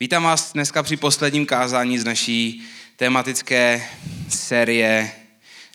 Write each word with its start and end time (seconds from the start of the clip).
Vítám 0.00 0.22
vás 0.22 0.52
dneska 0.52 0.82
při 0.82 0.96
posledním 0.96 1.46
kázání 1.46 1.98
z 1.98 2.04
naší 2.04 2.62
tematické 2.96 3.88
série 4.28 5.12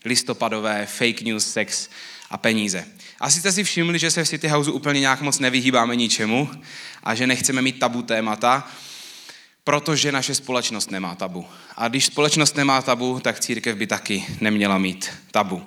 listopadové 0.05 0.85
fake 0.85 1.21
news, 1.21 1.51
sex 1.51 1.89
a 2.29 2.37
peníze. 2.37 2.85
Asi 3.19 3.39
jste 3.39 3.51
si 3.51 3.63
všimli, 3.63 3.99
že 3.99 4.11
se 4.11 4.23
v 4.23 4.27
City 4.27 4.47
Houseu 4.47 4.71
úplně 4.71 4.99
nějak 4.99 5.21
moc 5.21 5.39
nevyhýbáme 5.39 5.95
ničemu 5.95 6.49
a 7.03 7.15
že 7.15 7.27
nechceme 7.27 7.61
mít 7.61 7.79
tabu 7.79 8.01
témata, 8.01 8.67
protože 9.63 10.11
naše 10.11 10.35
společnost 10.35 10.91
nemá 10.91 11.15
tabu. 11.15 11.45
A 11.75 11.87
když 11.87 12.05
společnost 12.05 12.55
nemá 12.55 12.81
tabu, 12.81 13.19
tak 13.19 13.39
církev 13.39 13.77
by 13.77 13.87
taky 13.87 14.25
neměla 14.41 14.77
mít 14.77 15.11
tabu. 15.31 15.63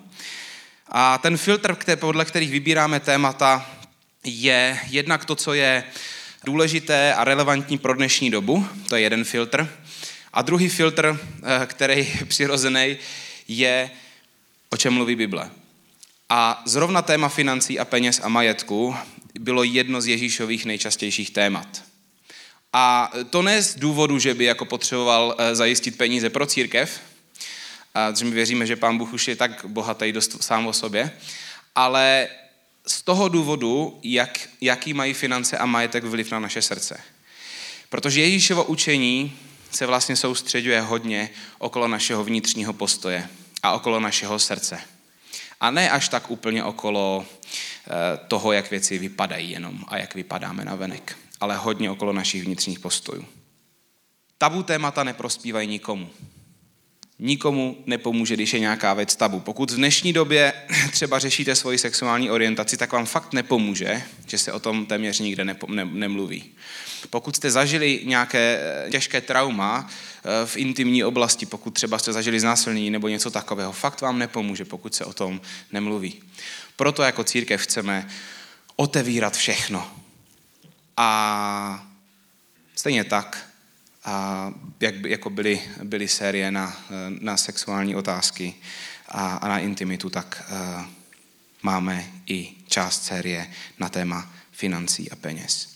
A 0.89 1.19
ten 1.19 1.37
filtr, 1.37 1.77
podle 1.97 2.25
kterých 2.25 2.51
vybíráme 2.51 3.01
témata, 3.01 3.71
je 4.25 4.79
jednak 4.89 5.25
to, 5.25 5.35
co 5.35 5.55
je 5.55 5.85
důležité 6.45 7.15
a 7.15 7.25
relevantní 7.25 7.79
pro 7.79 7.95
dnešní 7.95 8.31
dobu, 8.31 8.69
to 8.89 8.97
je 8.97 9.03
jeden 9.03 9.25
filtr. 9.25 9.69
A 10.33 10.43
druhý 10.43 10.69
filtr, 10.69 11.21
eh, 11.43 11.67
který 11.67 11.99
je 12.19 12.25
přirozený, 12.27 12.97
je, 13.49 13.91
o 14.71 14.77
čem 14.77 14.95
mluví 14.95 15.17
Bible. 15.17 15.51
A 16.29 16.63
zrovna 16.67 17.03
téma 17.03 17.29
financí 17.29 17.79
a 17.79 17.85
peněz 17.85 18.21
a 18.23 18.29
majetku 18.29 18.97
bylo 19.39 19.63
jedno 19.63 20.01
z 20.01 20.07
Ježíšových 20.07 20.65
nejčastějších 20.65 21.31
témat. 21.31 21.83
A 22.73 23.13
to 23.31 23.43
ne 23.43 23.63
z 23.63 23.75
důvodu, 23.75 24.19
že 24.19 24.35
by 24.35 24.45
jako 24.45 24.65
potřeboval 24.65 25.35
eh, 25.39 25.55
zajistit 25.55 25.99
peníze 25.99 26.31
pro 26.31 26.47
církev, 26.47 27.01
protože 28.11 28.25
my 28.25 28.31
věříme, 28.31 28.67
že 28.67 28.77
pán 28.77 28.99
Bůh 28.99 29.13
už 29.13 29.29
je 29.29 29.37
tak 29.37 29.65
bohatý 29.67 30.13
dost 30.13 30.43
sám 30.43 30.67
o 30.67 30.73
sobě, 30.73 31.11
ale 31.75 32.29
z 32.91 33.03
toho 33.03 33.29
důvodu, 33.29 34.01
jak, 34.03 34.49
jaký 34.61 34.95
mají 34.95 35.15
finance 35.15 35.59
a 35.59 35.67
majetek 35.67 36.05
vliv 36.05 36.31
na 36.31 36.41
naše 36.41 36.63
srdce. 36.63 37.01
Protože 37.89 38.21
Ježíšovo 38.21 38.65
učení 38.65 39.39
se 39.71 39.87
vlastně 39.87 40.17
soustředuje 40.17 40.81
hodně 40.81 41.31
okolo 41.59 41.89
našeho 41.89 42.25
vnitřního 42.25 42.73
postoje 42.73 43.29
a 43.63 43.73
okolo 43.73 44.01
našeho 44.01 44.39
srdce. 44.39 44.81
A 45.61 45.71
ne 45.71 45.91
až 45.91 46.09
tak 46.09 46.31
úplně 46.31 46.65
okolo 46.65 47.27
eh, 47.27 47.91
toho, 48.29 48.53
jak 48.53 48.71
věci 48.71 48.99
vypadají 48.99 49.51
jenom 49.51 49.85
a 49.89 49.99
jak 49.99 50.15
vypadáme 50.15 50.65
na 50.65 50.75
venek, 50.75 51.17
ale 51.41 51.57
hodně 51.57 51.91
okolo 51.91 52.13
našich 52.13 52.45
vnitřních 52.45 52.81
postojů. 52.81 53.27
Tabu 54.39 54.63
témata 54.63 55.05
neprospívají 55.05 55.69
nikomu 55.69 56.11
nikomu 57.19 57.77
nepomůže, 57.87 58.35
když 58.35 58.55
je 58.55 58.61
nějaká 58.61 58.95
věc 58.95 59.17
tabu. 59.17 59.41
Pokud 59.41 59.71
v 59.71 59.77
dnešní 59.77 60.13
době 60.13 60.53
třeba 60.91 61.19
řešíte 61.19 61.55
svoji 61.55 61.79
sexuální 61.79 62.31
orientaci, 62.31 62.77
tak 62.77 62.93
vám 62.93 63.07
fakt 63.07 63.33
nepomůže, 63.33 64.03
že 64.27 64.39
se 64.39 64.53
o 64.53 64.61
tom 64.61 64.87
téměř 64.87 65.19
nikde 65.19 65.45
nepo, 65.45 65.67
ne, 65.67 65.85
nemluví. 65.85 66.45
Pokud 67.11 67.37
jste 67.37 67.51
zažili 67.51 68.01
nějaké 68.05 68.61
eh, 68.61 68.91
těžké 68.91 69.21
trauma 69.21 69.91
eh, 69.91 70.47
v 70.47 70.57
intimní 70.57 71.05
oblasti, 71.05 71.47
pokud 71.47 71.71
třeba 71.71 71.99
jste 71.99 72.13
zažili 72.13 72.41
znásilnění 72.41 72.91
nebo 72.91 73.09
něco 73.09 73.31
takového, 73.31 73.73
fakt 73.73 74.01
vám 74.01 74.19
nepomůže, 74.19 74.65
pokud 74.65 74.95
se 74.95 75.05
o 75.05 75.13
tom 75.13 75.41
nemluví. 75.73 76.23
Proto 76.77 77.03
jako 77.03 77.25
církev 77.25 77.61
chceme 77.61 78.09
otevírat 78.77 79.37
všechno. 79.37 79.91
A 80.97 81.87
stejně 82.75 83.05
tak 83.05 83.48
a 84.09 84.53
jak, 84.81 84.95
jako 85.05 85.31
byly, 85.31 85.61
byly 85.85 86.09
série 86.09 86.51
na, 86.51 86.77
na 87.21 87.37
sexuální 87.37 87.97
otázky 87.97 88.55
a, 89.09 89.37
a 89.37 89.49
na 89.49 89.59
intimitu, 89.59 90.11
tak 90.11 90.45
uh, 90.51 90.85
máme 91.63 92.07
i 92.27 92.53
část 92.69 93.05
série 93.05 93.51
na 93.79 93.89
téma 93.89 94.33
financí 94.53 95.11
a 95.11 95.17
peněz. 95.17 95.69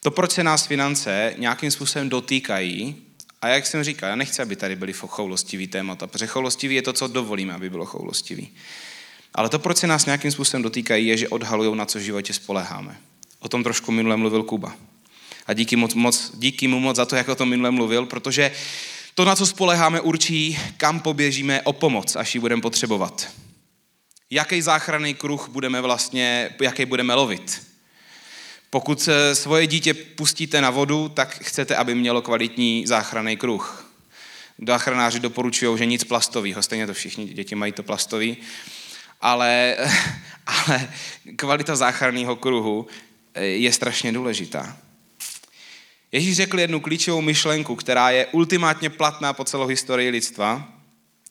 To, 0.00 0.10
proč 0.10 0.32
se 0.32 0.44
nás 0.44 0.66
finance 0.66 1.34
nějakým 1.38 1.70
způsobem 1.70 2.08
dotýkají, 2.08 2.96
a 3.42 3.48
jak 3.48 3.66
jsem 3.66 3.84
říkal, 3.84 4.08
já 4.08 4.16
nechci, 4.16 4.42
aby 4.42 4.56
tady 4.56 4.76
byly 4.76 4.92
choulostivý 4.92 5.66
témata, 5.66 6.06
protože 6.06 6.26
choulostivý 6.26 6.74
je 6.74 6.82
to, 6.82 6.92
co 6.92 7.06
dovolíme, 7.08 7.54
aby 7.54 7.70
bylo 7.70 7.86
choulostivý. 7.86 8.48
Ale 9.34 9.48
to, 9.48 9.58
proč 9.58 9.76
se 9.76 9.86
nás 9.86 10.06
nějakým 10.06 10.30
způsobem 10.30 10.62
dotýkají, 10.62 11.06
je, 11.06 11.16
že 11.16 11.28
odhalují, 11.28 11.76
na 11.76 11.86
co 11.86 11.98
v 11.98 12.02
životě 12.02 12.32
spoleháme. 12.32 12.96
O 13.38 13.48
tom 13.48 13.62
trošku 13.62 13.92
minule 13.92 14.16
mluvil 14.16 14.42
Kuba. 14.42 14.76
A 15.50 15.52
díky, 15.52 15.76
moc, 15.76 15.94
moc, 15.94 16.30
díky 16.34 16.68
mu 16.68 16.80
moc 16.80 16.96
za 16.96 17.06
to, 17.06 17.16
jak 17.16 17.28
o 17.28 17.34
tom 17.34 17.48
minule 17.48 17.70
mluvil, 17.70 18.06
protože 18.06 18.52
to, 19.14 19.24
na 19.24 19.36
co 19.36 19.46
spoleháme, 19.46 20.00
určí, 20.00 20.58
kam 20.76 21.00
poběžíme 21.00 21.62
o 21.62 21.72
pomoc, 21.72 22.16
až 22.16 22.34
ji 22.34 22.40
budeme 22.40 22.62
potřebovat. 22.62 23.28
Jaký 24.30 24.62
záchranný 24.62 25.14
kruh 25.14 25.48
budeme 25.48 25.80
vlastně, 25.80 26.50
jaký 26.60 26.84
budeme 26.84 27.14
lovit. 27.14 27.66
Pokud 28.70 29.08
svoje 29.32 29.66
dítě 29.66 29.94
pustíte 29.94 30.60
na 30.60 30.70
vodu, 30.70 31.08
tak 31.08 31.38
chcete, 31.42 31.76
aby 31.76 31.94
mělo 31.94 32.22
kvalitní 32.22 32.84
záchranný 32.86 33.36
kruh. 33.36 33.92
Záchranáři 34.66 35.20
doporučují, 35.20 35.78
že 35.78 35.86
nic 35.86 36.04
plastového, 36.04 36.62
stejně 36.62 36.86
to 36.86 36.94
všichni 36.94 37.26
děti 37.26 37.54
mají 37.54 37.72
to 37.72 37.82
plastový, 37.82 38.36
ale, 39.20 39.76
ale 40.46 40.88
kvalita 41.36 41.76
záchranného 41.76 42.36
kruhu 42.36 42.86
je 43.34 43.72
strašně 43.72 44.12
důležitá. 44.12 44.76
Ježíš 46.12 46.36
řekl 46.36 46.60
jednu 46.60 46.80
klíčovou 46.80 47.20
myšlenku, 47.20 47.76
která 47.76 48.10
je 48.10 48.26
ultimátně 48.26 48.90
platná 48.90 49.32
po 49.32 49.44
celou 49.44 49.66
historii 49.66 50.10
lidstva 50.10 50.68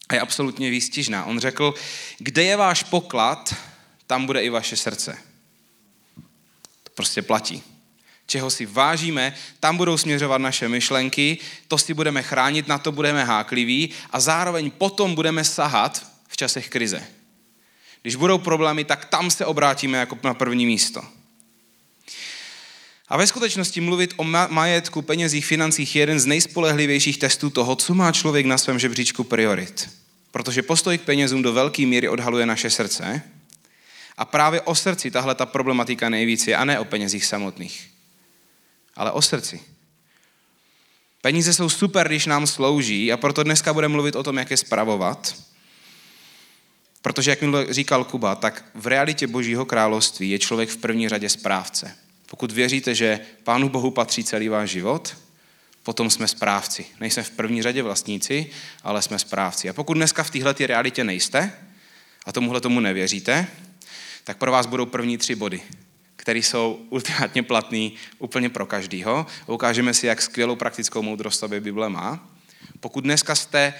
a 0.09 0.15
je 0.15 0.21
absolutně 0.21 0.69
výstižná. 0.69 1.25
On 1.25 1.39
řekl, 1.39 1.73
kde 2.17 2.43
je 2.43 2.55
váš 2.55 2.83
poklad, 2.83 3.55
tam 4.07 4.25
bude 4.25 4.43
i 4.43 4.49
vaše 4.49 4.75
srdce. 4.75 5.17
To 6.83 6.91
prostě 6.95 7.21
platí. 7.21 7.63
Čeho 8.25 8.49
si 8.49 8.65
vážíme, 8.65 9.35
tam 9.59 9.77
budou 9.77 9.97
směřovat 9.97 10.37
naše 10.37 10.69
myšlenky, 10.69 11.37
to 11.67 11.77
si 11.77 11.93
budeme 11.93 12.23
chránit, 12.23 12.67
na 12.67 12.77
to 12.77 12.91
budeme 12.91 13.23
hákliví 13.23 13.89
a 14.11 14.19
zároveň 14.19 14.71
potom 14.71 15.15
budeme 15.15 15.43
sahat 15.43 16.05
v 16.27 16.37
časech 16.37 16.69
krize. 16.69 17.07
Když 18.01 18.15
budou 18.15 18.37
problémy, 18.37 18.83
tak 18.83 19.05
tam 19.05 19.31
se 19.31 19.45
obrátíme 19.45 19.97
jako 19.97 20.17
na 20.23 20.33
první 20.33 20.65
místo. 20.65 21.18
A 23.09 23.17
ve 23.17 23.27
skutečnosti 23.27 23.81
mluvit 23.81 24.13
o 24.17 24.23
majetku, 24.23 25.01
penězích, 25.01 25.45
financích 25.45 25.95
je 25.95 26.01
jeden 26.01 26.19
z 26.19 26.25
nejspolehlivějších 26.25 27.17
testů 27.17 27.49
toho, 27.49 27.75
co 27.75 27.93
má 27.93 28.11
člověk 28.11 28.45
na 28.45 28.57
svém 28.57 28.79
žebříčku 28.79 29.23
priorit. 29.23 29.89
Protože 30.31 30.61
postoj 30.61 30.97
k 30.97 31.01
penězům 31.01 31.41
do 31.41 31.53
velké 31.53 31.85
míry 31.85 32.09
odhaluje 32.09 32.45
naše 32.45 32.69
srdce. 32.69 33.21
A 34.17 34.25
právě 34.25 34.61
o 34.61 34.75
srdci 34.75 35.11
tahle 35.11 35.35
ta 35.35 35.45
problematika 35.45 36.09
nejvíc 36.09 36.47
je, 36.47 36.55
a 36.55 36.65
ne 36.65 36.79
o 36.79 36.85
penězích 36.85 37.25
samotných. 37.25 37.89
Ale 38.95 39.11
o 39.11 39.21
srdci. 39.21 39.59
Peníze 41.21 41.53
jsou 41.53 41.69
super, 41.69 42.07
když 42.07 42.25
nám 42.25 42.47
slouží 42.47 43.11
a 43.11 43.17
proto 43.17 43.43
dneska 43.43 43.73
budeme 43.73 43.91
mluvit 43.91 44.15
o 44.15 44.23
tom, 44.23 44.37
jak 44.37 44.51
je 44.51 44.57
spravovat. 44.57 45.35
Protože, 47.01 47.31
jak 47.31 47.41
mi 47.41 47.57
říkal 47.69 48.03
Kuba, 48.03 48.35
tak 48.35 48.65
v 48.75 48.87
realitě 48.87 49.27
Božího 49.27 49.65
království 49.65 50.29
je 50.29 50.39
člověk 50.39 50.69
v 50.69 50.77
první 50.77 51.09
řadě 51.09 51.29
správce. 51.29 51.95
Pokud 52.29 52.51
věříte, 52.51 52.95
že 52.95 53.19
Pánu 53.43 53.69
Bohu 53.69 53.91
patří 53.91 54.23
celý 54.23 54.49
váš 54.49 54.69
život, 54.69 55.17
potom 55.83 56.09
jsme 56.09 56.27
správci. 56.27 56.85
Nejsme 56.99 57.23
v 57.23 57.29
první 57.29 57.61
řadě 57.61 57.83
vlastníci, 57.83 58.49
ale 58.83 59.01
jsme 59.01 59.19
správci. 59.19 59.69
A 59.69 59.73
pokud 59.73 59.93
dneska 59.93 60.23
v 60.23 60.29
téhle 60.29 60.55
realitě 60.59 61.03
nejste 61.03 61.53
a 62.25 62.31
tomuhle 62.31 62.61
tomu 62.61 62.79
nevěříte, 62.79 63.47
tak 64.23 64.37
pro 64.37 64.51
vás 64.51 64.65
budou 64.65 64.85
první 64.85 65.17
tři 65.17 65.35
body, 65.35 65.61
které 66.15 66.39
jsou 66.39 66.85
ultimátně 66.89 67.43
platný 67.43 67.93
úplně 68.19 68.49
pro 68.49 68.65
každýho. 68.65 69.25
Ukážeme 69.45 69.93
si, 69.93 70.07
jak 70.07 70.21
skvělou 70.21 70.55
praktickou 70.55 71.01
moudrost 71.01 71.43
aby 71.43 71.59
Bible 71.59 71.89
má. 71.89 72.29
Pokud 72.79 73.03
dneska 73.03 73.35
jste 73.35 73.73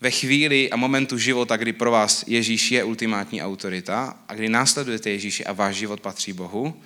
ve 0.00 0.10
chvíli 0.10 0.70
a 0.70 0.76
momentu 0.76 1.18
života, 1.18 1.56
kdy 1.56 1.72
pro 1.72 1.90
vás 1.90 2.24
Ježíš 2.26 2.70
je 2.70 2.84
ultimátní 2.84 3.42
autorita 3.42 4.18
a 4.28 4.34
kdy 4.34 4.48
následujete 4.48 5.10
Ježíši 5.10 5.44
a 5.44 5.52
váš 5.52 5.76
život 5.76 6.00
patří 6.00 6.32
Bohu, 6.32 6.82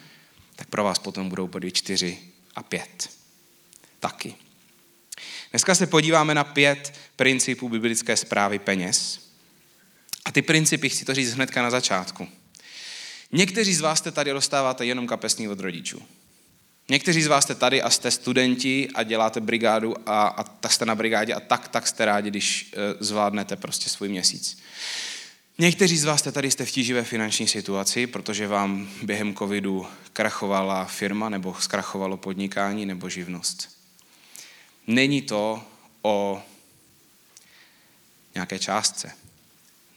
tak 0.56 0.68
pro 0.68 0.84
vás 0.84 0.98
potom 0.98 1.28
budou 1.28 1.46
body 1.46 1.72
4 1.72 2.18
a 2.54 2.62
5. 2.62 3.10
Taky. 4.00 4.34
Dneska 5.50 5.74
se 5.74 5.86
podíváme 5.86 6.34
na 6.34 6.44
pět 6.44 6.92
principů 7.16 7.68
biblické 7.68 8.16
zprávy 8.16 8.58
peněz. 8.58 9.20
A 10.24 10.32
ty 10.32 10.42
principy 10.42 10.88
chci 10.88 11.04
to 11.04 11.14
říct 11.14 11.32
hnedka 11.32 11.62
na 11.62 11.70
začátku. 11.70 12.28
Někteří 13.32 13.74
z 13.74 13.80
vás 13.80 13.98
jste 13.98 14.10
tady 14.10 14.30
dostáváte 14.30 14.86
jenom 14.86 15.06
kapesní 15.06 15.48
od 15.48 15.60
rodičů. 15.60 16.02
Někteří 16.88 17.22
z 17.22 17.26
vás 17.26 17.44
jste 17.44 17.54
tady 17.54 17.82
a 17.82 17.90
jste 17.90 18.10
studenti 18.10 18.88
a 18.94 19.02
děláte 19.02 19.40
brigádu 19.40 19.94
a, 20.08 20.26
a 20.26 20.42
tak 20.42 20.72
jste 20.72 20.84
na 20.84 20.94
brigádě 20.94 21.34
a 21.34 21.40
tak, 21.40 21.68
tak 21.68 21.86
jste 21.86 22.04
rádi, 22.04 22.30
když 22.30 22.72
e, 22.72 23.04
zvládnete 23.04 23.56
prostě 23.56 23.90
svůj 23.90 24.08
měsíc. 24.08 24.58
Někteří 25.58 25.98
z 25.98 26.04
vás 26.04 26.20
jste 26.20 26.32
tady 26.32 26.50
jste 26.50 26.64
v 26.64 26.70
tíživé 26.70 27.04
finanční 27.04 27.48
situaci, 27.48 28.06
protože 28.06 28.48
vám 28.48 28.90
během 29.02 29.34
covidu 29.34 29.86
krachovala 30.12 30.84
firma 30.84 31.28
nebo 31.28 31.54
zkrachovalo 31.60 32.16
podnikání 32.16 32.86
nebo 32.86 33.08
živnost. 33.08 33.78
Není 34.86 35.22
to 35.22 35.64
o 36.02 36.42
nějaké 38.34 38.58
částce. 38.58 39.12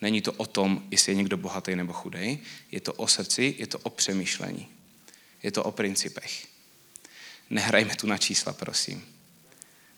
Není 0.02 0.22
to 0.22 0.34
o 0.34 0.46
tom, 0.46 0.84
jestli 0.92 1.12
je 1.12 1.16
někdo 1.16 1.38
bohatý 1.38 1.76
nebo 1.76 1.94
chudej. 1.94 2.40
Je 2.72 2.82
to 2.82 2.94
o 2.94 3.08
srdci, 3.08 3.56
je 3.58 3.68
to 3.68 3.80
o 3.80 3.90
přemýšlení. 3.90 4.68
Je 5.44 5.52
to 5.52 5.64
o 5.64 5.72
principech. 5.72 6.48
Nehrajme 7.50 7.96
tu 7.96 8.08
na 8.08 8.18
čísla, 8.18 8.54
prosím. 8.54 9.06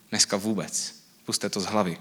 Dneska 0.09 0.37
vůbec. 0.37 0.95
Puste 1.25 1.49
to 1.49 1.59
z 1.59 1.65
hlavy. 1.65 1.97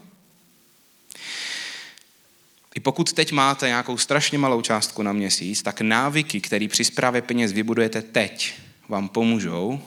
I 2.75 2.81
pokud 2.81 3.13
teď 3.13 3.33
máte 3.33 3.67
nějakou 3.67 3.99
strašně 3.99 4.39
malou 4.39 4.63
částku 4.63 5.03
na 5.03 5.13
měsíc, 5.13 5.63
tak 5.63 5.81
návyky, 5.81 6.41
které 6.41 6.69
při 6.69 6.85
zprávě 6.85 7.23
peněz 7.23 7.53
vybudujete 7.53 8.03
teď, 8.03 8.55
vám 8.89 9.09
pomůžou, 9.09 9.81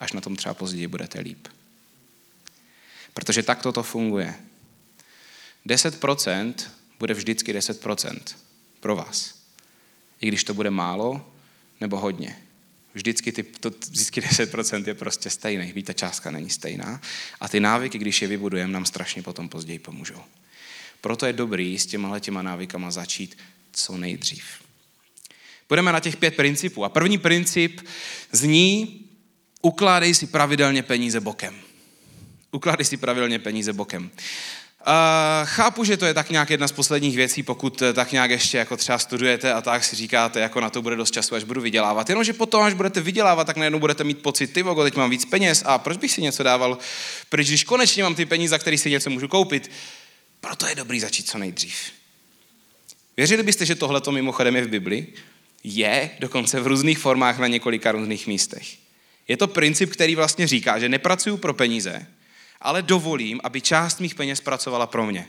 až 0.00 0.12
na 0.12 0.20
tom 0.20 0.36
třeba 0.36 0.54
později 0.54 0.86
budete 0.86 1.20
líp. 1.20 1.48
Protože 3.14 3.42
tak 3.42 3.62
toto 3.62 3.82
funguje. 3.82 4.34
10% 5.66 6.54
bude 6.98 7.14
vždycky 7.14 7.54
10% 7.54 8.20
pro 8.80 8.96
vás. 8.96 9.34
I 10.20 10.28
když 10.28 10.44
to 10.44 10.54
bude 10.54 10.70
málo 10.70 11.32
nebo 11.80 11.98
hodně. 11.98 12.36
Vždycky, 12.94 13.32
ty, 13.32 13.42
to, 13.42 13.70
vždycky 13.70 14.20
10% 14.20 14.86
je 14.86 14.94
prostě 14.94 15.30
stejný, 15.30 15.72
víte, 15.72 15.86
ta 15.86 15.98
částka 15.98 16.30
není 16.30 16.50
stejná. 16.50 17.00
A 17.40 17.48
ty 17.48 17.60
návyky, 17.60 17.98
když 17.98 18.22
je 18.22 18.28
vybudujeme, 18.28 18.72
nám 18.72 18.86
strašně 18.86 19.22
potom 19.22 19.48
později 19.48 19.78
pomůžou. 19.78 20.22
Proto 21.00 21.26
je 21.26 21.32
dobrý 21.32 21.78
s 21.78 21.86
těma 21.86 22.18
těma 22.18 22.42
návykama 22.42 22.90
začít 22.90 23.36
co 23.72 23.96
nejdřív. 23.96 24.44
Půjdeme 25.66 25.92
na 25.92 26.00
těch 26.00 26.16
pět 26.16 26.36
principů. 26.36 26.84
A 26.84 26.88
první 26.88 27.18
princip 27.18 27.80
zní, 28.32 29.00
ukládej 29.62 30.14
si 30.14 30.26
pravidelně 30.26 30.82
peníze 30.82 31.20
bokem. 31.20 31.54
Ukládej 32.52 32.84
si 32.84 32.96
pravidelně 32.96 33.38
peníze 33.38 33.72
bokem. 33.72 34.10
Uh, 34.86 34.92
chápu, 35.44 35.84
že 35.84 35.96
to 35.96 36.06
je 36.06 36.14
tak 36.14 36.30
nějak 36.30 36.50
jedna 36.50 36.68
z 36.68 36.72
posledních 36.72 37.16
věcí, 37.16 37.42
pokud 37.42 37.82
tak 37.94 38.12
nějak 38.12 38.30
ještě 38.30 38.58
jako 38.58 38.76
třeba 38.76 38.98
studujete 38.98 39.52
a 39.52 39.60
tak 39.60 39.84
si 39.84 39.96
říkáte, 39.96 40.40
jako 40.40 40.60
na 40.60 40.70
to 40.70 40.82
bude 40.82 40.96
dost 40.96 41.10
času, 41.10 41.34
až 41.34 41.44
budu 41.44 41.60
vydělávat. 41.60 42.08
Jenomže 42.08 42.32
potom, 42.32 42.62
až 42.62 42.74
budete 42.74 43.00
vydělávat, 43.00 43.44
tak 43.44 43.56
najednou 43.56 43.78
budete 43.78 44.04
mít 44.04 44.22
pocit, 44.22 44.46
ty 44.46 44.62
vogo, 44.62 44.82
teď 44.82 44.96
mám 44.96 45.10
víc 45.10 45.24
peněz 45.24 45.62
a 45.66 45.78
proč 45.78 45.96
bych 45.96 46.12
si 46.12 46.22
něco 46.22 46.42
dával, 46.42 46.78
Proč 47.28 47.48
když 47.48 47.64
konečně 47.64 48.02
mám 48.02 48.14
ty 48.14 48.26
peníze, 48.26 48.50
za 48.50 48.58
které 48.58 48.78
si 48.78 48.90
něco 48.90 49.10
můžu 49.10 49.28
koupit. 49.28 49.70
Proto 50.40 50.66
je 50.66 50.74
dobrý 50.74 51.00
začít 51.00 51.28
co 51.28 51.38
nejdřív. 51.38 51.76
Věřili 53.16 53.42
byste, 53.42 53.66
že 53.66 53.74
tohle 53.74 54.00
to 54.00 54.12
mimochodem 54.12 54.56
je 54.56 54.64
v 54.64 54.68
Bibli? 54.68 55.06
Je 55.64 56.10
dokonce 56.18 56.60
v 56.60 56.66
různých 56.66 56.98
formách 56.98 57.38
na 57.38 57.46
několika 57.46 57.92
různých 57.92 58.26
místech. 58.26 58.76
Je 59.28 59.36
to 59.36 59.48
princip, 59.48 59.90
který 59.90 60.16
vlastně 60.16 60.46
říká, 60.46 60.78
že 60.78 60.88
nepracuju 60.88 61.36
pro 61.36 61.54
peníze, 61.54 62.06
ale 62.60 62.82
dovolím, 62.82 63.40
aby 63.44 63.60
část 63.60 64.00
mých 64.00 64.14
peněz 64.14 64.40
pracovala 64.40 64.86
pro 64.86 65.06
mě. 65.06 65.28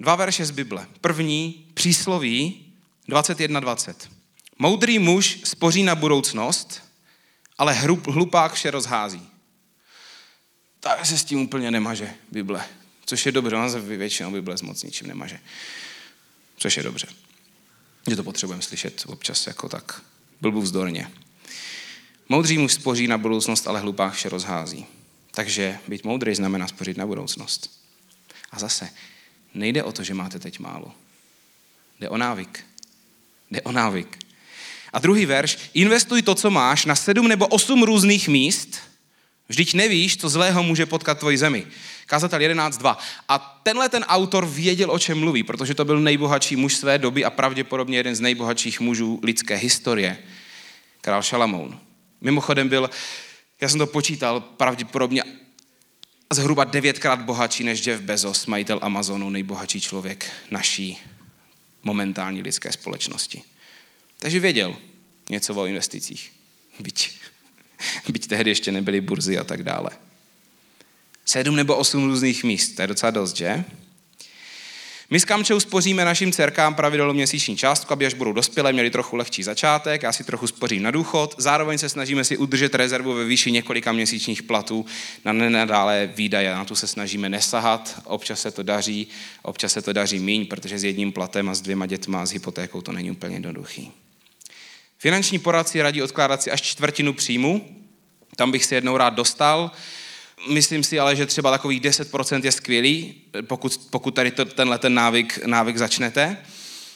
Dva 0.00 0.16
verše 0.16 0.46
z 0.46 0.50
Bible. 0.50 0.86
První, 1.00 1.66
přísloví 1.74 2.66
21.20. 3.08 3.94
Moudrý 4.58 4.98
muž 4.98 5.38
spoří 5.44 5.82
na 5.82 5.94
budoucnost, 5.94 6.82
ale 7.58 7.72
hlupák 8.06 8.52
vše 8.52 8.70
rozhází. 8.70 9.28
Tak 10.80 11.06
se 11.06 11.18
s 11.18 11.24
tím 11.24 11.40
úplně 11.40 11.70
nemaže 11.70 12.14
Bible. 12.32 12.64
Což 13.10 13.26
je 13.26 13.32
dobře, 13.32 13.56
ona 13.56 13.68
většinou 13.78 14.30
Bible 14.30 14.56
moc 14.62 14.82
ničím 14.82 15.06
nemaže. 15.06 15.40
Což 16.56 16.76
je 16.76 16.82
dobře. 16.82 17.06
Že 18.08 18.16
to 18.16 18.24
potřebujeme 18.24 18.62
slyšet 18.62 19.04
občas 19.06 19.46
jako 19.46 19.68
tak 19.68 20.02
blbu 20.40 20.60
vzdorně. 20.60 21.10
Moudrý 22.28 22.58
muž 22.58 22.72
spoří 22.72 23.06
na 23.06 23.18
budoucnost, 23.18 23.66
ale 23.66 23.80
hlupák 23.80 24.12
vše 24.12 24.28
rozhází. 24.28 24.86
Takže 25.30 25.78
být 25.88 26.04
moudrý 26.04 26.34
znamená 26.34 26.68
spořit 26.68 26.96
na 26.96 27.06
budoucnost. 27.06 27.80
A 28.50 28.58
zase, 28.58 28.88
nejde 29.54 29.84
o 29.84 29.92
to, 29.92 30.04
že 30.04 30.14
máte 30.14 30.38
teď 30.38 30.58
málo. 30.58 30.94
Jde 32.00 32.08
o 32.08 32.16
návyk. 32.16 32.66
Jde 33.50 33.62
o 33.62 33.72
návyk. 33.72 34.18
A 34.92 34.98
druhý 34.98 35.26
verš, 35.26 35.58
investuj 35.74 36.22
to, 36.22 36.34
co 36.34 36.50
máš, 36.50 36.84
na 36.84 36.94
sedm 36.94 37.28
nebo 37.28 37.46
osm 37.46 37.82
různých 37.82 38.28
míst, 38.28 38.89
vždyť 39.50 39.74
nevíš, 39.74 40.16
co 40.16 40.28
zlého 40.28 40.62
může 40.62 40.86
potkat 40.86 41.18
tvoji 41.18 41.38
zemi. 41.38 41.66
Kazatel 42.06 42.38
11.2. 42.38 42.96
A 43.28 43.60
tenhle 43.62 43.88
ten 43.88 44.04
autor 44.08 44.46
věděl, 44.46 44.90
o 44.90 44.98
čem 44.98 45.18
mluví, 45.18 45.42
protože 45.42 45.74
to 45.74 45.84
byl 45.84 46.00
nejbohatší 46.00 46.56
muž 46.56 46.76
své 46.76 46.98
doby 46.98 47.24
a 47.24 47.30
pravděpodobně 47.30 47.96
jeden 47.96 48.14
z 48.14 48.20
nejbohatších 48.20 48.80
mužů 48.80 49.20
lidské 49.22 49.56
historie. 49.56 50.18
Král 51.00 51.22
Šalamoun. 51.22 51.78
Mimochodem 52.20 52.68
byl 52.68 52.90
já 53.60 53.68
jsem 53.68 53.78
to 53.78 53.86
počítal, 53.86 54.40
pravděpodobně 54.40 55.22
zhruba 56.32 56.64
devětkrát 56.64 57.20
bohatší 57.20 57.64
než 57.64 57.86
Jeff 57.86 58.02
Bezos, 58.02 58.46
majitel 58.46 58.78
Amazonu, 58.82 59.30
nejbohatší 59.30 59.80
člověk 59.80 60.30
naší 60.50 60.98
momentální 61.82 62.42
lidské 62.42 62.72
společnosti. 62.72 63.42
Takže 64.18 64.40
věděl 64.40 64.76
něco 65.30 65.54
o 65.54 65.66
investicích. 65.66 66.32
Byť, 66.80 67.19
byť 68.12 68.26
tehdy 68.26 68.50
ještě 68.50 68.72
nebyly 68.72 69.00
burzy 69.00 69.38
a 69.38 69.44
tak 69.44 69.62
dále. 69.62 69.90
Sedm 71.24 71.56
nebo 71.56 71.76
osm 71.76 72.04
různých 72.04 72.44
míst, 72.44 72.74
to 72.74 72.82
je 72.82 72.88
docela 72.88 73.10
dost, 73.10 73.36
že? 73.36 73.64
My 75.12 75.20
s 75.20 75.24
Kamčou 75.24 75.60
spoříme 75.60 76.04
našim 76.04 76.32
dcerkám 76.32 76.74
pravidelnou 76.74 77.14
měsíční 77.14 77.56
částku, 77.56 77.92
aby 77.92 78.06
až 78.06 78.14
budou 78.14 78.32
dospělé, 78.32 78.72
měli 78.72 78.90
trochu 78.90 79.16
lehčí 79.16 79.42
začátek, 79.42 80.02
já 80.02 80.12
si 80.12 80.24
trochu 80.24 80.46
spořím 80.46 80.82
na 80.82 80.90
důchod, 80.90 81.34
zároveň 81.38 81.78
se 81.78 81.88
snažíme 81.88 82.24
si 82.24 82.36
udržet 82.36 82.74
rezervu 82.74 83.14
ve 83.14 83.24
výši 83.24 83.52
několika 83.52 83.92
měsíčních 83.92 84.42
platů 84.42 84.86
na 85.24 85.32
nenadále 85.32 86.10
výdaje, 86.16 86.54
na 86.54 86.64
tu 86.64 86.74
se 86.74 86.86
snažíme 86.86 87.28
nesahat, 87.28 88.02
občas 88.04 88.40
se 88.40 88.50
to 88.50 88.62
daří, 88.62 89.08
občas 89.42 89.72
se 89.72 89.82
to 89.82 89.92
daří 89.92 90.18
míň, 90.18 90.46
protože 90.46 90.78
s 90.78 90.84
jedním 90.84 91.12
platem 91.12 91.48
a 91.48 91.54
s 91.54 91.60
dvěma 91.60 91.86
dětma 91.86 92.22
a 92.22 92.26
s 92.26 92.32
hypotékou 92.32 92.80
to 92.80 92.92
není 92.92 93.10
úplně 93.10 93.36
jednoduchý. 93.36 93.92
Finanční 95.02 95.38
poradci 95.38 95.82
radí 95.82 96.02
odkládat 96.02 96.42
si 96.42 96.50
až 96.50 96.62
čtvrtinu 96.62 97.12
příjmu, 97.12 97.76
tam 98.36 98.50
bych 98.50 98.64
si 98.64 98.74
jednou 98.74 98.96
rád 98.96 99.14
dostal, 99.14 99.70
Myslím 100.48 100.84
si 100.84 101.00
ale, 101.00 101.16
že 101.16 101.26
třeba 101.26 101.50
takových 101.50 101.80
10% 101.80 102.44
je 102.44 102.52
skvělý, 102.52 103.14
pokud, 103.42 103.80
pokud 103.90 104.14
tady 104.14 104.30
to, 104.30 104.44
tenhle 104.44 104.78
ten 104.78 104.94
návyk, 104.94 105.46
návyk 105.46 105.76
začnete. 105.76 106.36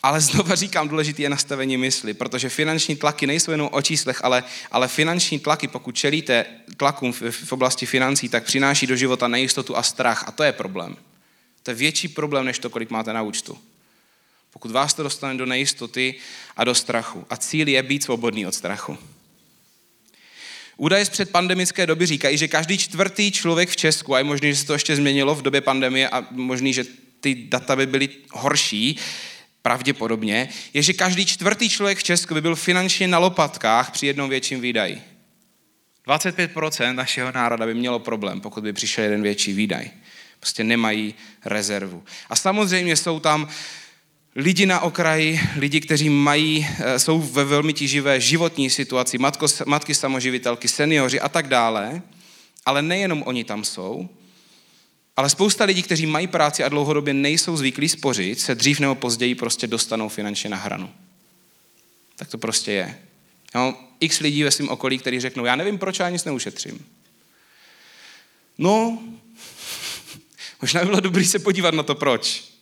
Ale 0.03 0.21
znova 0.21 0.55
říkám, 0.65 0.89
důležité 0.89 1.23
je 1.23 1.29
nastavení 1.29 1.77
mysli, 1.77 2.15
protože 2.15 2.49
finanční 2.49 2.97
tlaky 2.97 3.27
nejsou 3.27 3.51
jenom 3.51 3.69
o 3.73 3.83
číslech, 3.83 4.25
ale, 4.25 4.45
ale 4.71 4.89
finanční 4.89 5.39
tlaky, 5.39 5.69
pokud 5.69 5.97
čelíte 5.97 6.47
tlakům 6.77 7.13
v, 7.13 7.23
v 7.31 7.53
oblasti 7.53 7.87
financí, 7.87 8.29
tak 8.29 8.45
přináší 8.45 8.87
do 8.87 8.97
života 8.97 9.29
nejistotu 9.29 9.77
a 9.77 9.83
strach. 9.83 10.25
A 10.27 10.31
to 10.31 10.43
je 10.43 10.53
problém. 10.53 10.97
To 11.63 11.71
je 11.71 11.75
větší 11.75 12.09
problém, 12.09 12.45
než 12.45 12.59
to, 12.59 12.71
kolik 12.71 12.91
máte 12.91 13.13
na 13.13 13.23
účtu. 13.23 13.59
Pokud 14.55 14.71
vás 14.71 14.95
to 14.95 15.03
dostane 15.03 15.39
do 15.39 15.47
nejistoty 15.47 16.15
a 16.57 16.65
do 16.65 16.75
strachu. 16.75 17.27
A 17.31 17.37
cíl 17.37 17.69
je 17.69 17.83
být 17.83 18.03
svobodný 18.03 18.47
od 18.47 18.55
strachu. 18.55 18.99
Údaje 20.77 21.05
z 21.05 21.09
předpandemické 21.09 21.87
doby 21.87 22.07
říkají, 22.07 22.39
že 22.39 22.49
každý 22.49 22.79
čtvrtý 22.79 23.33
člověk 23.33 23.69
v 23.69 23.77
Česku, 23.77 24.15
a 24.15 24.19
je 24.19 24.25
možné, 24.25 24.49
že 24.49 24.57
se 24.57 24.67
to 24.67 24.73
ještě 24.73 24.97
změnilo 24.97 25.35
v 25.35 25.43
době 25.43 25.61
pandemie 25.61 26.09
a 26.09 26.27
možný, 26.31 26.73
že 26.73 26.85
ty 27.21 27.35
data 27.35 27.77
by 27.77 27.87
byly 27.87 28.09
horší, 28.33 28.99
pravděpodobně, 29.63 30.49
je, 30.75 30.83
že 30.83 30.93
každý 30.93 31.27
čtvrtý 31.27 31.69
člověk 31.69 31.99
v 31.99 32.03
Česku 32.03 32.35
by 32.35 32.41
byl 32.41 32.57
finančně 32.57 33.09
na 33.09 33.19
lopatkách 33.19 33.91
při 33.91 34.07
jednom 34.07 34.31
větším 34.31 34.61
výdaji. 34.61 35.03
25% 36.07 36.95
našeho 36.95 37.33
národa 37.33 37.67
by 37.67 37.75
mělo 37.75 37.99
problém, 37.99 38.41
pokud 38.41 38.63
by 38.63 38.73
přišel 38.73 39.05
jeden 39.05 39.23
větší 39.23 39.53
výdaj. 39.53 39.91
Prostě 40.41 40.65
nemají 40.65 41.15
rezervu. 41.45 42.05
A 42.31 42.37
samozřejmě 42.37 42.97
jsou 42.97 43.21
tam 43.21 43.49
lidi 44.37 44.67
na 44.67 44.81
okraji, 44.81 45.41
lidi, 45.57 45.81
kteří 45.81 46.09
mají, 46.09 46.67
eh, 46.79 46.99
jsou 46.99 47.21
ve 47.21 47.45
velmi 47.45 47.73
tíživé 47.73 48.21
životní 48.21 48.71
situaci, 48.71 49.19
matko, 49.19 49.47
matky 49.67 49.95
samoživitelky, 49.95 50.69
seniori 50.69 51.21
a 51.21 51.29
tak 51.29 51.49
dále, 51.49 52.03
ale 52.67 52.83
nejenom 52.83 53.23
oni 53.27 53.45
tam 53.45 53.65
jsou, 53.65 54.09
ale 55.17 55.31
spousta 55.31 55.65
lidí, 55.65 55.83
kteří 55.83 56.07
mají 56.07 56.27
práci 56.27 56.65
a 56.65 56.69
dlouhodobě 56.69 57.15
nejsou 57.15 57.57
zvyklí 57.57 57.89
spořit, 57.89 58.41
se 58.41 58.55
dřív 58.55 58.81
nebo 58.81 58.95
později 58.95 59.35
prostě 59.35 59.67
dostanou 59.67 60.09
finančně 60.09 60.51
na 60.51 60.57
hranu. 60.57 60.91
Tak 62.17 62.29
to 62.29 62.39
prostě 62.39 62.73
je. 62.73 62.99
Já 63.55 63.61
mám 63.61 63.77
x 64.01 64.21
lidí 64.21 64.43
ve 64.43 64.51
svém 64.51 64.69
okolí, 64.69 64.99
kteří 64.99 65.21
řeknou, 65.21 65.45
já 65.45 65.57
nevím, 65.57 65.79
proč 65.79 65.99
já 65.99 66.11
nic 66.11 66.25
neušetřím. 66.25 66.87
No, 68.59 69.03
možná 70.63 70.81
by 70.81 70.87
bylo 70.87 71.01
dobré 71.01 71.25
se 71.25 71.39
podívat 71.39 71.75
na 71.75 71.83
to, 71.83 71.95
proč. 71.95 72.54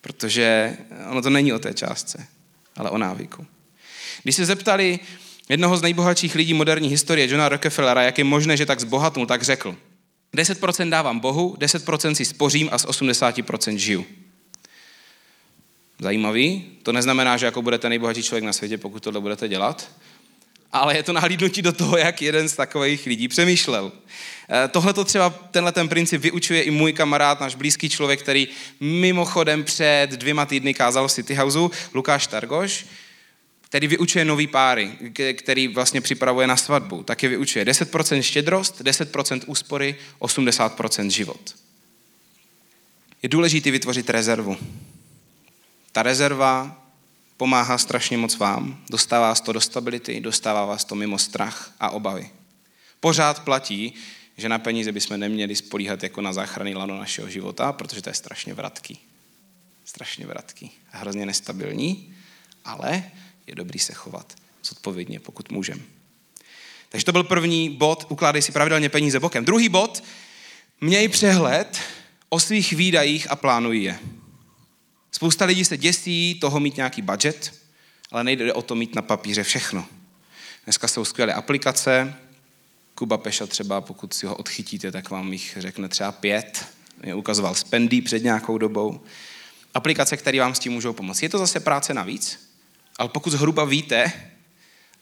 Protože 0.00 0.76
ono 1.10 1.22
to 1.22 1.30
není 1.30 1.52
o 1.52 1.58
té 1.58 1.74
částce, 1.74 2.26
ale 2.76 2.90
o 2.90 2.98
návyku. 2.98 3.46
Když 4.22 4.36
se 4.36 4.46
zeptali 4.46 4.98
jednoho 5.48 5.76
z 5.76 5.82
nejbohatších 5.82 6.34
lidí 6.34 6.54
moderní 6.54 6.88
historie, 6.88 7.28
Johna 7.28 7.48
Rockefellera, 7.48 8.02
jak 8.02 8.18
je 8.18 8.24
možné, 8.24 8.56
že 8.56 8.66
tak 8.66 8.80
zbohatnul, 8.80 9.26
tak 9.26 9.42
řekl, 9.42 9.76
10% 10.34 10.90
dávám 10.90 11.18
Bohu, 11.18 11.56
10% 11.58 12.12
si 12.12 12.24
spořím 12.24 12.68
a 12.72 12.78
z 12.78 12.86
80% 12.86 13.76
žiju. 13.76 14.06
Zajímavý. 16.00 16.64
To 16.82 16.92
neznamená, 16.92 17.36
že 17.36 17.46
jako 17.46 17.62
budete 17.62 17.88
nejbohatší 17.88 18.22
člověk 18.22 18.44
na 18.44 18.52
světě, 18.52 18.78
pokud 18.78 19.02
tohle 19.02 19.20
budete 19.20 19.48
dělat, 19.48 19.90
ale 20.72 20.96
je 20.96 21.02
to 21.02 21.12
nahlídnutí 21.12 21.62
do 21.62 21.72
toho, 21.72 21.96
jak 21.96 22.22
jeden 22.22 22.48
z 22.48 22.56
takových 22.56 23.06
lidí 23.06 23.28
přemýšlel. 23.28 23.92
Eh, 24.50 24.68
tohle 24.68 24.92
to 24.92 25.04
třeba, 25.04 25.30
tenhle 25.30 25.72
ten 25.72 25.88
princip 25.88 26.22
vyučuje 26.22 26.62
i 26.62 26.70
můj 26.70 26.92
kamarád, 26.92 27.40
náš 27.40 27.54
blízký 27.54 27.88
člověk, 27.88 28.22
který 28.22 28.48
mimochodem 28.80 29.64
před 29.64 30.10
dvěma 30.10 30.46
týdny 30.46 30.74
kázal 30.74 31.08
v 31.08 31.12
City 31.12 31.34
Houseu, 31.34 31.70
Lukáš 31.94 32.26
Targoš. 32.26 32.86
který 33.70 33.86
vyučuje 33.86 34.24
nový 34.24 34.46
páry, 34.46 34.92
který 35.32 35.68
vlastně 35.68 36.00
připravuje 36.00 36.46
na 36.46 36.56
svatbu, 36.56 37.02
taky 37.02 37.28
vyučuje 37.28 37.64
10% 37.64 38.22
štědrost, 38.22 38.80
10% 38.80 39.40
úspory, 39.46 39.96
80% 40.20 41.08
život. 41.08 41.54
Je 43.22 43.28
důležité 43.28 43.70
vytvořit 43.70 44.10
rezervu. 44.10 44.56
Ta 45.92 46.02
rezerva 46.02 46.82
pomáhá 47.38 47.78
strašně 47.78 48.18
moc 48.18 48.36
vám, 48.36 48.84
dostává 48.90 49.28
vás 49.28 49.40
to 49.40 49.52
do 49.52 49.60
stability, 49.60 50.20
dostává 50.20 50.64
vás 50.66 50.84
to 50.84 50.94
mimo 50.94 51.18
strach 51.18 51.74
a 51.80 51.90
obavy. 51.90 52.30
Pořád 53.00 53.44
platí, 53.44 53.94
že 54.36 54.48
na 54.48 54.58
peníze 54.58 54.92
bychom 54.92 55.20
neměli 55.20 55.56
spolíhat 55.56 56.02
jako 56.02 56.20
na 56.20 56.32
záchranný 56.32 56.74
lano 56.74 56.98
našeho 56.98 57.30
života, 57.30 57.72
protože 57.72 58.02
to 58.02 58.10
je 58.10 58.14
strašně 58.14 58.54
vratký. 58.54 58.98
Strašně 59.84 60.26
vratký 60.26 60.70
a 60.92 60.98
hrozně 60.98 61.26
nestabilní, 61.26 62.14
ale 62.64 63.10
je 63.46 63.54
dobrý 63.54 63.78
se 63.78 63.92
chovat 63.92 64.34
zodpovědně, 64.64 65.20
pokud 65.20 65.52
můžeme. 65.52 65.82
Takže 66.88 67.04
to 67.04 67.12
byl 67.12 67.24
první 67.24 67.70
bod, 67.70 68.06
ukládej 68.08 68.42
si 68.42 68.52
pravidelně 68.52 68.88
peníze 68.88 69.20
bokem. 69.20 69.44
Druhý 69.44 69.68
bod, 69.68 70.04
měj 70.80 71.08
přehled 71.08 71.80
o 72.28 72.40
svých 72.40 72.72
výdajích 72.72 73.30
a 73.30 73.36
plánuj 73.36 73.82
je. 73.82 73.98
Spousta 75.12 75.44
lidí 75.44 75.64
se 75.64 75.76
děsí 75.76 76.38
toho 76.40 76.60
mít 76.60 76.76
nějaký 76.76 77.02
budget, 77.02 77.54
ale 78.10 78.24
nejde 78.24 78.52
o 78.52 78.62
to 78.62 78.74
mít 78.74 78.94
na 78.94 79.02
papíře 79.02 79.42
všechno. 79.42 79.86
Dneska 80.64 80.88
jsou 80.88 81.04
skvělé 81.04 81.34
aplikace, 81.34 82.14
Kuba 82.94 83.18
Peša 83.18 83.46
třeba, 83.46 83.80
pokud 83.80 84.14
si 84.14 84.26
ho 84.26 84.36
odchytíte, 84.36 84.92
tak 84.92 85.10
vám 85.10 85.32
jich 85.32 85.56
řekne 85.60 85.88
třeba 85.88 86.12
pět. 86.12 86.66
Mě 87.02 87.14
ukazoval 87.14 87.54
Spendy 87.54 88.00
před 88.00 88.24
nějakou 88.24 88.58
dobou. 88.58 89.00
Aplikace, 89.74 90.16
které 90.16 90.40
vám 90.40 90.54
s 90.54 90.58
tím 90.58 90.72
můžou 90.72 90.92
pomoct. 90.92 91.22
Je 91.22 91.28
to 91.28 91.38
zase 91.38 91.60
práce 91.60 91.94
navíc, 91.94 92.50
ale 92.98 93.08
pokud 93.08 93.30
zhruba 93.30 93.64
víte, 93.64 94.12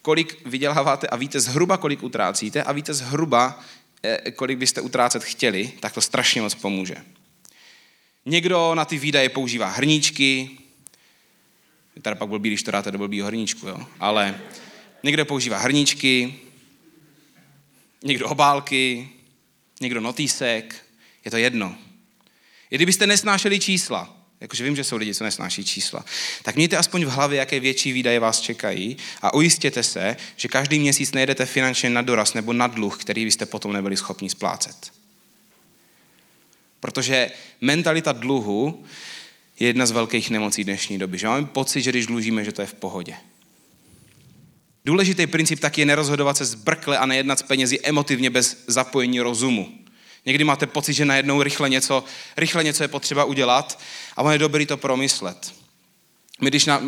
kolik 0.01 0.47
vyděláváte 0.47 1.07
a 1.07 1.15
víte 1.15 1.39
zhruba, 1.39 1.77
kolik 1.77 2.03
utrácíte 2.03 2.63
a 2.63 2.71
víte 2.71 2.93
zhruba, 2.93 3.59
eh, 4.03 4.31
kolik 4.31 4.57
byste 4.57 4.81
utrácet 4.81 5.23
chtěli, 5.23 5.71
tak 5.79 5.93
to 5.93 6.01
strašně 6.01 6.41
moc 6.41 6.55
pomůže. 6.55 6.95
Někdo 8.29 8.75
na 8.75 8.85
ty 8.85 8.97
výdaje 8.97 9.29
používá 9.29 9.69
hrníčky, 9.69 10.49
teda 12.01 12.15
pak 12.15 12.29
blbý, 12.29 12.49
když 12.49 12.63
to 12.63 12.71
dáte 12.71 12.91
do 12.91 12.97
blbýho 12.97 13.27
hrníčku, 13.27 13.67
jo? 13.67 13.87
ale 13.99 14.41
někdo 15.03 15.25
používá 15.25 15.57
hrníčky, 15.57 16.35
někdo 18.03 18.29
obálky, 18.29 19.09
někdo 19.81 20.01
notýsek, 20.01 20.85
je 21.25 21.31
to 21.31 21.37
jedno. 21.37 21.75
I 22.71 22.75
kdybyste 22.75 23.07
nesnášeli 23.07 23.59
čísla, 23.59 24.17
jakože 24.41 24.63
vím, 24.63 24.75
že 24.75 24.83
jsou 24.83 24.97
lidi, 24.97 25.15
co 25.15 25.23
nesnáší 25.23 25.65
čísla, 25.65 26.05
tak 26.43 26.55
mějte 26.55 26.77
aspoň 26.77 27.05
v 27.05 27.09
hlavě, 27.09 27.39
jaké 27.39 27.59
větší 27.59 27.91
výdaje 27.91 28.19
vás 28.19 28.41
čekají 28.41 28.97
a 29.21 29.33
ujistěte 29.33 29.83
se, 29.83 30.15
že 30.35 30.47
každý 30.47 30.79
měsíc 30.79 31.11
nejedete 31.11 31.45
finančně 31.45 31.89
na 31.89 32.01
doraz 32.01 32.33
nebo 32.33 32.53
na 32.53 32.67
dluh, 32.67 32.97
který 32.97 33.25
byste 33.25 33.45
potom 33.45 33.73
nebyli 33.73 33.97
schopni 33.97 34.29
splácet. 34.29 34.96
Protože 36.79 37.31
mentalita 37.61 38.11
dluhu 38.11 38.83
je 39.59 39.67
jedna 39.67 39.85
z 39.85 39.91
velkých 39.91 40.29
nemocí 40.29 40.63
dnešní 40.63 40.97
doby. 40.97 41.17
Že 41.17 41.27
máme 41.27 41.45
pocit, 41.45 41.81
že 41.81 41.91
když 41.91 42.05
dlužíme, 42.05 42.43
že 42.43 42.51
to 42.51 42.61
je 42.61 42.67
v 42.67 42.73
pohodě. 42.73 43.15
Důležitý 44.85 45.27
princip 45.27 45.59
taky 45.59 45.81
je 45.81 45.85
nerozhodovat 45.85 46.37
se 46.37 46.45
zbrkle 46.45 46.97
a 46.97 47.05
nejednat 47.05 47.39
s 47.39 47.43
penězi 47.43 47.79
emotivně 47.83 48.29
bez 48.29 48.63
zapojení 48.67 49.21
rozumu. 49.21 49.69
Někdy 50.25 50.43
máte 50.43 50.67
pocit, 50.67 50.93
že 50.93 51.05
najednou 51.05 51.43
rychle 51.43 51.69
něco, 51.69 52.03
rychle 52.37 52.63
něco 52.63 52.83
je 52.83 52.87
potřeba 52.87 53.23
udělat 53.23 53.79
a 54.15 54.21
on 54.21 54.31
je 54.31 54.37
dobrý 54.37 54.65
to 54.65 54.77
promyslet. 54.77 55.53
My 56.41 56.49
když 56.49 56.65
na, 56.65 56.79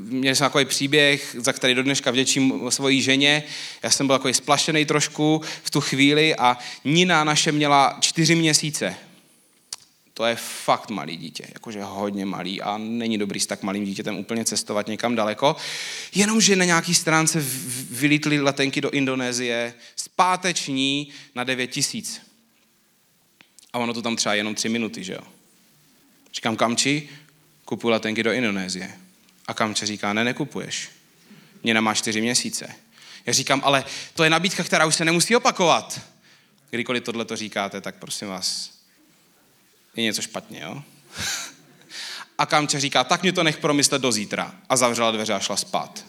měli 0.00 0.36
jsme 0.36 0.46
takový 0.46 0.64
příběh, 0.64 1.36
za 1.38 1.52
který 1.52 1.74
do 1.74 1.82
dneška 1.82 2.10
vděčím 2.10 2.60
svojí 2.68 3.02
ženě, 3.02 3.42
já 3.82 3.90
jsem 3.90 4.06
byl 4.06 4.16
takový 4.18 4.34
splašený 4.34 4.84
trošku 4.84 5.42
v 5.62 5.70
tu 5.70 5.80
chvíli 5.80 6.36
a 6.36 6.58
Nina 6.84 7.24
naše 7.24 7.52
měla 7.52 7.96
čtyři 8.00 8.34
měsíce 8.34 8.96
to 10.14 10.24
je 10.24 10.36
fakt 10.36 10.90
malý 10.90 11.16
dítě, 11.16 11.44
jakože 11.54 11.82
hodně 11.82 12.26
malý 12.26 12.62
a 12.62 12.78
není 12.78 13.18
dobrý 13.18 13.40
s 13.40 13.46
tak 13.46 13.62
malým 13.62 13.84
dítětem 13.84 14.18
úplně 14.18 14.44
cestovat 14.44 14.86
někam 14.86 15.14
daleko. 15.14 15.56
Jenomže 16.14 16.56
na 16.56 16.64
nějaký 16.64 16.94
stránce 16.94 17.44
vylítly 17.90 18.40
letenky 18.40 18.80
do 18.80 18.90
Indonésie 18.90 19.74
zpáteční 19.96 21.08
na 21.34 21.44
9 21.44 21.66
tisíc. 21.66 22.20
A 23.72 23.78
ono 23.78 23.94
to 23.94 24.02
tam 24.02 24.16
třeba 24.16 24.34
jenom 24.34 24.54
tři 24.54 24.68
minuty, 24.68 25.04
že 25.04 25.12
jo. 25.12 25.20
Říkám, 26.34 26.56
Kamči, 26.56 27.08
kupuji 27.64 27.90
letenky 27.90 28.22
do 28.22 28.32
Indonésie. 28.32 28.90
A 29.46 29.54
Kamče 29.54 29.86
říká, 29.86 30.12
ne, 30.12 30.24
nekupuješ. 30.24 30.88
Mě 31.62 31.74
nemá 31.74 31.94
čtyři 31.94 32.20
měsíce. 32.20 32.74
Já 33.26 33.32
říkám, 33.32 33.60
ale 33.64 33.84
to 34.14 34.24
je 34.24 34.30
nabídka, 34.30 34.64
která 34.64 34.86
už 34.86 34.94
se 34.94 35.04
nemusí 35.04 35.36
opakovat. 35.36 36.00
Kdykoliv 36.70 37.04
tohle 37.04 37.24
to 37.24 37.36
říkáte, 37.36 37.80
tak 37.80 37.94
prosím 37.94 38.28
vás, 38.28 38.70
je 39.96 40.02
něco 40.02 40.22
špatně, 40.22 40.60
jo? 40.60 40.82
A 42.38 42.46
Kamče 42.46 42.80
říká, 42.80 43.04
tak 43.04 43.22
mě 43.22 43.32
to 43.32 43.42
nech 43.42 43.56
promyslet 43.56 44.02
do 44.02 44.12
zítra. 44.12 44.54
A 44.68 44.76
zavřela 44.76 45.10
dveře 45.10 45.34
a 45.34 45.40
šla 45.40 45.56
spát. 45.56 46.04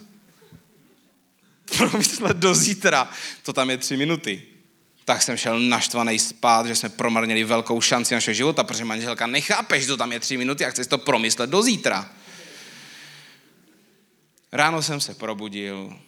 Promyslet 1.76 2.36
do 2.36 2.54
zítra, 2.54 3.10
to 3.42 3.52
tam 3.52 3.70
je 3.70 3.78
tři 3.78 3.96
minuty. 3.96 4.42
Tak 5.04 5.22
jsem 5.22 5.36
šel 5.36 5.60
naštvaný 5.60 6.18
spát, 6.18 6.66
že 6.66 6.76
jsme 6.76 6.88
promarnili 6.88 7.44
velkou 7.44 7.80
šanci 7.80 8.14
našeho 8.14 8.34
života, 8.34 8.64
protože 8.64 8.84
manželka 8.84 9.26
nechápe, 9.26 9.80
že 9.80 9.86
to 9.86 9.96
tam 9.96 10.12
je 10.12 10.20
tři 10.20 10.36
minuty 10.36 10.64
a 10.64 10.70
chce 10.70 10.84
si 10.84 10.90
to 10.90 10.98
promyslet 10.98 11.50
do 11.50 11.62
zítra. 11.62 12.10
Ráno 14.52 14.82
jsem 14.82 15.00
se 15.00 15.14
probudil, 15.14 15.98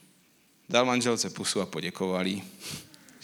dal 0.68 0.84
manželce 0.84 1.30
pusu 1.30 1.60
a 1.60 1.66
poděkoval 1.66 2.26
jí 2.26 2.42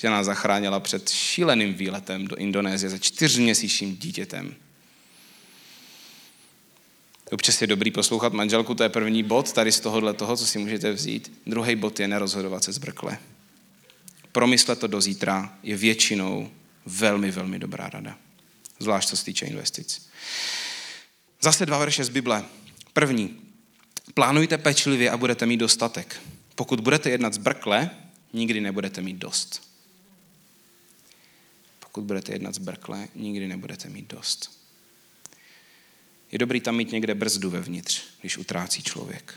že 0.02 0.10
nás 0.10 0.26
zachránila 0.26 0.80
před 0.80 1.08
šíleným 1.08 1.74
výletem 1.74 2.26
do 2.26 2.36
Indonésie 2.36 2.90
se 2.90 2.98
čtyřměsíčním 2.98 3.96
dítětem. 3.96 4.54
Občas 7.30 7.60
je 7.60 7.66
dobrý 7.66 7.90
poslouchat 7.90 8.32
manželku, 8.32 8.74
to 8.74 8.82
je 8.82 8.88
první 8.88 9.22
bod 9.22 9.52
tady 9.52 9.72
z 9.72 9.80
tohohle 9.80 10.14
toho, 10.14 10.36
co 10.36 10.46
si 10.46 10.58
můžete 10.58 10.92
vzít. 10.92 11.32
Druhý 11.46 11.76
bod 11.76 12.00
je 12.00 12.08
nerozhodovat 12.08 12.64
se 12.64 12.72
zbrkle. 12.72 13.18
Promyslet 14.32 14.78
to 14.78 14.86
do 14.86 15.00
zítra 15.00 15.58
je 15.62 15.76
většinou 15.76 16.50
velmi, 16.86 17.30
velmi 17.30 17.58
dobrá 17.58 17.88
rada. 17.88 18.18
Zvlášť 18.78 19.08
co 19.08 19.16
se 19.16 19.24
týče 19.24 19.46
investic. 19.46 20.08
Zase 21.40 21.66
dva 21.66 21.78
verše 21.78 22.04
z 22.04 22.08
Bible. 22.08 22.44
První. 22.92 23.36
Plánujte 24.14 24.58
pečlivě 24.58 25.10
a 25.10 25.16
budete 25.16 25.46
mít 25.46 25.56
dostatek. 25.56 26.20
Pokud 26.54 26.80
budete 26.80 27.10
jednat 27.10 27.34
zbrkle, 27.34 27.90
nikdy 28.32 28.60
nebudete 28.60 29.02
mít 29.02 29.16
dost. 29.16 29.71
Pokud 31.92 32.04
budete 32.04 32.32
jednat 32.32 32.54
zbrkle, 32.54 33.08
nikdy 33.14 33.48
nebudete 33.48 33.88
mít 33.88 34.08
dost. 34.08 34.62
Je 36.32 36.38
dobrý 36.38 36.60
tam 36.60 36.76
mít 36.76 36.92
někde 36.92 37.14
brzdu 37.14 37.50
vevnitř, 37.50 38.02
když 38.20 38.38
utrácí 38.38 38.82
člověk. 38.82 39.34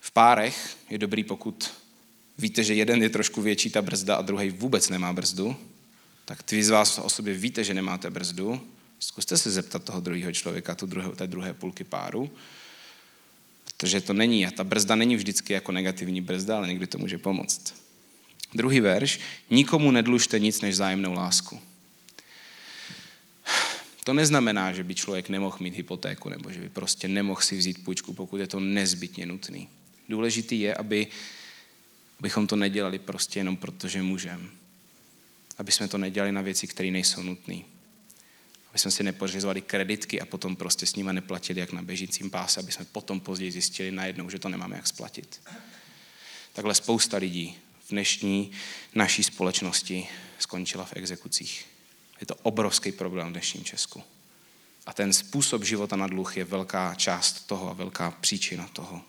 V 0.00 0.10
párech 0.10 0.76
je 0.90 0.98
dobrý, 0.98 1.24
pokud 1.24 1.72
víte, 2.38 2.64
že 2.64 2.74
jeden 2.74 3.02
je 3.02 3.08
trošku 3.08 3.42
větší 3.42 3.70
ta 3.70 3.82
brzda 3.82 4.16
a 4.16 4.22
druhý 4.22 4.50
vůbec 4.50 4.88
nemá 4.88 5.12
brzdu, 5.12 5.56
tak 6.24 6.42
ty 6.42 6.64
z 6.64 6.70
vás 6.70 6.98
o 6.98 7.10
sobě 7.10 7.34
víte, 7.34 7.64
že 7.64 7.74
nemáte 7.74 8.10
brzdu, 8.10 8.60
zkuste 8.98 9.36
se 9.38 9.50
zeptat 9.50 9.84
toho 9.84 10.00
druhého 10.00 10.32
člověka, 10.32 10.74
tu 10.74 10.86
druhé, 10.86 11.08
té 11.08 11.26
druhé 11.26 11.54
půlky 11.54 11.84
páru, 11.84 12.30
protože 13.64 14.00
to 14.00 14.12
není, 14.12 14.46
a 14.46 14.50
ta 14.50 14.64
brzda 14.64 14.94
není 14.94 15.16
vždycky 15.16 15.52
jako 15.52 15.72
negativní 15.72 16.20
brzda, 16.20 16.56
ale 16.56 16.68
někdy 16.68 16.86
to 16.86 16.98
může 16.98 17.18
pomoct. 17.18 17.81
Druhý 18.54 18.80
verš, 18.80 19.20
nikomu 19.50 19.90
nedlužte 19.90 20.38
nic 20.38 20.60
než 20.60 20.76
zájemnou 20.76 21.12
lásku. 21.12 21.60
To 24.04 24.12
neznamená, 24.12 24.72
že 24.72 24.84
by 24.84 24.94
člověk 24.94 25.28
nemohl 25.28 25.56
mít 25.60 25.74
hypotéku 25.74 26.28
nebo 26.28 26.50
že 26.50 26.60
by 26.60 26.68
prostě 26.68 27.08
nemohl 27.08 27.40
si 27.40 27.56
vzít 27.56 27.84
půjčku, 27.84 28.12
pokud 28.12 28.36
je 28.36 28.46
to 28.46 28.60
nezbytně 28.60 29.26
nutný. 29.26 29.68
Důležitý 30.08 30.60
je, 30.60 30.74
aby, 30.74 31.06
abychom 32.18 32.46
to 32.46 32.56
nedělali 32.56 32.98
prostě 32.98 33.40
jenom 33.40 33.56
proto, 33.56 33.88
že 33.88 34.02
můžeme. 34.02 34.42
Aby 35.58 35.72
jsme 35.72 35.88
to 35.88 35.98
nedělali 35.98 36.32
na 36.32 36.40
věci, 36.40 36.66
které 36.66 36.90
nejsou 36.90 37.22
nutné. 37.22 37.54
Aby 38.70 38.78
jsme 38.78 38.90
si 38.90 39.02
nepořizovali 39.02 39.60
kreditky 39.60 40.20
a 40.20 40.26
potom 40.26 40.56
prostě 40.56 40.86
s 40.86 40.94
nimi 40.94 41.12
neplatili 41.12 41.60
jak 41.60 41.72
na 41.72 41.82
běžícím 41.82 42.30
páse, 42.30 42.60
aby 42.60 42.72
jsme 42.72 42.84
potom 42.84 43.20
později 43.20 43.52
zjistili 43.52 43.90
najednou, 43.90 44.30
že 44.30 44.38
to 44.38 44.48
nemáme 44.48 44.76
jak 44.76 44.86
splatit. 44.86 45.40
Takhle 46.52 46.74
spousta 46.74 47.16
lidí 47.16 47.56
dnešní 47.92 48.50
naší 48.94 49.22
společnosti 49.22 50.08
skončila 50.38 50.84
v 50.84 50.96
exekucích. 50.96 51.66
Je 52.20 52.26
to 52.26 52.34
obrovský 52.34 52.92
problém 52.92 53.28
v 53.28 53.32
dnešním 53.32 53.64
Česku. 53.64 54.02
A 54.86 54.92
ten 54.92 55.12
způsob 55.12 55.64
života 55.64 55.96
na 55.96 56.06
dluh 56.06 56.36
je 56.36 56.44
velká 56.44 56.94
část 56.94 57.46
toho 57.46 57.70
a 57.70 57.72
velká 57.72 58.10
příčina 58.10 58.68
toho. 58.72 59.02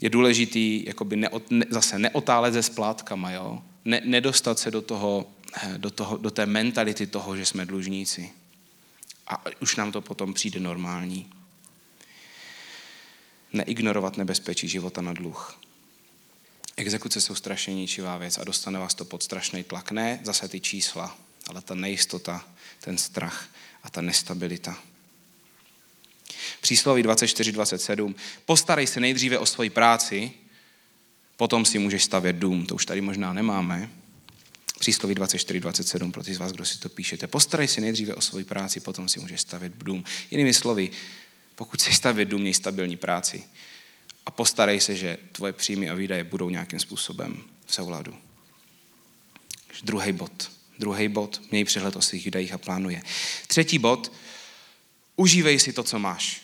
Je 0.00 0.10
důležitý 0.10 0.84
jakoby 0.86 1.16
neot, 1.16 1.50
ne, 1.50 1.66
zase 1.70 1.98
neotálet 1.98 2.54
se 2.54 2.62
splátkama, 2.62 3.30
jo? 3.30 3.62
Ne, 3.84 4.00
nedostat 4.04 4.58
se 4.58 4.70
do, 4.70 4.82
toho, 4.82 5.30
do, 5.76 5.90
toho, 5.90 6.16
do 6.16 6.30
té 6.30 6.46
mentality 6.46 7.06
toho, 7.06 7.36
že 7.36 7.46
jsme 7.46 7.66
dlužníci. 7.66 8.32
A 9.26 9.44
už 9.60 9.76
nám 9.76 9.92
to 9.92 10.00
potom 10.00 10.34
přijde 10.34 10.60
normální. 10.60 11.32
neignorovat 13.52 14.16
nebezpečí 14.16 14.68
života 14.68 15.02
na 15.02 15.12
dluh. 15.12 15.60
Exekuce 16.80 17.20
jsou 17.20 17.34
strašně 17.34 17.74
ničivá 17.74 18.16
věc 18.16 18.38
a 18.38 18.44
dostane 18.44 18.78
vás 18.78 18.94
to 18.94 19.04
pod 19.04 19.22
strašný 19.22 19.64
tlak. 19.64 19.90
Ne 19.90 20.20
zase 20.24 20.48
ty 20.48 20.60
čísla, 20.60 21.18
ale 21.46 21.62
ta 21.62 21.74
nejistota, 21.74 22.46
ten 22.80 22.98
strach 22.98 23.48
a 23.82 23.90
ta 23.90 24.00
nestabilita. 24.00 24.78
Přísloví 26.60 27.02
24-27. 27.02 28.14
Postarej 28.44 28.86
se 28.86 29.00
nejdříve 29.00 29.38
o 29.38 29.46
svoji 29.46 29.70
práci, 29.70 30.32
potom 31.36 31.64
si 31.64 31.78
můžeš 31.78 32.04
stavět 32.04 32.36
dům. 32.36 32.66
To 32.66 32.74
už 32.74 32.86
tady 32.86 33.00
možná 33.00 33.32
nemáme. 33.32 33.90
Přísloví 34.78 35.14
24-27 35.14 36.10
pro 36.10 36.22
ty 36.22 36.34
z 36.34 36.38
vás, 36.38 36.52
kdo 36.52 36.64
si 36.64 36.78
to 36.78 36.88
píšete. 36.88 37.26
Postarej 37.26 37.68
si 37.68 37.80
nejdříve 37.80 38.14
o 38.14 38.20
svoji 38.20 38.44
práci, 38.44 38.80
potom 38.80 39.08
si 39.08 39.20
můžeš 39.20 39.40
stavět 39.40 39.72
dům. 39.76 40.04
Jinými 40.30 40.54
slovy, 40.54 40.90
pokud 41.54 41.80
chceš 41.80 41.96
stavět 41.96 42.24
dům, 42.24 42.40
měj 42.40 42.54
stabilní 42.54 42.96
práci. 42.96 43.44
A 44.30 44.32
postarej 44.32 44.80
se, 44.80 44.96
že 44.96 45.18
tvoje 45.32 45.52
příjmy 45.52 45.90
a 45.90 45.94
výdaje 45.94 46.24
budou 46.24 46.50
nějakým 46.50 46.78
způsobem 46.78 47.42
v 47.66 47.74
souladu. 47.74 48.14
Druhý 49.82 50.12
bod. 50.12 50.50
Druhý 50.78 51.08
bod, 51.08 51.40
měj 51.50 51.64
přehled 51.64 51.96
o 51.96 52.02
svých 52.02 52.24
výdajích 52.24 52.52
a 52.52 52.58
plánuje. 52.58 53.02
Třetí 53.46 53.78
bod, 53.78 54.12
užívej 55.16 55.58
si 55.58 55.72
to, 55.72 55.82
co 55.82 55.98
máš. 55.98 56.42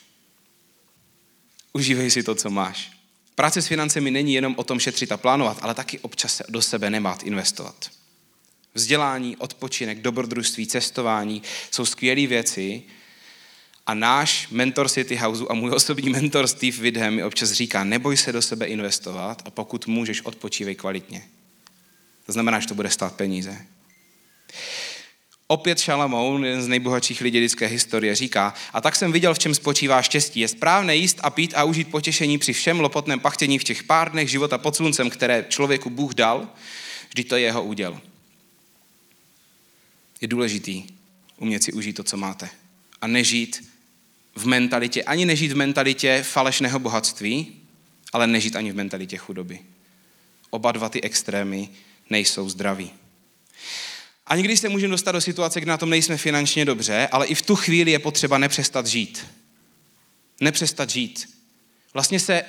Užívej 1.72 2.10
si 2.10 2.22
to, 2.22 2.34
co 2.34 2.50
máš. 2.50 2.90
Práce 3.34 3.62
s 3.62 3.66
financemi 3.66 4.10
není 4.10 4.34
jenom 4.34 4.54
o 4.58 4.64
tom 4.64 4.80
šetřit 4.80 5.12
a 5.12 5.16
plánovat, 5.16 5.58
ale 5.62 5.74
taky 5.74 5.98
občas 5.98 6.36
se 6.36 6.44
do 6.48 6.62
sebe 6.62 6.90
nemát 6.90 7.22
investovat. 7.22 7.90
Vzdělání, 8.74 9.36
odpočinek, 9.36 10.00
dobrodružství, 10.00 10.66
cestování 10.66 11.42
jsou 11.70 11.86
skvělé 11.86 12.26
věci 12.26 12.82
a 13.86 13.94
náš 13.94 14.48
mentor 14.50 14.88
City 14.88 15.16
House 15.16 15.44
a 15.48 15.54
můj 15.54 15.70
osobní 15.70 16.10
mentor 16.10 16.46
Steve 16.46 16.76
Widham 16.82 17.14
mi 17.14 17.24
občas 17.24 17.52
říká, 17.52 17.84
neboj 17.84 18.16
se 18.16 18.32
do 18.32 18.42
sebe 18.42 18.66
investovat 18.66 19.42
a 19.44 19.50
pokud 19.50 19.86
můžeš, 19.86 20.22
odpočívej 20.22 20.74
kvalitně. 20.74 21.22
To 22.26 22.32
znamená, 22.32 22.60
že 22.60 22.68
to 22.68 22.74
bude 22.74 22.90
stát 22.90 23.14
peníze. 23.14 23.66
Opět 25.46 25.78
Šalamoun, 25.78 26.44
jeden 26.44 26.62
z 26.62 26.68
nejbohatších 26.68 27.20
lidí 27.20 27.38
lidské 27.38 27.66
historie, 27.66 28.14
říká, 28.14 28.54
a 28.72 28.80
tak 28.80 28.96
jsem 28.96 29.12
viděl, 29.12 29.34
v 29.34 29.38
čem 29.38 29.54
spočívá 29.54 30.02
štěstí. 30.02 30.40
Je 30.40 30.48
správné 30.48 30.96
jíst 30.96 31.20
a 31.22 31.30
pít 31.30 31.54
a 31.56 31.64
užít 31.64 31.90
potěšení 31.90 32.38
při 32.38 32.52
všem 32.52 32.80
lopotném 32.80 33.20
pachtění 33.20 33.58
v 33.58 33.64
těch 33.64 33.82
pár 33.82 34.12
dnech 34.12 34.30
života 34.30 34.58
pod 34.58 34.76
sluncem, 34.76 35.10
které 35.10 35.44
člověku 35.48 35.90
Bůh 35.90 36.14
dal, 36.14 36.48
vždy 37.08 37.24
to 37.24 37.36
je 37.36 37.42
jeho 37.42 37.64
úděl. 37.64 38.00
Je 40.20 40.28
důležitý 40.28 40.84
umět 41.36 41.62
si 41.62 41.72
užít 41.72 41.96
to, 41.96 42.02
co 42.02 42.16
máte. 42.16 42.48
A 43.00 43.06
nežít 43.06 43.75
v 44.36 44.46
mentalitě, 44.46 45.02
ani 45.02 45.24
nežít 45.24 45.52
v 45.52 45.56
mentalitě 45.56 46.22
falešného 46.22 46.78
bohatství, 46.78 47.56
ale 48.12 48.26
nežít 48.26 48.56
ani 48.56 48.72
v 48.72 48.76
mentalitě 48.76 49.16
chudoby. 49.16 49.58
Oba 50.50 50.72
dva 50.72 50.88
ty 50.88 51.02
extrémy 51.02 51.68
nejsou 52.10 52.48
zdraví. 52.48 52.90
A 54.26 54.36
někdy 54.36 54.56
se 54.56 54.68
můžeme 54.68 54.90
dostat 54.90 55.12
do 55.12 55.20
situace, 55.20 55.60
kdy 55.60 55.68
na 55.68 55.76
tom 55.76 55.90
nejsme 55.90 56.16
finančně 56.16 56.64
dobře, 56.64 57.08
ale 57.12 57.26
i 57.26 57.34
v 57.34 57.42
tu 57.42 57.56
chvíli 57.56 57.90
je 57.90 57.98
potřeba 57.98 58.38
nepřestat 58.38 58.86
žít. 58.86 59.26
Nepřestat 60.40 60.90
žít. 60.90 61.28
Vlastně 61.94 62.20
se 62.20 62.44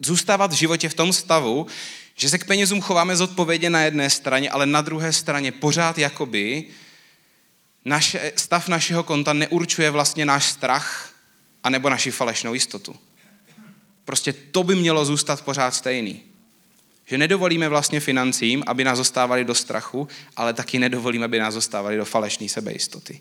zůstávat 0.00 0.52
v 0.52 0.54
životě 0.56 0.88
v 0.88 0.94
tom 0.94 1.12
stavu, 1.12 1.66
že 2.16 2.28
se 2.28 2.38
k 2.38 2.44
penězům 2.44 2.80
chováme 2.80 3.16
zodpovědně 3.16 3.70
na 3.70 3.80
jedné 3.80 4.10
straně, 4.10 4.50
ale 4.50 4.66
na 4.66 4.80
druhé 4.80 5.12
straně 5.12 5.52
pořád 5.52 5.98
jakoby 5.98 6.64
naše, 7.84 8.32
stav 8.36 8.68
našeho 8.68 9.02
konta 9.02 9.32
neurčuje 9.32 9.90
vlastně 9.90 10.26
náš 10.26 10.44
strach 10.44 11.15
anebo 11.66 11.90
naši 11.90 12.10
falešnou 12.10 12.54
jistotu. 12.54 12.96
Prostě 14.04 14.32
to 14.32 14.62
by 14.62 14.74
mělo 14.74 15.04
zůstat 15.04 15.44
pořád 15.44 15.74
stejný. 15.74 16.20
Že 17.06 17.18
nedovolíme 17.18 17.68
vlastně 17.68 18.00
financím, 18.00 18.64
aby 18.66 18.84
nás 18.84 18.98
zostávali 18.98 19.44
do 19.44 19.54
strachu, 19.54 20.08
ale 20.36 20.52
taky 20.52 20.78
nedovolíme, 20.78 21.24
aby 21.24 21.38
nás 21.38 21.54
zostávali 21.54 21.96
do 21.96 22.04
falešné 22.04 22.48
sebejistoty. 22.48 23.20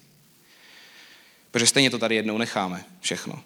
Protože 1.52 1.67
stejně 1.67 1.89
to 1.89 1.98
tady 2.00 2.15
jednou 2.15 2.38
necháme, 2.38 2.86
všechno. 3.00 3.43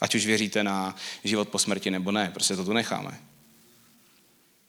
Ať 0.00 0.14
už 0.14 0.26
věříte 0.26 0.64
na 0.64 0.96
život 1.24 1.48
po 1.48 1.58
smrti 1.58 1.90
nebo 1.90 2.12
ne, 2.12 2.30
prostě 2.34 2.56
to 2.56 2.64
tu 2.64 2.72
necháme. 2.72 3.18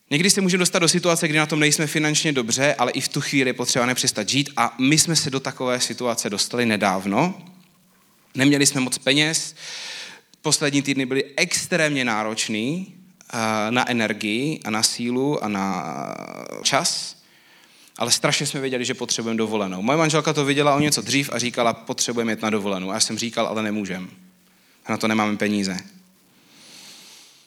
Někdy 0.09 0.29
se 0.29 0.41
můžeme 0.41 0.59
dostat 0.59 0.79
do 0.79 0.87
situace, 0.87 1.27
kdy 1.27 1.37
na 1.37 1.45
tom 1.45 1.59
nejsme 1.59 1.87
finančně 1.87 2.31
dobře, 2.31 2.75
ale 2.75 2.91
i 2.91 3.01
v 3.01 3.07
tu 3.07 3.21
chvíli 3.21 3.49
je 3.49 3.53
potřeba 3.53 3.85
nepřestat 3.85 4.29
žít 4.29 4.49
a 4.57 4.75
my 4.77 4.97
jsme 4.97 5.15
se 5.15 5.29
do 5.29 5.39
takové 5.39 5.79
situace 5.79 6.29
dostali 6.29 6.65
nedávno. 6.65 7.41
Neměli 8.35 8.65
jsme 8.65 8.81
moc 8.81 8.97
peněz, 8.97 9.55
poslední 10.41 10.81
týdny 10.81 11.05
byly 11.05 11.23
extrémně 11.37 12.05
náročný 12.05 12.93
eh, 13.33 13.37
na 13.71 13.89
energii 13.89 14.59
a 14.65 14.69
na 14.69 14.83
sílu 14.83 15.43
a 15.43 15.47
na 15.47 15.95
čas, 16.63 17.19
ale 17.97 18.11
strašně 18.11 18.45
jsme 18.45 18.59
věděli, 18.59 18.85
že 18.85 18.93
potřebujeme 18.93 19.37
dovolenou. 19.37 19.81
Moje 19.81 19.97
manželka 19.97 20.33
to 20.33 20.45
viděla 20.45 20.75
o 20.75 20.79
něco 20.79 21.01
dřív 21.01 21.29
a 21.33 21.39
říkala, 21.39 21.73
potřebujeme 21.73 22.31
jít 22.31 22.41
na 22.41 22.49
dovolenou. 22.49 22.91
A 22.91 22.93
já 22.93 22.99
jsem 22.99 23.17
říkal, 23.17 23.47
ale 23.47 23.63
nemůžeme. 23.63 24.07
Na 24.89 24.97
to 24.97 25.07
nemáme 25.07 25.37
peníze. 25.37 25.77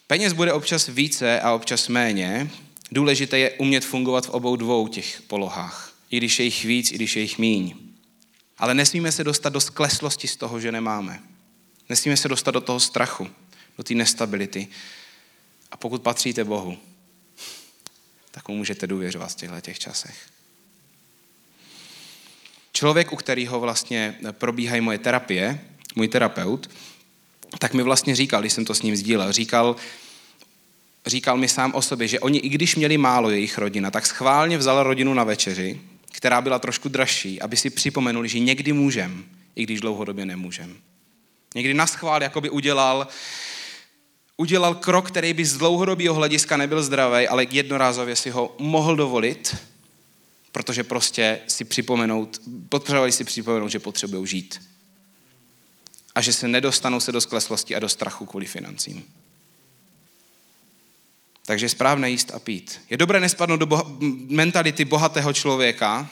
Peněz 0.07 0.33
bude 0.33 0.53
občas 0.53 0.89
více 0.89 1.41
a 1.41 1.53
občas 1.53 1.89
méně. 1.89 2.51
Důležité 2.91 3.39
je 3.39 3.51
umět 3.51 3.85
fungovat 3.85 4.27
v 4.27 4.31
obou 4.31 4.57
dvou 4.57 4.89
těch 4.89 5.23
polohách. 5.27 5.93
I 6.11 6.17
když 6.17 6.39
je 6.39 6.45
jich 6.45 6.65
víc, 6.65 6.93
i 6.93 6.95
když 6.95 7.17
je 7.17 7.23
jich 7.23 7.39
míň. 7.39 7.75
Ale 8.59 8.75
nesmíme 8.75 9.13
se 9.13 9.25
dostat 9.25 9.49
do 9.49 9.61
skleslosti 9.61 10.29
z 10.29 10.37
toho, 10.37 10.61
že 10.61 10.73
nemáme. 10.73 11.23
Nesmíme 11.89 12.17
se 12.17 12.29
dostat 12.29 12.51
do 12.51 12.61
toho 12.61 12.81
strachu, 12.81 13.31
do 13.79 13.85
té 13.85 13.95
nestability. 13.95 14.69
A 15.71 15.77
pokud 15.77 16.03
patříte 16.03 16.45
Bohu, 16.45 16.79
tak 18.31 18.49
mu 18.49 18.57
můžete 18.57 18.87
důvěřovat 18.87 19.33
v 19.33 19.35
těchto 19.35 19.61
těch 19.61 19.79
časech. 19.79 20.17
Člověk, 22.73 23.13
u 23.13 23.17
kterého 23.17 23.61
vlastně 23.61 24.19
probíhají 24.33 24.81
moje 24.81 24.99
terapie, 24.99 25.61
můj 25.95 26.09
terapeut, 26.09 26.71
tak 27.59 27.75
mi 27.75 27.83
vlastně 27.83 28.17
říkal, 28.17 28.41
když 28.41 28.53
jsem 28.53 28.65
to 28.65 28.75
s 28.75 28.83
ním 28.83 28.97
sdílel, 28.97 29.33
říkal, 29.33 29.77
říkal 31.07 31.37
mi 31.37 31.49
sám 31.49 31.75
o 31.75 31.83
sobě, 31.83 32.09
že 32.09 32.21
oni, 32.21 32.39
i 32.39 32.49
když 32.49 32.77
měli 32.77 32.99
málo 32.99 33.31
jejich 33.31 33.59
rodina, 33.59 33.91
tak 33.91 34.07
schválně 34.07 34.59
vzal 34.59 34.83
rodinu 34.83 35.15
na 35.15 35.25
večeři, 35.25 35.81
která 36.13 36.41
byla 36.41 36.59
trošku 36.59 36.89
dražší, 36.89 37.41
aby 37.41 37.57
si 37.57 37.71
připomenuli, 37.71 38.29
že 38.29 38.39
někdy 38.39 38.73
můžem, 38.73 39.25
i 39.57 39.63
když 39.63 39.81
dlouhodobě 39.81 40.27
nemůžem. 40.27 40.77
Někdy 41.55 41.75
na 41.75 41.87
schvál 41.87 42.23
jakoby 42.23 42.51
udělal, 42.51 43.07
udělal 44.37 44.75
krok, 44.75 45.09
který 45.09 45.33
by 45.35 45.45
z 45.45 45.57
dlouhodobého 45.57 46.15
hlediska 46.15 46.57
nebyl 46.57 46.83
zdravý, 46.83 47.29
ale 47.29 47.47
jednorázově 47.51 48.17
si 48.17 48.31
ho 48.31 48.57
mohl 48.59 48.97
dovolit, 48.97 49.57
protože 50.53 50.85
prostě 50.85 51.41
si 51.49 51.65
připomenout, 51.65 52.41
potřebovali 52.69 53.13
si 53.13 53.25
připomenout, 53.25 53.69
že 53.69 53.79
potřebují 53.79 54.27
žít. 54.27 54.63
A 56.15 56.21
že 56.21 56.33
se 56.33 56.49
nedostanou 56.49 57.01
se 57.01 57.13
do 57.13 57.21
skleslosti 57.21 57.77
a 57.77 57.79
do 57.79 57.89
strachu 57.89 58.27
kvůli 58.27 58.47
financím. 58.47 59.05
Takže 61.47 61.65
je 61.65 61.71
správné 61.71 62.11
jíst 62.11 62.31
a 62.35 62.39
pít. 62.39 62.81
Je 62.91 62.97
dobré 62.97 63.21
nespadnout 63.21 63.61
do 63.61 63.67
boha- 63.67 63.97
mentality 64.31 64.85
bohatého 64.85 65.33
člověka, 65.33 66.09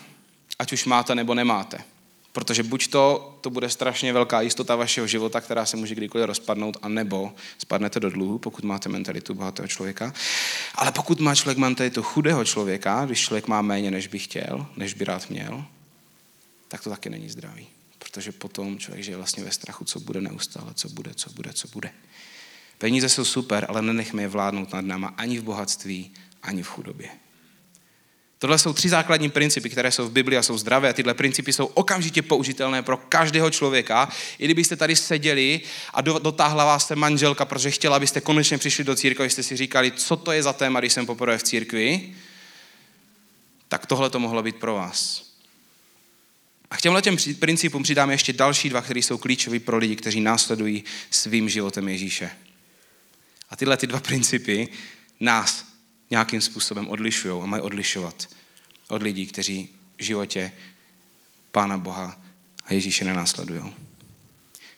ať 0.59 0.73
už 0.73 0.85
máte 0.85 1.14
nebo 1.14 1.35
nemáte. 1.35 1.79
Protože 2.33 2.62
buď 2.62 2.88
to, 2.88 3.38
to 3.40 3.51
bude 3.51 3.71
strašně 3.71 4.12
velká 4.12 4.40
jistota 4.40 4.77
vašeho 4.77 5.07
života, 5.07 5.40
která 5.40 5.66
se 5.66 5.77
může 5.77 5.95
kdykoliv 5.95 6.27
rozpadnout, 6.27 6.77
a 6.83 6.88
nebo 6.88 7.33
spadnete 7.59 8.01
do 8.01 8.11
dluhu, 8.11 8.38
pokud 8.38 8.64
máte 8.64 8.88
mentalitu 8.88 9.35
bohatého 9.35 9.69
člověka. 9.69 10.14
Ale 10.75 10.93
pokud 10.93 11.21
má 11.21 11.35
člověk 11.35 11.59
mentalitu 11.59 12.03
chudého 12.03 12.45
člověka, 12.45 13.05
když 13.07 13.21
člověk 13.21 13.49
má 13.49 13.62
méně, 13.62 13.90
než 13.90 14.07
by 14.07 14.19
chtěl, 14.19 14.66
než 14.77 14.95
by 14.95 15.05
rád 15.05 15.31
měl, 15.31 15.64
tak 16.69 16.83
to 16.83 16.90
taky 16.90 17.11
není 17.11 17.29
zdravý. 17.29 17.66
Protože 17.99 18.33
potom 18.33 18.79
člověk 18.79 19.05
žije 19.05 19.16
vlastně 19.16 19.45
ve 19.45 19.51
strachu, 19.51 19.85
co 19.85 20.01
bude 20.01 20.21
neustále, 20.21 20.75
co 20.75 20.88
bude, 20.88 21.14
co 21.14 21.31
bude, 21.31 21.53
co 21.53 21.69
bude. 21.69 21.90
Peníze 22.81 23.09
jsou 23.09 23.25
super, 23.25 23.66
ale 23.69 23.83
nenechme 23.83 24.23
je 24.23 24.29
vládnout 24.29 24.73
nad 24.73 24.85
náma 24.85 25.14
ani 25.16 25.38
v 25.38 25.43
bohatství, 25.43 26.11
ani 26.43 26.62
v 26.62 26.69
chudobě. 26.69 27.09
Tohle 28.38 28.59
jsou 28.59 28.73
tři 28.73 28.88
základní 28.88 29.31
principy, 29.31 29.71
které 29.71 29.90
jsou 29.90 30.09
v 30.09 30.12
Biblii 30.12 30.38
a 30.38 30.43
jsou 30.43 30.59
zdravé 30.59 30.88
a 30.88 30.93
tyhle 30.93 31.14
principy 31.14 31.53
jsou 31.53 31.66
okamžitě 31.66 32.23
použitelné 32.23 32.83
pro 32.83 32.97
každého 32.97 33.51
člověka. 33.51 34.09
I 34.38 34.45
kdybyste 34.45 34.77
tady 34.77 34.97
seděli 34.97 35.61
a 35.95 36.01
dotáhla 36.01 36.64
vás 36.64 36.87
se 36.87 36.97
manželka, 36.97 37.45
protože 37.45 37.71
chtěla, 37.71 37.97
abyste 37.97 38.21
konečně 38.21 38.59
přišli 38.59 38.85
do 38.85 38.97
církve, 38.97 39.25
abyste 39.25 39.43
si 39.43 39.57
říkali, 39.57 39.93
co 39.93 40.16
to 40.16 40.33
je 40.33 40.43
za 40.43 40.53
téma, 40.53 40.81
když 40.81 40.93
jsem 40.93 41.07
poprvé 41.07 41.38
v 41.38 41.43
církvi, 41.43 42.14
tak 43.69 43.87
tohle 43.87 44.11
to 44.11 44.19
mohlo 44.19 44.43
být 44.43 44.57
pro 44.57 44.75
vás. 44.75 45.31
A 46.71 46.77
k 46.77 46.81
těmhle 46.81 47.03
těm 47.03 47.16
principům 47.38 47.83
přidáme 47.83 48.14
ještě 48.14 48.33
další 48.33 48.69
dva, 48.69 48.83
které 48.83 49.01
jsou 49.01 49.19
klíčové 49.19 49.61
pro 49.61 49.77
lidi, 49.79 49.97
kteří 49.97 50.21
následují 50.21 50.85
svým 51.11 51.49
životem 51.49 51.88
Ježíše. 51.88 52.31
A 53.50 53.56
tyhle 53.56 53.76
ty 53.76 53.86
dva 53.86 54.00
principy 54.00 54.68
nás 55.20 55.66
nějakým 56.10 56.40
způsobem 56.40 56.88
odlišují 56.88 57.42
a 57.42 57.46
mají 57.46 57.62
odlišovat 57.62 58.28
od 58.88 59.02
lidí, 59.02 59.26
kteří 59.26 59.68
v 59.96 60.02
životě 60.02 60.52
Pána 61.52 61.78
Boha 61.78 62.20
a 62.64 62.72
Ježíše 62.72 63.04
nenásledují. 63.04 63.74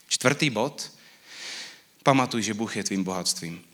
Čtvrtý 0.08 0.50
bod, 0.50 0.92
Pamatuj, 2.02 2.42
že 2.42 2.54
Bůh 2.54 2.76
je 2.76 2.84
tvým 2.84 3.04
bohatstvím. 3.04 3.64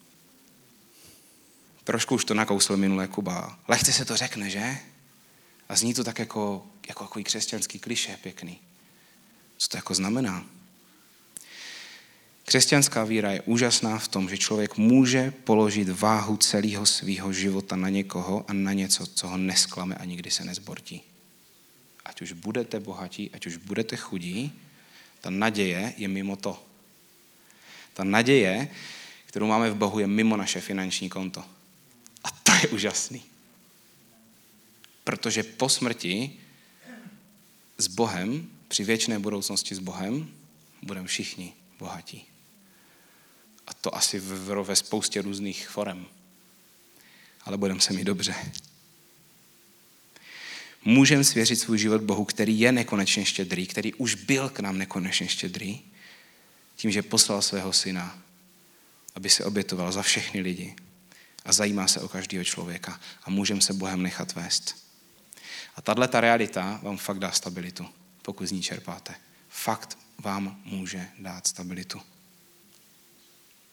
Trošku 1.85 2.15
už 2.15 2.25
to 2.25 2.35
nakousl 2.35 2.77
minulé 2.77 3.09
Kuba. 3.09 3.59
Lehce 3.69 3.93
se 3.93 4.05
to 4.05 4.17
řekne, 4.17 4.51
že? 4.51 4.79
A 5.69 5.77
zní 5.77 5.95
to 5.95 6.05
tak 6.05 6.19
jako, 6.19 6.67
jako 6.89 7.05
takový 7.05 7.25
křesťanský 7.25 7.79
kliše 7.79 8.19
pěkný. 8.23 8.61
Co 9.57 9.69
to 9.69 9.77
jako 9.77 9.95
znamená? 9.95 10.47
Křesťanská 12.49 13.05
víra 13.05 13.33
je 13.33 13.45
úžasná 13.45 13.99
v 13.99 14.09
tom, 14.09 14.29
že 14.29 14.39
člověk 14.39 14.77
může 14.77 15.31
položit 15.45 15.89
váhu 15.89 16.37
celého 16.37 16.87
svého 16.87 17.33
života 17.33 17.77
na 17.77 17.89
někoho 17.89 18.45
a 18.49 18.53
na 18.53 18.73
něco, 18.73 19.07
co 19.07 19.29
ho 19.29 19.37
nesklame 19.37 19.95
a 19.95 20.05
nikdy 20.05 20.31
se 20.31 20.45
nezbortí. 20.45 21.03
Ať 22.05 22.23
už 22.23 22.33
budete 22.33 22.81
bohatí, 22.81 23.31
ať 23.33 23.47
už 23.47 23.57
budete 23.57 23.97
chudí, 23.97 24.53
ta 25.21 25.31
naděje 25.31 25.95
je 25.97 26.09
mimo 26.09 26.37
to. 26.37 26.65
Ta 27.95 28.05
naděje, 28.05 28.69
kterou 29.27 29.47
máme 29.47 29.71
v 29.71 29.77
Bohu, 29.77 29.99
je 29.99 30.07
mimo 30.07 30.37
naše 30.37 30.61
finanční 30.61 31.09
konto. 31.09 31.45
A 32.25 32.31
to 32.31 32.53
je 32.53 32.69
úžasný. 32.69 33.23
Protože 35.05 35.43
po 35.43 35.69
smrti 35.69 36.33
s 37.79 37.87
Bohem, 37.87 38.49
při 38.69 38.85
věčné 38.85 39.19
budoucnosti 39.19 39.75
s 39.75 39.79
Bohem, 39.79 40.29
budeme 40.83 41.09
všichni 41.09 41.53
bohatí. 41.79 42.38
A 43.69 43.75
to 43.75 43.95
asi 43.95 44.21
ve 44.63 44.77
spoustě 44.77 45.23
různých 45.23 45.69
forem. 45.69 46.07
Ale 47.45 47.57
budeme 47.57 47.81
se 47.81 47.93
mít 47.93 48.05
dobře. 48.05 48.35
Můžeme 50.85 51.25
svěřit 51.25 51.57
svůj 51.57 51.79
život 51.79 52.03
Bohu, 52.03 52.25
který 52.25 52.61
je 52.61 52.73
nekonečně 52.73 53.25
štědrý, 53.25 53.67
který 53.67 53.95
už 53.95 54.15
byl 54.15 54.49
k 54.49 54.61
nám 54.61 54.79
nekonečně 54.79 55.29
štědrý, 55.29 55.81
tím, 56.77 56.91
že 56.91 57.03
poslal 57.03 57.43
svého 57.43 57.73
syna, 57.73 58.19
aby 59.15 59.31
se 59.31 59.45
obětoval 59.45 59.93
za 59.93 60.03
všechny 60.03 60.41
lidi 60.41 60.77
a 61.45 61.53
zajímá 61.53 61.89
se 61.89 62.01
o 62.01 62.09
každého 62.09 62.45
člověka 62.45 63.01
a 63.25 63.31
můžeme 63.31 63.61
se 63.61 63.73
Bohem 63.73 64.03
nechat 64.03 64.35
vést. 64.35 64.89
A 65.77 65.83
tahle 65.83 66.09
ta 66.09 66.21
realita 66.21 66.81
vám 66.83 66.97
fakt 66.97 67.19
dá 67.19 67.33
stabilitu, 67.33 67.89
pokud 68.23 68.47
z 68.47 68.53
ní 68.53 68.63
čerpáte. 68.63 69.15
Fakt 69.49 69.99
vám 70.19 70.61
může 70.65 71.09
dát 71.19 71.47
stabilitu. 71.47 72.01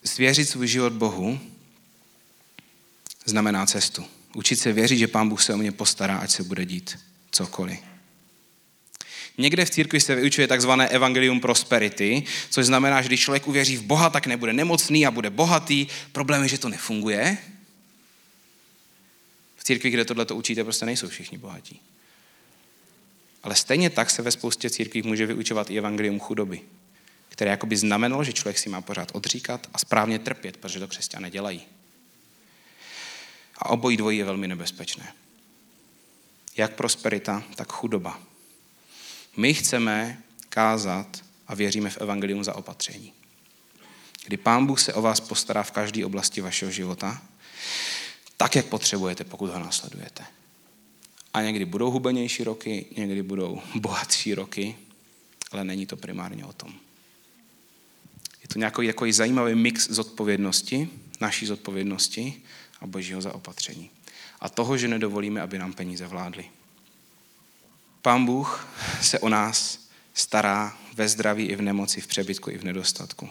Svěřit 0.05 0.49
svůj 0.49 0.67
život 0.67 0.93
Bohu 0.93 1.39
znamená 3.25 3.65
cestu. 3.65 4.05
Učit 4.33 4.55
se 4.55 4.73
věřit, 4.73 4.97
že 4.97 5.07
Pán 5.07 5.29
Bůh 5.29 5.43
se 5.43 5.53
o 5.53 5.57
mě 5.57 5.71
postará, 5.71 6.17
ať 6.17 6.31
se 6.31 6.43
bude 6.43 6.65
dít 6.65 6.99
cokoliv. 7.31 7.79
Někde 9.37 9.65
v 9.65 9.69
církvi 9.69 9.99
se 9.99 10.15
vyučuje 10.15 10.47
takzvané 10.47 10.87
evangelium 10.87 11.39
prosperity, 11.39 12.23
což 12.49 12.65
znamená, 12.65 13.01
že 13.01 13.07
když 13.07 13.21
člověk 13.21 13.47
uvěří 13.47 13.77
v 13.77 13.83
Boha, 13.83 14.09
tak 14.09 14.27
nebude 14.27 14.53
nemocný 14.53 15.05
a 15.05 15.11
bude 15.11 15.29
bohatý. 15.29 15.87
Problém 16.11 16.43
je, 16.43 16.49
že 16.49 16.57
to 16.57 16.69
nefunguje. 16.69 17.37
V 19.55 19.63
církvi, 19.63 19.89
kde 19.89 20.05
tohle 20.05 20.25
to 20.25 20.35
učíte, 20.35 20.63
prostě 20.63 20.85
nejsou 20.85 21.07
všichni 21.07 21.37
bohatí. 21.37 21.81
Ale 23.43 23.55
stejně 23.55 23.89
tak 23.89 24.09
se 24.09 24.21
ve 24.21 24.31
spoustě 24.31 24.69
církví 24.69 25.01
může 25.01 25.25
vyučovat 25.25 25.71
i 25.71 25.77
evangelium 25.77 26.19
chudoby, 26.19 26.61
které 27.35 27.51
jakoby 27.51 27.77
znamenalo, 27.77 28.23
že 28.23 28.33
člověk 28.33 28.57
si 28.57 28.69
má 28.69 28.81
pořád 28.81 29.11
odříkat 29.13 29.67
a 29.73 29.77
správně 29.77 30.19
trpět, 30.19 30.57
protože 30.57 30.79
to 30.79 30.87
křesťané 30.87 31.31
dělají. 31.31 31.61
A 33.57 33.69
obojí 33.69 33.97
dvojí 33.97 34.17
je 34.17 34.25
velmi 34.25 34.47
nebezpečné. 34.47 35.13
Jak 36.57 36.75
prosperita, 36.75 37.43
tak 37.55 37.71
chudoba. 37.71 38.19
My 39.37 39.53
chceme 39.53 40.21
kázat 40.49 41.23
a 41.47 41.55
věříme 41.55 41.89
v 41.89 41.97
evangelium 41.97 42.43
za 42.43 42.55
opatření. 42.55 43.13
Kdy 44.25 44.37
Pán 44.37 44.65
Bůh 44.65 44.79
se 44.79 44.93
o 44.93 45.01
vás 45.01 45.19
postará 45.19 45.63
v 45.63 45.71
každé 45.71 46.05
oblasti 46.05 46.41
vašeho 46.41 46.71
života, 46.71 47.21
tak, 48.37 48.55
jak 48.55 48.65
potřebujete, 48.65 49.23
pokud 49.23 49.49
ho 49.49 49.59
následujete. 49.59 50.25
A 51.33 51.41
někdy 51.41 51.65
budou 51.65 51.91
hubenější 51.91 52.43
roky, 52.43 52.85
někdy 52.97 53.23
budou 53.23 53.61
bohatší 53.75 54.33
roky, 54.33 54.75
ale 55.51 55.63
není 55.63 55.85
to 55.85 55.97
primárně 55.97 56.45
o 56.45 56.53
tom. 56.53 56.73
Je 58.45 58.49
to 58.49 58.59
nějaký 58.59 58.85
jako 58.85 59.05
zajímavý 59.11 59.55
mix 59.55 59.89
zodpovědnosti, 59.89 60.89
naší 61.21 61.45
zodpovědnosti 61.45 62.41
a 62.81 62.87
božího 62.87 63.21
zaopatření. 63.21 63.89
A 64.39 64.49
toho, 64.49 64.77
že 64.77 64.87
nedovolíme, 64.87 65.41
aby 65.41 65.57
nám 65.59 65.73
peníze 65.73 66.07
vládly. 66.07 66.45
Pán 68.01 68.25
Bůh 68.25 68.67
se 69.01 69.19
o 69.19 69.29
nás 69.29 69.89
stará 70.13 70.77
ve 70.93 71.09
zdraví 71.09 71.45
i 71.45 71.55
v 71.55 71.61
nemoci, 71.61 72.01
v 72.01 72.07
přebytku 72.07 72.49
i 72.49 72.57
v 72.57 72.63
nedostatku. 72.63 73.29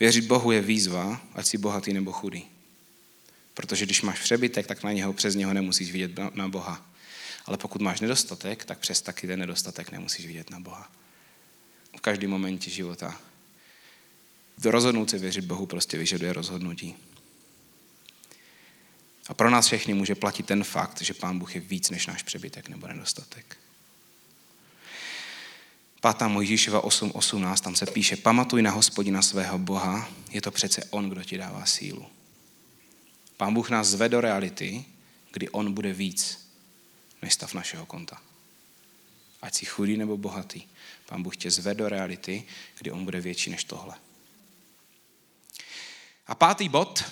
Věřit 0.00 0.24
Bohu 0.24 0.52
je 0.52 0.60
výzva, 0.60 1.20
ať 1.34 1.46
si 1.46 1.58
bohatý 1.58 1.92
nebo 1.92 2.12
chudý. 2.12 2.44
Protože 3.54 3.86
když 3.86 4.02
máš 4.02 4.20
přebytek, 4.20 4.66
tak 4.66 4.82
na 4.82 4.92
něho, 4.92 5.12
přes 5.12 5.34
něho 5.34 5.54
nemusíš 5.54 5.92
vidět 5.92 6.10
na 6.34 6.48
Boha. 6.48 6.86
Ale 7.46 7.56
pokud 7.56 7.82
máš 7.82 8.00
nedostatek, 8.00 8.64
tak 8.64 8.78
přes 8.78 9.00
taky 9.00 9.26
ten 9.26 9.38
nedostatek 9.40 9.92
nemusíš 9.92 10.26
vidět 10.26 10.50
na 10.50 10.60
Boha. 10.60 10.90
V 11.96 12.00
každém 12.00 12.30
momentě 12.30 12.70
života. 12.70 13.20
Rozhodnout 14.64 15.10
se 15.10 15.18
věřit 15.18 15.44
Bohu 15.44 15.66
prostě 15.66 15.98
vyžaduje 15.98 16.32
rozhodnutí. 16.32 16.96
A 19.28 19.34
pro 19.34 19.50
nás 19.50 19.66
všechny 19.66 19.94
může 19.94 20.14
platit 20.14 20.46
ten 20.46 20.64
fakt, 20.64 21.02
že 21.02 21.14
Pán 21.14 21.38
Bůh 21.38 21.54
je 21.54 21.60
víc 21.60 21.90
než 21.90 22.06
náš 22.06 22.22
přebytek 22.22 22.68
nebo 22.68 22.86
nedostatek. 22.86 23.56
5. 26.00 26.28
Mojžíšova 26.28 26.82
8.18, 26.82 27.56
tam 27.56 27.76
se 27.76 27.86
píše, 27.86 28.16
pamatuj 28.16 28.62
na 28.62 28.70
hospodina 28.70 29.22
svého 29.22 29.58
Boha, 29.58 30.08
je 30.30 30.40
to 30.40 30.50
přece 30.50 30.84
On, 30.90 31.10
kdo 31.10 31.24
ti 31.24 31.38
dává 31.38 31.66
sílu. 31.66 32.06
Pán 33.36 33.54
Bůh 33.54 33.70
nás 33.70 33.86
zve 33.86 34.08
do 34.08 34.20
reality, 34.20 34.84
kdy 35.32 35.48
On 35.48 35.72
bude 35.72 35.92
víc 35.92 36.50
než 37.22 37.34
stav 37.34 37.54
našeho 37.54 37.86
konta. 37.86 38.22
Ať 39.42 39.54
jsi 39.54 39.66
chudý 39.66 39.96
nebo 39.96 40.16
bohatý, 40.16 40.62
Pán 41.06 41.22
Bůh 41.22 41.36
tě 41.36 41.50
zve 41.50 41.74
do 41.74 41.88
reality, 41.88 42.44
kdy 42.78 42.90
On 42.90 43.04
bude 43.04 43.20
větší 43.20 43.50
než 43.50 43.64
tohle. 43.64 43.94
A 46.30 46.34
pátý 46.34 46.68
bod, 46.68 47.04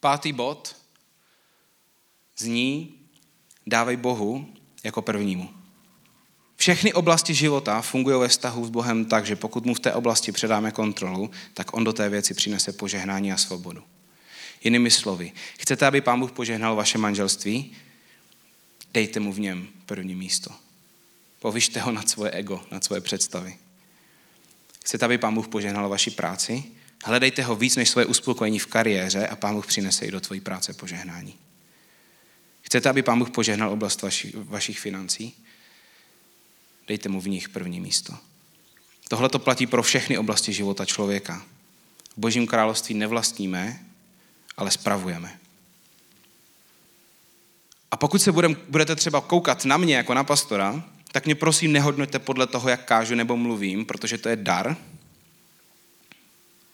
pátý 0.00 0.32
bod 0.32 0.76
zní, 2.38 2.94
dávej 3.66 3.96
Bohu 3.96 4.54
jako 4.84 5.02
prvnímu. 5.02 5.50
Všechny 6.56 6.92
oblasti 6.92 7.34
života 7.34 7.82
fungují 7.82 8.20
ve 8.20 8.28
vztahu 8.28 8.66
s 8.66 8.70
Bohem 8.70 9.04
tak, 9.04 9.26
že 9.26 9.36
pokud 9.36 9.66
mu 9.66 9.74
v 9.74 9.80
té 9.80 9.92
oblasti 9.92 10.32
předáme 10.32 10.70
kontrolu, 10.70 11.30
tak 11.54 11.76
on 11.76 11.84
do 11.84 11.92
té 11.92 12.08
věci 12.08 12.34
přinese 12.34 12.72
požehnání 12.72 13.32
a 13.32 13.36
svobodu. 13.36 13.82
Jinými 14.64 14.90
slovy, 14.90 15.32
chcete, 15.58 15.86
aby 15.86 16.00
Pán 16.00 16.20
Bůh 16.20 16.32
požehnal 16.32 16.76
vaše 16.76 16.98
manželství? 16.98 17.76
Dejte 18.94 19.20
mu 19.20 19.32
v 19.32 19.40
něm 19.40 19.68
první 19.86 20.14
místo. 20.14 20.50
Povyšte 21.38 21.80
ho 21.80 21.92
nad 21.92 22.08
svoje 22.08 22.30
ego, 22.30 22.64
nad 22.70 22.84
svoje 22.84 23.00
představy. 23.00 23.56
Chcete, 24.84 25.04
aby 25.04 25.18
Pán 25.18 25.34
Bůh 25.34 25.48
požehnal 25.48 25.88
vaši 25.88 26.10
práci? 26.10 26.64
Hledejte 27.04 27.42
ho 27.42 27.56
víc 27.56 27.76
než 27.76 27.88
svoje 27.88 28.06
uspokojení 28.06 28.58
v 28.58 28.66
kariéře 28.66 29.28
a 29.28 29.36
Pán 29.36 29.54
Bůh 29.54 29.66
přinese 29.66 30.06
i 30.06 30.10
do 30.10 30.20
tvojí 30.20 30.40
práce 30.40 30.72
požehnání. 30.72 31.34
Chcete, 32.62 32.88
aby 32.88 33.02
Pán 33.02 33.18
Bůh 33.18 33.30
požehnal 33.30 33.70
oblast 33.70 34.02
vaši, 34.02 34.32
vašich 34.34 34.80
financí? 34.80 35.34
Dejte 36.88 37.08
mu 37.08 37.20
v 37.20 37.28
nich 37.28 37.48
první 37.48 37.80
místo. 37.80 38.14
Tohle 39.08 39.28
to 39.28 39.38
platí 39.38 39.66
pro 39.66 39.82
všechny 39.82 40.18
oblasti 40.18 40.52
života 40.52 40.84
člověka. 40.84 41.42
V 42.16 42.18
Božím 42.18 42.46
království 42.46 42.94
nevlastníme, 42.94 43.80
ale 44.56 44.70
spravujeme. 44.70 45.38
A 47.90 47.96
pokud 47.96 48.22
se 48.22 48.32
budem, 48.32 48.56
budete 48.68 48.96
třeba 48.96 49.20
koukat 49.20 49.64
na 49.64 49.76
mě 49.76 49.96
jako 49.96 50.14
na 50.14 50.24
pastora, 50.24 50.84
tak 51.12 51.24
mě 51.24 51.34
prosím 51.34 51.72
nehodnoťte 51.72 52.18
podle 52.18 52.46
toho, 52.46 52.68
jak 52.68 52.84
kážu 52.84 53.14
nebo 53.14 53.36
mluvím, 53.36 53.86
protože 53.86 54.18
to 54.18 54.28
je 54.28 54.36
dar, 54.36 54.76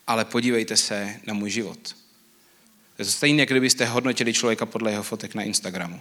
ale 0.09 0.25
podívejte 0.25 0.77
se 0.77 1.21
na 1.27 1.35
můj 1.35 1.51
život. 1.51 1.97
Je 2.99 3.05
to 3.05 3.11
stejné, 3.11 3.43
jak 3.43 3.49
kdybyste 3.49 3.85
hodnotili 3.85 4.33
člověka 4.33 4.67
podle 4.67 4.91
jeho 4.91 5.03
fotek 5.03 5.35
na 5.35 5.43
Instagramu. 5.43 6.01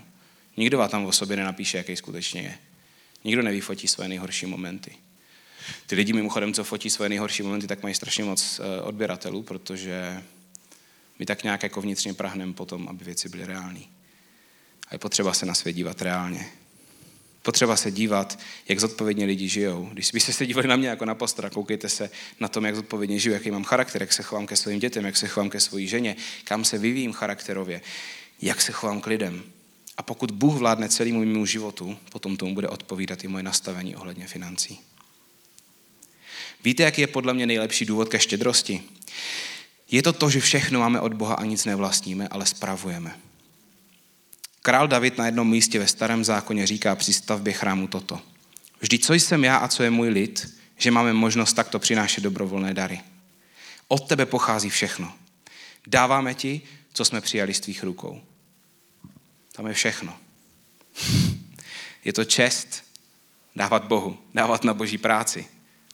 Nikdo 0.58 0.78
vám 0.78 0.90
tam 0.90 1.06
o 1.06 1.12
sobě 1.12 1.38
nenapíše, 1.38 1.78
jaký 1.78 1.96
skutečně 1.96 2.42
je. 2.42 2.58
Nikdo 3.24 3.42
nevyfotí 3.42 3.88
své 3.88 4.08
nejhorší 4.08 4.46
momenty. 4.46 4.96
Ty 5.88 5.96
lidi 5.96 6.14
mimochodem, 6.14 6.54
co 6.54 6.64
fotí 6.64 6.90
své 6.90 7.10
nejhorší 7.10 7.44
momenty, 7.44 7.68
tak 7.68 7.84
mají 7.84 7.96
strašně 7.96 8.24
moc 8.24 8.60
eh, 8.60 8.82
odběratelů, 8.82 9.44
protože 9.44 10.24
my 11.20 11.26
tak 11.26 11.44
nějak 11.44 11.64
jako 11.64 11.82
vnitřně 11.82 12.14
prahneme 12.14 12.54
potom, 12.54 12.88
aby 12.88 13.06
věci 13.06 13.30
byly 13.30 13.46
reální. 13.46 13.90
A 14.88 14.96
je 14.96 15.00
potřeba 15.00 15.34
se 15.34 15.46
na 15.46 15.54
svět 15.54 15.74
dívat 15.74 16.02
reálně. 16.02 16.46
Potřeba 17.48 17.76
se 17.78 17.92
dívat, 17.92 18.40
jak 18.68 18.80
zodpovědně 18.80 19.26
lidi 19.26 19.48
žijou. 19.48 19.90
Když 19.94 20.12
byste 20.12 20.34
se 20.34 20.46
dívali 20.46 20.68
na 20.68 20.76
mě 20.76 20.88
jako 20.88 21.06
na 21.06 21.16
pastora, 21.16 21.50
koukejte 21.50 21.90
se 21.90 22.10
na 22.40 22.48
tom, 22.48 22.66
jak 22.66 22.76
zodpovědně 22.76 23.20
žiju, 23.20 23.34
jaký 23.34 23.52
mám 23.52 23.64
charakter, 23.64 24.02
jak 24.02 24.14
se 24.14 24.24
chovám 24.24 24.48
ke 24.48 24.56
svým 24.56 24.80
dětem, 24.80 25.06
jak 25.06 25.18
se 25.18 25.28
chovám 25.28 25.50
ke 25.50 25.60
své 25.60 25.86
ženě, 25.86 26.16
kam 26.44 26.66
se 26.66 26.78
vyvíjím 26.78 27.14
charakterově, 27.14 27.82
jak 28.42 28.62
se 28.62 28.72
chovám 28.72 29.02
k 29.02 29.08
lidem. 29.08 29.44
A 29.98 30.04
pokud 30.04 30.32
Bůh 30.32 30.56
vládne 30.56 30.90
celému 30.90 31.20
mému 31.20 31.46
životu, 31.46 31.98
potom 32.12 32.38
tomu 32.38 32.54
bude 32.54 32.68
odpovídat 32.68 33.24
i 33.24 33.28
moje 33.28 33.44
nastavení 33.44 33.96
ohledně 33.96 34.28
financí. 34.28 34.80
Víte, 36.64 36.84
jaký 36.84 37.02
je 37.02 37.08
podle 37.08 37.34
mě 37.34 37.46
nejlepší 37.46 37.86
důvod 37.86 38.10
ke 38.10 38.20
štědrosti? 38.20 38.84
Je 39.92 40.04
to 40.04 40.14
to, 40.14 40.30
že 40.30 40.40
všechno 40.40 40.80
máme 40.80 41.00
od 41.00 41.14
Boha 41.14 41.36
a 41.36 41.46
nic 41.46 41.66
nevlastníme, 41.66 42.28
ale 42.28 42.46
spravujeme. 42.46 43.27
Král 44.68 44.88
David 44.88 45.18
na 45.18 45.26
jednom 45.26 45.50
místě 45.50 45.80
ve 45.80 45.88
starém 45.88 46.24
zákoně 46.24 46.68
říká 46.68 46.96
při 46.96 47.14
stavbě 47.14 47.54
chrámu 47.54 47.88
toto. 47.88 48.22
Vždyť 48.80 49.06
co 49.06 49.14
jsem 49.14 49.44
já 49.44 49.58
a 49.58 49.68
co 49.68 49.84
je 49.84 49.90
můj 49.90 50.10
lid, 50.10 50.60
že 50.78 50.92
máme 50.92 51.14
možnost 51.14 51.54
takto 51.54 51.80
přinášet 51.80 52.22
dobrovolné 52.22 52.74
dary. 52.74 53.02
Od 53.88 54.08
tebe 54.08 54.26
pochází 54.26 54.70
všechno. 54.70 55.14
Dáváme 55.88 56.34
ti, 56.34 56.62
co 56.94 57.06
jsme 57.06 57.22
přijali 57.22 57.54
z 57.54 57.60
tvých 57.60 57.84
rukou. 57.84 58.22
Tam 59.52 59.68
je 59.68 59.74
všechno. 59.74 60.18
Je 62.06 62.14
to 62.14 62.26
čest 62.26 62.84
dávat 63.56 63.86
Bohu, 63.86 64.18
dávat 64.34 64.64
na 64.64 64.74
Boží 64.74 64.98
práci, 64.98 65.48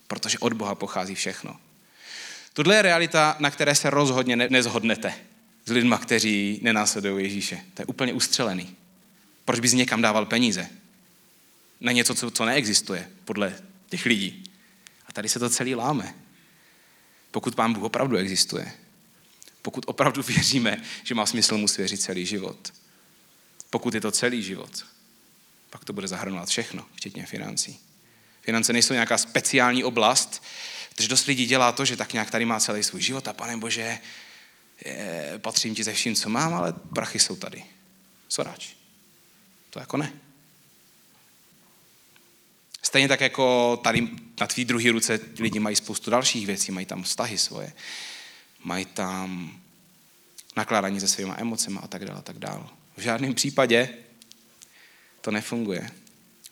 protože 0.07 0.39
od 0.39 0.53
Boha 0.53 0.75
pochází 0.75 1.15
všechno. 1.15 1.59
Tohle 2.53 2.75
je 2.75 2.81
realita, 2.81 3.35
na 3.39 3.51
které 3.51 3.75
se 3.75 3.89
rozhodně 3.89 4.35
nezhodnete 4.35 5.13
s 5.65 5.71
lidma, 5.71 5.97
kteří 5.97 6.59
nenásledují 6.61 7.23
Ježíše. 7.23 7.61
To 7.73 7.81
je 7.81 7.85
úplně 7.85 8.13
ustřelený. 8.13 8.75
Proč 9.45 9.59
bys 9.59 9.73
někam 9.73 10.01
dával 10.01 10.25
peníze? 10.25 10.69
Na 11.81 11.91
něco, 11.91 12.15
co, 12.15 12.31
co 12.31 12.45
neexistuje 12.45 13.09
podle 13.25 13.55
těch 13.89 14.05
lidí. 14.05 14.43
A 15.07 15.13
tady 15.13 15.29
se 15.29 15.39
to 15.39 15.49
celý 15.49 15.75
láme. 15.75 16.15
Pokud 17.31 17.55
Pán 17.55 17.73
Bůh 17.73 17.83
opravdu 17.83 18.17
existuje. 18.17 18.71
Pokud 19.61 19.83
opravdu 19.87 20.23
věříme, 20.27 20.81
že 21.03 21.15
má 21.15 21.25
smysl 21.25 21.57
mu 21.57 21.67
svěřit 21.67 22.01
celý 22.01 22.25
život. 22.25 22.73
Pokud 23.69 23.93
je 23.93 24.01
to 24.01 24.11
celý 24.11 24.43
život, 24.43 24.85
pak 25.69 25.85
to 25.85 25.93
bude 25.93 26.07
zahrnovat 26.07 26.49
všechno, 26.49 26.85
včetně 26.95 27.25
financí. 27.25 27.79
Finance 28.41 28.73
nejsou 28.73 28.93
nějaká 28.93 29.17
speciální 29.17 29.83
oblast, 29.83 30.43
protože 30.89 31.07
dost 31.07 31.25
lidí 31.25 31.45
dělá 31.45 31.71
to, 31.71 31.85
že 31.85 31.97
tak 31.97 32.13
nějak 32.13 32.31
tady 32.31 32.45
má 32.45 32.59
celý 32.59 32.83
svůj 32.83 33.01
život 33.01 33.27
a 33.27 33.33
pane 33.33 33.57
Bože, 33.57 33.99
je, 34.85 35.33
patřím 35.37 35.75
ti 35.75 35.83
ze 35.83 35.93
vším, 35.93 36.15
co 36.15 36.29
mám, 36.29 36.53
ale 36.53 36.73
prachy 36.73 37.19
jsou 37.19 37.35
tady. 37.35 37.63
Co 38.27 38.43
ráč? 38.43 38.69
To 39.69 39.79
jako 39.79 39.97
ne. 39.97 40.13
Stejně 42.81 43.07
tak 43.07 43.21
jako 43.21 43.77
tady 43.83 44.09
na 44.39 44.47
tvý 44.47 44.65
druhé 44.65 44.91
ruce 44.91 45.19
lidi 45.39 45.59
mají 45.59 45.75
spoustu 45.75 46.11
dalších 46.11 46.47
věcí, 46.47 46.71
mají 46.71 46.85
tam 46.85 47.03
vztahy 47.03 47.37
svoje, 47.37 47.73
mají 48.63 48.85
tam 48.85 49.59
nakládání 50.55 50.99
se 50.99 51.07
svýma 51.07 51.35
emocemi 51.37 51.79
a 51.83 51.87
tak 51.87 52.05
dále, 52.05 52.19
a 52.19 52.21
tak 52.21 52.39
dále. 52.39 52.63
V 52.97 53.01
žádném 53.01 53.33
případě 53.33 53.89
to 55.21 55.31
nefunguje. 55.31 55.91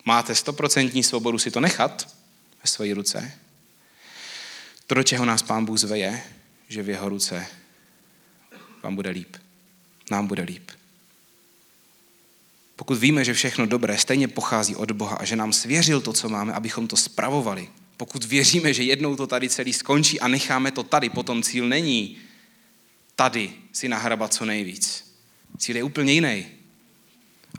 Máte 0.06 0.36
stoprocentní 0.36 1.04
svobodu 1.04 1.39
si 1.39 1.52
to 1.52 1.60
nechat 1.60 2.15
ve 2.63 2.70
své 2.70 2.94
ruce. 2.94 3.39
To, 4.88 4.96
do 4.96 5.04
čeho 5.04 5.26
nás 5.26 5.41
Pán 5.41 5.65
Bůh 5.65 5.78
zve, 5.78 5.98
je, 5.98 6.24
že 6.67 6.84
v 6.84 6.89
jeho 6.89 7.10
ruce 7.10 7.48
vám 8.84 8.96
bude 8.96 9.10
líp. 9.10 9.38
Nám 10.12 10.28
bude 10.28 10.44
líp. 10.44 10.72
Pokud 12.76 12.98
víme, 12.98 13.26
že 13.26 13.34
všechno 13.34 13.65
dobré 13.65 13.98
stejně 13.98 14.28
pochází 14.28 14.76
od 14.76 14.91
Boha 14.91 15.15
a 15.15 15.26
že 15.26 15.36
nám 15.36 15.54
svěřil 15.54 16.02
to, 16.02 16.13
co 16.13 16.30
máme, 16.30 16.54
abychom 16.54 16.88
to 16.88 16.98
spravovali, 16.98 17.70
pokud 17.98 18.26
věříme, 18.26 18.74
že 18.74 18.84
jednou 18.84 19.15
to 19.15 19.28
tady 19.28 19.50
celý 19.50 19.74
skončí 19.74 20.20
a 20.20 20.28
necháme 20.28 20.72
to 20.72 20.84
tady, 20.84 21.10
potom 21.10 21.44
cíl 21.44 21.67
není 21.67 22.17
tady 23.15 23.54
si 23.72 23.89
nahrabat 23.89 24.34
co 24.34 24.46
nejvíc. 24.46 25.13
Cíl 25.58 25.76
je 25.76 25.84
úplně 25.84 26.13
jiný. 26.13 26.46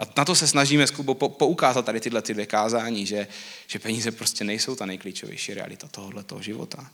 A 0.00 0.02
na 0.16 0.24
to 0.24 0.34
se 0.34 0.48
snažíme 0.48 0.86
s 0.86 0.90
Kubou 0.90 1.14
poukázat 1.14 1.84
tady 1.84 2.00
tyhle 2.00 2.22
ty 2.22 2.34
dvě 2.34 2.46
kázání, 2.46 3.06
že, 3.06 3.28
že 3.66 3.78
peníze 3.78 4.10
prostě 4.10 4.44
nejsou 4.44 4.76
ta 4.76 4.86
nejklíčovější 4.86 5.54
realita 5.54 5.88
tohoto 5.88 6.42
života. 6.42 6.90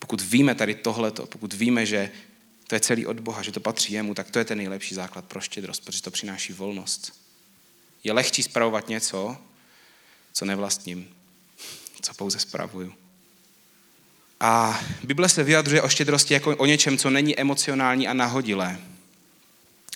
Pokud 0.00 0.20
víme 0.20 0.54
tady 0.54 0.74
tohleto, 0.74 1.26
pokud 1.26 1.52
víme, 1.52 1.86
že 1.86 2.10
to 2.66 2.74
je 2.74 2.80
celý 2.80 3.06
od 3.06 3.20
Boha, 3.20 3.42
že 3.42 3.52
to 3.52 3.60
patří 3.60 3.92
jemu, 3.92 4.14
tak 4.14 4.30
to 4.30 4.38
je 4.38 4.44
ten 4.44 4.58
nejlepší 4.58 4.94
základ 4.94 5.24
pro 5.24 5.40
štědrost, 5.40 5.84
protože 5.84 6.02
to 6.02 6.10
přináší 6.10 6.52
volnost. 6.52 7.12
Je 8.04 8.12
lehčí 8.12 8.42
spravovat 8.42 8.88
něco, 8.88 9.36
co 10.32 10.44
nevlastním, 10.44 11.08
co 12.00 12.14
pouze 12.14 12.38
spravuju. 12.38 12.94
A 14.40 14.80
Bible 15.02 15.28
se 15.28 15.44
vyjadřuje 15.44 15.82
o 15.82 15.88
štědrosti 15.88 16.34
jako 16.34 16.56
o 16.56 16.66
něčem, 16.66 16.98
co 16.98 17.10
není 17.10 17.40
emocionální 17.40 18.08
a 18.08 18.12
nahodilé. 18.12 18.80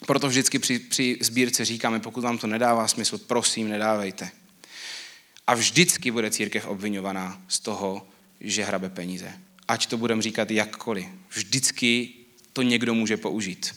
Proto 0.07 0.29
vždycky 0.29 0.59
při, 0.59 0.79
při 0.79 1.19
sbírce 1.21 1.65
říkáme, 1.65 2.01
pokud 2.01 2.25
vám 2.25 2.39
to 2.39 2.47
nedává 2.47 2.89
smysl, 2.89 3.19
prosím, 3.19 3.69
nedávejte. 3.69 4.31
A 5.47 5.55
vždycky 5.55 6.11
bude 6.11 6.31
církev 6.31 6.67
obvinovaná 6.67 7.43
z 7.49 7.61
toho, 7.61 8.07
že 8.41 8.65
hrabe 8.65 8.91
peníze. 8.91 9.41
Ať 9.69 9.87
to 9.87 9.97
budeme 9.97 10.23
říkat 10.23 10.51
jakkoliv. 10.51 11.07
Vždycky 11.31 12.09
to 12.53 12.63
někdo 12.63 12.95
může 12.95 13.17
použít. 13.17 13.75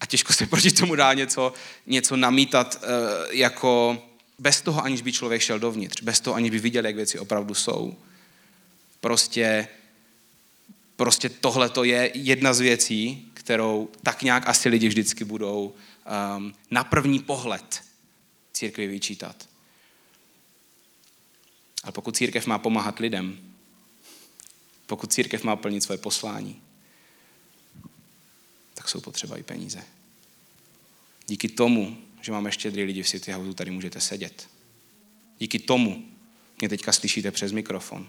A 0.00 0.06
těžko 0.06 0.32
se 0.32 0.46
proti 0.46 0.70
tomu 0.70 0.94
dá 0.94 1.12
něco, 1.14 1.52
něco 1.86 2.16
namítat 2.16 2.82
eh, 2.82 2.86
jako 3.36 4.02
bez 4.38 4.60
toho, 4.60 4.84
aniž 4.84 5.02
by 5.02 5.12
člověk 5.12 5.42
šel 5.42 5.58
dovnitř, 5.58 6.02
bez 6.02 6.20
toho, 6.20 6.34
aniž 6.36 6.50
by 6.50 6.58
viděl, 6.58 6.86
jak 6.86 6.96
věci 6.96 7.18
opravdu 7.18 7.54
jsou. 7.54 7.96
Prostě, 9.00 9.68
prostě 10.96 11.28
tohle 11.28 11.68
to 11.68 11.84
je 11.84 12.10
jedna 12.14 12.54
z 12.54 12.60
věcí, 12.60 13.30
kterou 13.34 13.88
tak 14.02 14.22
nějak 14.22 14.48
asi 14.48 14.68
lidi 14.68 14.88
vždycky 14.88 15.24
budou 15.24 15.74
um, 16.36 16.54
na 16.70 16.84
první 16.84 17.18
pohled 17.18 17.82
církvi 18.52 18.86
vyčítat. 18.86 19.48
Ale 21.82 21.92
pokud 21.92 22.16
církev 22.16 22.46
má 22.46 22.58
pomáhat 22.58 22.98
lidem, 22.98 23.38
pokud 24.86 25.12
církev 25.12 25.44
má 25.44 25.56
plnit 25.56 25.82
své 25.82 25.98
poslání, 25.98 26.62
tak 28.74 28.88
jsou 28.88 29.00
potřeba 29.00 29.36
i 29.36 29.42
peníze. 29.42 29.82
Díky 31.26 31.48
tomu, 31.48 31.96
že 32.20 32.32
máme 32.32 32.52
štědrý 32.52 32.82
lidi 32.82 33.02
v 33.02 33.08
City 33.08 33.32
Houseu, 33.32 33.54
tady 33.54 33.70
můžete 33.70 34.00
sedět. 34.00 34.48
Díky 35.38 35.58
tomu 35.58 36.08
mě 36.60 36.68
teďka 36.68 36.92
slyšíte 36.92 37.30
přes 37.30 37.52
mikrofon. 37.52 38.08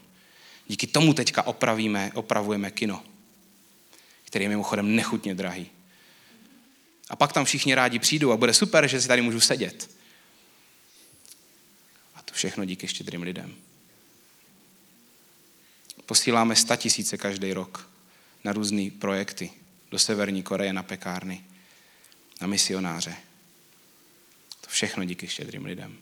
Díky 0.68 0.88
tomu 0.88 1.14
teďka 1.14 1.44
opravíme, 1.44 2.12
opravujeme 2.14 2.72
kino, 2.72 3.04
který 4.24 4.46
je 4.46 4.50
mimochodem 4.50 4.96
nechutně 4.96 5.36
drahý. 5.36 5.70
A 7.10 7.16
pak 7.16 7.34
tam 7.34 7.46
všichni 7.46 7.76
rádi 7.76 8.00
přijdou 8.00 8.32
a 8.32 8.38
bude 8.38 8.54
super, 8.54 8.88
že 8.88 9.02
si 9.02 9.08
tady 9.08 9.22
můžu 9.22 9.40
sedět. 9.40 9.90
A 12.16 12.22
to 12.22 12.34
všechno 12.34 12.66
díky 12.66 12.88
štědrým 12.88 13.22
lidem. 13.22 13.56
Posíláme 16.08 16.56
tisíce 16.78 17.18
každý 17.18 17.54
rok 17.54 17.90
na 18.44 18.54
různé 18.54 18.90
projekty 19.00 19.50
do 19.92 20.00
Severní 20.00 20.44
Koreje 20.44 20.74
na 20.74 20.84
pekárny, 20.84 21.44
na 22.42 22.48
misionáře. 22.48 23.16
To 24.62 24.68
všechno 24.70 25.06
díky 25.06 25.28
štědrým 25.28 25.66
lidem. 25.66 25.98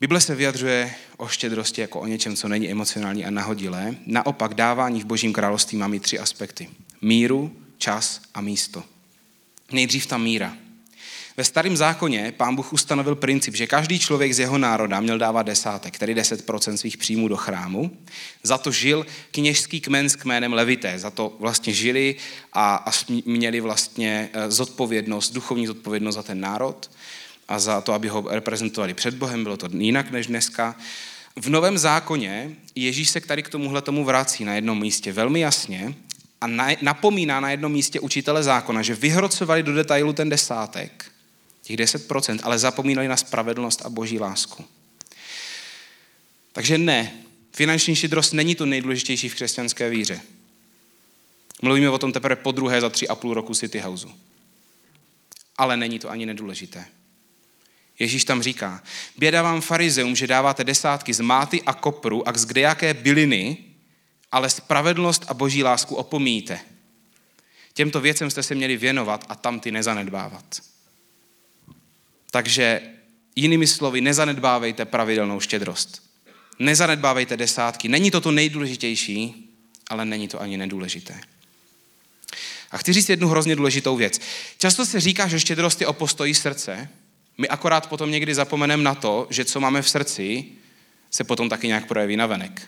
Bible 0.00 0.20
se 0.20 0.34
vyjadřuje 0.34 0.94
o 1.16 1.28
štědrosti 1.28 1.80
jako 1.80 2.00
o 2.00 2.06
něčem, 2.06 2.36
co 2.36 2.48
není 2.48 2.70
emocionální 2.70 3.24
a 3.24 3.30
nahodilé. 3.30 3.94
Naopak 4.06 4.54
dávání 4.54 5.00
v 5.00 5.04
Božím 5.04 5.32
království 5.32 5.78
má 5.78 5.88
mít 5.88 6.02
tři 6.02 6.18
aspekty. 6.18 6.70
Míru, 7.00 7.56
čas 7.78 8.20
a 8.34 8.40
místo. 8.40 8.84
Nejdřív 9.72 10.06
ta 10.06 10.18
míra. 10.18 10.56
Ve 11.40 11.44
starém 11.44 11.76
zákoně 11.76 12.34
pán 12.36 12.56
Bůh 12.56 12.72
ustanovil 12.72 13.14
princip, 13.14 13.56
že 13.56 13.66
každý 13.66 13.98
člověk 13.98 14.32
z 14.32 14.38
jeho 14.38 14.58
národa 14.58 15.00
měl 15.00 15.18
dávat 15.18 15.42
desátek, 15.42 15.98
tedy 15.98 16.14
10% 16.14 16.74
svých 16.74 16.96
příjmů 16.96 17.28
do 17.28 17.36
chrámu. 17.36 17.90
Za 18.42 18.58
to 18.58 18.72
žil 18.72 19.06
kněžský 19.30 19.80
kmen 19.80 20.08
s 20.08 20.16
kménem 20.16 20.52
Levité. 20.52 20.98
Za 20.98 21.10
to 21.10 21.36
vlastně 21.40 21.72
žili 21.72 22.16
a, 22.52 22.74
a 22.74 22.90
měli 23.24 23.60
vlastně 23.60 24.30
eh, 24.32 24.50
zodpovědnost, 24.50 25.30
duchovní 25.30 25.66
zodpovědnost 25.66 26.14
za 26.14 26.22
ten 26.22 26.40
národ 26.40 26.90
a 27.48 27.58
za 27.58 27.80
to, 27.80 27.92
aby 27.92 28.08
ho 28.08 28.24
reprezentovali 28.30 28.94
před 28.94 29.14
Bohem. 29.14 29.42
Bylo 29.42 29.56
to 29.56 29.68
jinak 29.72 30.10
než 30.10 30.26
dneska. 30.26 30.76
V 31.36 31.48
Novém 31.48 31.78
zákoně 31.78 32.50
Ježíš 32.74 33.08
se 33.08 33.20
tady 33.20 33.42
k 33.42 33.48
tomuhle 33.48 33.82
tomu 33.82 34.04
vrací 34.04 34.44
na 34.44 34.54
jednom 34.54 34.80
místě 34.80 35.12
velmi 35.12 35.40
jasně 35.40 35.94
a 36.40 36.46
napomíná 36.82 37.40
na 37.40 37.50
jednom 37.50 37.72
místě 37.72 38.00
učitele 38.00 38.42
zákona, 38.42 38.82
že 38.82 38.94
vyhrocovali 38.94 39.62
do 39.62 39.74
detailu 39.74 40.12
ten 40.12 40.28
desátek 40.28 41.09
těch 41.76 41.86
10%, 41.86 42.40
ale 42.42 42.58
zapomínali 42.58 43.08
na 43.08 43.16
spravedlnost 43.16 43.86
a 43.86 43.88
boží 43.88 44.18
lásku. 44.18 44.64
Takže 46.52 46.78
ne, 46.78 47.12
finanční 47.52 47.96
štědrost 47.96 48.32
není 48.32 48.54
to 48.54 48.66
nejdůležitější 48.66 49.28
v 49.28 49.34
křesťanské 49.34 49.90
víře. 49.90 50.20
Mluvíme 51.62 51.90
o 51.90 51.98
tom 51.98 52.12
teprve 52.12 52.36
po 52.36 52.52
druhé 52.52 52.80
za 52.80 52.90
tři 52.90 53.08
a 53.08 53.14
půl 53.14 53.34
roku 53.34 53.54
City 53.54 53.78
Houseu. 53.78 54.12
Ale 55.58 55.76
není 55.76 55.98
to 55.98 56.10
ani 56.10 56.26
nedůležité. 56.26 56.84
Ježíš 57.98 58.24
tam 58.24 58.42
říká, 58.42 58.82
běda 59.16 59.42
vám 59.42 59.60
farizeum, 59.60 60.16
že 60.16 60.26
dáváte 60.26 60.64
desátky 60.64 61.14
z 61.14 61.20
máty 61.20 61.62
a 61.62 61.72
kopru 61.74 62.28
a 62.28 62.32
z 62.38 62.44
kdejaké 62.44 62.94
byliny, 62.94 63.56
ale 64.32 64.50
spravedlnost 64.50 65.24
a 65.28 65.34
boží 65.34 65.62
lásku 65.62 65.94
opomíjíte. 65.94 66.60
Těmto 67.74 68.00
věcem 68.00 68.30
jste 68.30 68.42
se 68.42 68.54
měli 68.54 68.76
věnovat 68.76 69.24
a 69.28 69.34
tam 69.34 69.60
ty 69.60 69.70
nezanedbávat. 69.70 70.44
Takže 72.30 72.80
Jinými 73.36 73.66
slovy, 73.66 74.00
nezanedbávejte 74.00 74.84
pravidelnou 74.84 75.40
štědrost. 75.40 76.02
Nezanedbávejte 76.58 77.36
desátky. 77.36 77.88
Není 77.88 78.10
to 78.10 78.20
to 78.20 78.30
nejdůležitější, 78.30 79.48
ale 79.88 80.04
není 80.04 80.28
to 80.28 80.42
ani 80.42 80.56
nedůležité. 80.56 81.20
A 82.70 82.78
chci 82.78 82.92
říct 82.92 83.08
jednu 83.08 83.28
hrozně 83.28 83.56
důležitou 83.56 83.96
věc. 83.96 84.20
Často 84.58 84.86
se 84.86 85.00
říká, 85.00 85.28
že 85.28 85.40
štědrost 85.40 85.80
je 85.80 85.86
o 85.86 85.92
postoji 85.92 86.34
srdce. 86.34 86.88
My 87.38 87.48
akorát 87.48 87.88
potom 87.88 88.10
někdy 88.10 88.34
zapomeneme 88.34 88.82
na 88.82 88.94
to, 88.94 89.26
že 89.30 89.44
co 89.44 89.60
máme 89.60 89.82
v 89.82 89.88
srdci, 89.88 90.44
se 91.10 91.24
potom 91.24 91.48
taky 91.48 91.66
nějak 91.66 91.86
projeví 91.86 92.16
na 92.16 92.26
venek. 92.26 92.62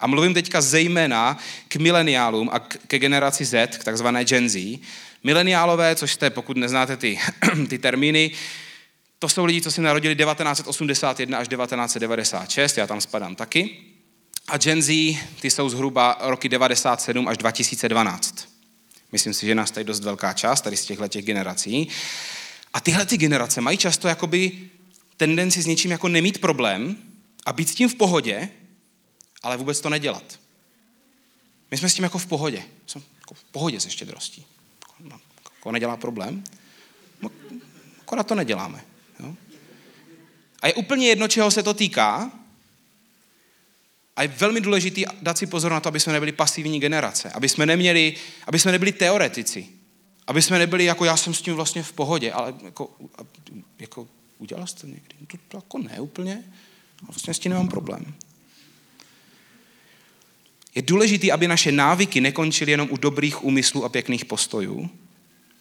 A 0.00 0.06
mluvím 0.06 0.34
teďka 0.34 0.60
zejména 0.60 1.38
k 1.68 1.76
mileniálům 1.76 2.50
a 2.52 2.58
ke 2.60 2.98
generaci 2.98 3.44
Z, 3.44 3.76
k 3.76 3.84
takzvané 3.84 4.24
Gen 4.24 4.48
Z. 4.48 4.80
Mileniálové, 5.24 5.96
což 5.96 6.12
jste, 6.12 6.30
pokud 6.30 6.56
neznáte 6.56 6.96
ty, 6.96 7.18
ty 7.68 7.78
termíny, 7.78 8.30
to 9.20 9.28
jsou 9.28 9.44
lidi, 9.44 9.62
co 9.62 9.70
se 9.70 9.82
narodili 9.82 10.16
1981 10.16 11.38
až 11.38 11.48
1996, 11.48 12.78
já 12.78 12.86
tam 12.86 13.00
spadám 13.00 13.34
taky. 13.34 13.76
A 14.48 14.58
Gen 14.58 14.82
Z, 14.82 15.16
ty 15.40 15.50
jsou 15.50 15.68
zhruba 15.68 16.18
roky 16.20 16.48
97 16.48 17.28
až 17.28 17.38
2012. 17.38 18.48
Myslím 19.12 19.34
si, 19.34 19.46
že 19.46 19.54
nás 19.54 19.70
tady 19.70 19.84
dost 19.84 20.00
velká 20.00 20.32
část 20.32 20.60
tady 20.60 20.76
z 20.76 20.84
těchto 20.84 21.08
těch 21.08 21.24
generací. 21.24 21.88
A 22.72 22.80
tyhle 22.80 23.06
ty 23.06 23.16
generace 23.16 23.60
mají 23.60 23.78
často 23.78 24.08
jakoby 24.08 24.70
tendenci 25.16 25.62
s 25.62 25.66
něčím 25.66 25.90
jako 25.90 26.08
nemít 26.08 26.40
problém 26.40 26.96
a 27.46 27.52
být 27.52 27.68
s 27.68 27.74
tím 27.74 27.88
v 27.88 27.94
pohodě, 27.94 28.48
ale 29.42 29.56
vůbec 29.56 29.80
to 29.80 29.90
nedělat. 29.90 30.40
My 31.70 31.76
jsme 31.76 31.88
s 31.88 31.94
tím 31.94 32.04
jako 32.04 32.18
v 32.18 32.26
pohodě. 32.26 32.62
Jsme 32.86 33.00
jako 33.20 33.34
v 33.34 33.44
pohodě 33.44 33.80
se 33.80 33.90
štědrostí. 33.90 34.46
Jako, 35.54 35.72
nedělá 35.72 35.96
problém. 35.96 36.44
Akorát 38.00 38.26
to 38.26 38.34
neděláme. 38.34 38.89
Jo? 39.22 39.34
A 40.62 40.66
je 40.66 40.74
úplně 40.74 41.08
jedno, 41.08 41.28
čeho 41.28 41.50
se 41.50 41.62
to 41.62 41.74
týká. 41.74 42.30
A 44.16 44.22
je 44.22 44.28
velmi 44.28 44.60
důležité 44.60 45.00
dát 45.22 45.38
si 45.38 45.46
pozor 45.46 45.72
na 45.72 45.80
to, 45.80 45.88
aby 45.88 46.00
jsme 46.00 46.12
nebyli 46.12 46.32
pasivní 46.32 46.80
generace. 46.80 47.30
Aby 47.30 47.48
jsme, 47.48 47.66
neměli, 47.66 48.14
aby 48.46 48.58
jsme 48.58 48.72
nebyli 48.72 48.92
teoretici. 48.92 49.68
Aby 50.26 50.42
jsme 50.42 50.58
nebyli 50.58 50.84
jako 50.84 51.04
já 51.04 51.16
jsem 51.16 51.34
s 51.34 51.42
tím 51.42 51.54
vlastně 51.54 51.82
v 51.82 51.92
pohodě, 51.92 52.32
ale 52.32 52.54
jako, 52.64 52.90
jako 53.78 54.08
udělal 54.38 54.66
jste 54.66 54.86
někdy? 54.86 55.14
To, 55.26 55.36
to 55.48 55.56
jako 55.56 55.78
ne 55.78 56.00
úplně. 56.00 56.44
Vlastně 57.02 57.34
s 57.34 57.38
tím 57.38 57.50
nemám 57.50 57.68
problém. 57.68 58.14
Je 60.74 60.82
důležité, 60.82 61.32
aby 61.32 61.48
naše 61.48 61.72
návyky 61.72 62.20
nekončily 62.20 62.70
jenom 62.70 62.88
u 62.90 62.96
dobrých 62.96 63.44
úmyslů 63.44 63.84
a 63.84 63.88
pěkných 63.88 64.24
postojů, 64.24 64.90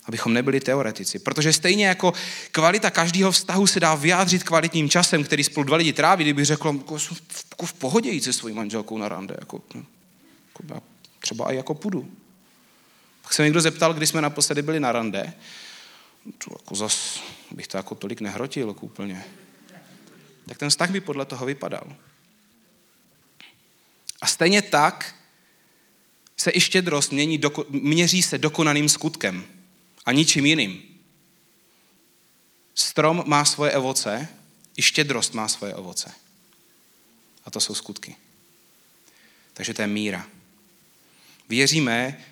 abychom 0.10 0.34
nebyli 0.34 0.60
teoretici. 0.60 1.20
Protože 1.20 1.54
stejně 1.54 1.88
jako 1.88 2.14
kvalita 2.52 2.92
každého 2.92 3.32
vztahu 3.32 3.68
se 3.68 3.80
dá 3.80 3.96
vyjádřit 3.96 4.44
kvalitním 4.44 4.90
časem, 4.90 5.24
který 5.24 5.44
spolu 5.44 5.64
dva 5.64 5.78
lidi 5.78 5.94
tráví, 5.94 6.24
kdyby 6.24 6.46
řekl, 6.46 6.68
jako, 6.68 6.98
jako 7.52 7.66
v 7.66 7.74
pohodě 7.74 8.10
jít 8.10 8.24
se 8.24 8.34
svojí 8.34 8.56
manželkou 8.56 8.98
na 8.98 9.10
rande, 9.10 9.36
jako, 9.40 9.62
no, 9.76 9.84
jako 10.48 10.74
já 10.74 10.82
třeba 11.20 11.52
i 11.52 11.56
jako 11.56 11.74
půjdu. 11.74 12.12
Pak 13.22 13.34
se 13.34 13.44
někdo 13.44 13.62
zeptal, 13.62 13.94
kdy 13.94 14.08
jsme 14.08 14.22
naposledy 14.22 14.62
byli 14.62 14.80
na 14.80 14.92
rande, 14.92 15.34
to 16.38 16.52
jako 16.60 16.76
zas 16.76 17.20
bych 17.52 17.68
to 17.68 17.78
jako 17.78 17.96
tolik 17.96 18.22
nehrotil 18.22 18.68
jako 18.68 18.86
úplně. 18.86 19.26
Tak 20.46 20.58
ten 20.58 20.70
vztah 20.70 20.90
by 20.90 21.00
podle 21.00 21.26
toho 21.26 21.46
vypadal. 21.46 21.96
A 24.22 24.28
stejně 24.28 24.62
tak 24.62 25.16
se 26.38 26.52
i 26.54 26.60
štědrost 26.60 27.12
mění, 27.12 27.38
doko, 27.38 27.66
měří 27.70 28.24
se 28.24 28.38
dokonaným 28.38 28.90
skutkem 28.90 29.59
a 30.10 30.12
ničím 30.12 30.46
jiným. 30.46 30.82
Strom 32.76 33.24
má 33.26 33.46
svoje 33.46 33.78
ovoce, 33.78 34.28
i 34.78 34.82
štědrost 34.82 35.34
má 35.34 35.48
svoje 35.48 35.76
ovoce. 35.76 36.12
A 37.46 37.52
to 37.52 37.60
jsou 37.60 37.76
skutky. 37.76 38.16
Takže 39.54 39.74
to 39.74 39.82
je 39.82 39.88
míra. 39.88 40.28
Věříme 41.50 42.24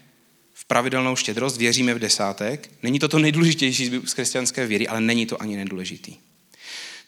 v 0.54 0.66
pravidelnou 0.66 1.16
štědrost, 1.16 1.58
věříme 1.58 1.94
v 1.94 2.00
desátek. 2.00 2.70
Není 2.84 3.00
to 3.00 3.08
to 3.08 3.20
nejdůležitější 3.20 4.02
z 4.06 4.13
křesťanské 4.13 4.68
víry, 4.68 4.88
ale 4.88 5.02
není 5.02 5.26
to 5.26 5.42
ani 5.42 5.58
nedůležitý. 5.58 6.18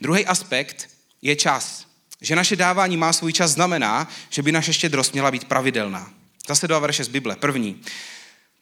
Druhý 0.02 0.26
aspekt 0.26 0.90
je 1.22 1.36
čas. 1.36 1.86
Že 2.22 2.36
naše 2.36 2.56
dávání 2.56 2.98
má 2.98 3.14
svůj 3.14 3.34
čas 3.34 3.52
znamená, 3.52 4.10
že 4.30 4.42
by 4.42 4.52
naše 4.52 4.74
štědrost 4.74 5.14
měla 5.14 5.32
být 5.32 5.46
pravidelná. 5.46 6.14
Zase 6.48 6.68
dva 6.68 6.80
verše 6.80 7.04
z 7.04 7.08
Bible. 7.08 7.36
První. 7.36 7.82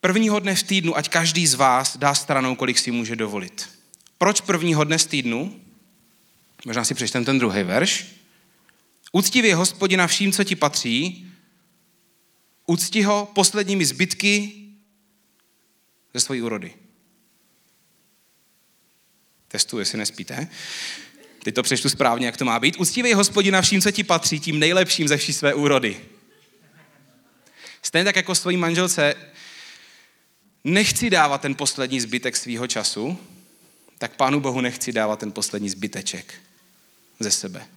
Prvního 0.08 0.40
dne 0.40 0.56
v 0.56 0.64
týdnu, 0.64 0.98
ať 0.98 1.10
každý 1.10 1.48
z 1.48 1.54
vás 1.54 1.98
dá 1.98 2.16
stranou, 2.16 2.56
kolik 2.56 2.80
si 2.80 2.92
může 2.92 3.16
dovolit. 3.16 3.70
Proč 4.18 4.42
prvního 4.42 4.84
dne 4.84 5.00
z 5.00 5.06
týdnu? 5.06 5.62
Možná 6.66 6.84
si 6.84 6.94
přečtem 6.94 7.26
ten 7.26 7.40
druhý 7.40 7.64
verš. 7.64 8.06
Úctivě 9.12 9.56
hospodina 9.56 10.08
vším, 10.08 10.32
co 10.32 10.44
ti 10.44 10.56
patří, 10.56 11.28
ucti 12.66 13.02
ho 13.02 13.32
posledními 13.36 13.86
zbytky 13.86 14.52
ze 16.14 16.20
své 16.20 16.42
úrody. 16.42 16.74
Testuji, 19.48 19.82
jestli 19.82 19.98
nespíte. 19.98 20.48
Teď 21.44 21.56
to 21.56 21.64
přečtu 21.64 21.90
správně, 21.90 22.26
jak 22.26 22.38
to 22.38 22.46
má 22.46 22.60
být. 22.60 22.80
Uctívej 22.80 23.14
hospodina 23.14 23.62
vším, 23.62 23.82
co 23.82 23.92
ti 23.92 24.04
patří, 24.04 24.40
tím 24.40 24.60
nejlepším 24.60 25.08
ze 25.08 25.18
vší 25.18 25.34
své 25.34 25.54
úrody. 25.54 26.02
Stejně 27.82 28.06
tak 28.06 28.16
jako 28.16 28.36
svojí 28.36 28.58
manželce 28.58 29.16
nechci 30.64 31.10
dávat 31.10 31.42
ten 31.42 31.56
poslední 31.56 32.00
zbytek 32.00 32.38
svýho 32.38 32.68
času, 32.68 33.18
tak 33.98 34.16
Pánu 34.16 34.40
Bohu 34.40 34.62
nechci 34.62 34.92
dávat 34.92 35.20
ten 35.20 35.32
poslední 35.32 35.70
zbyteček 35.70 36.34
ze 37.20 37.32
sebe. 37.32 37.68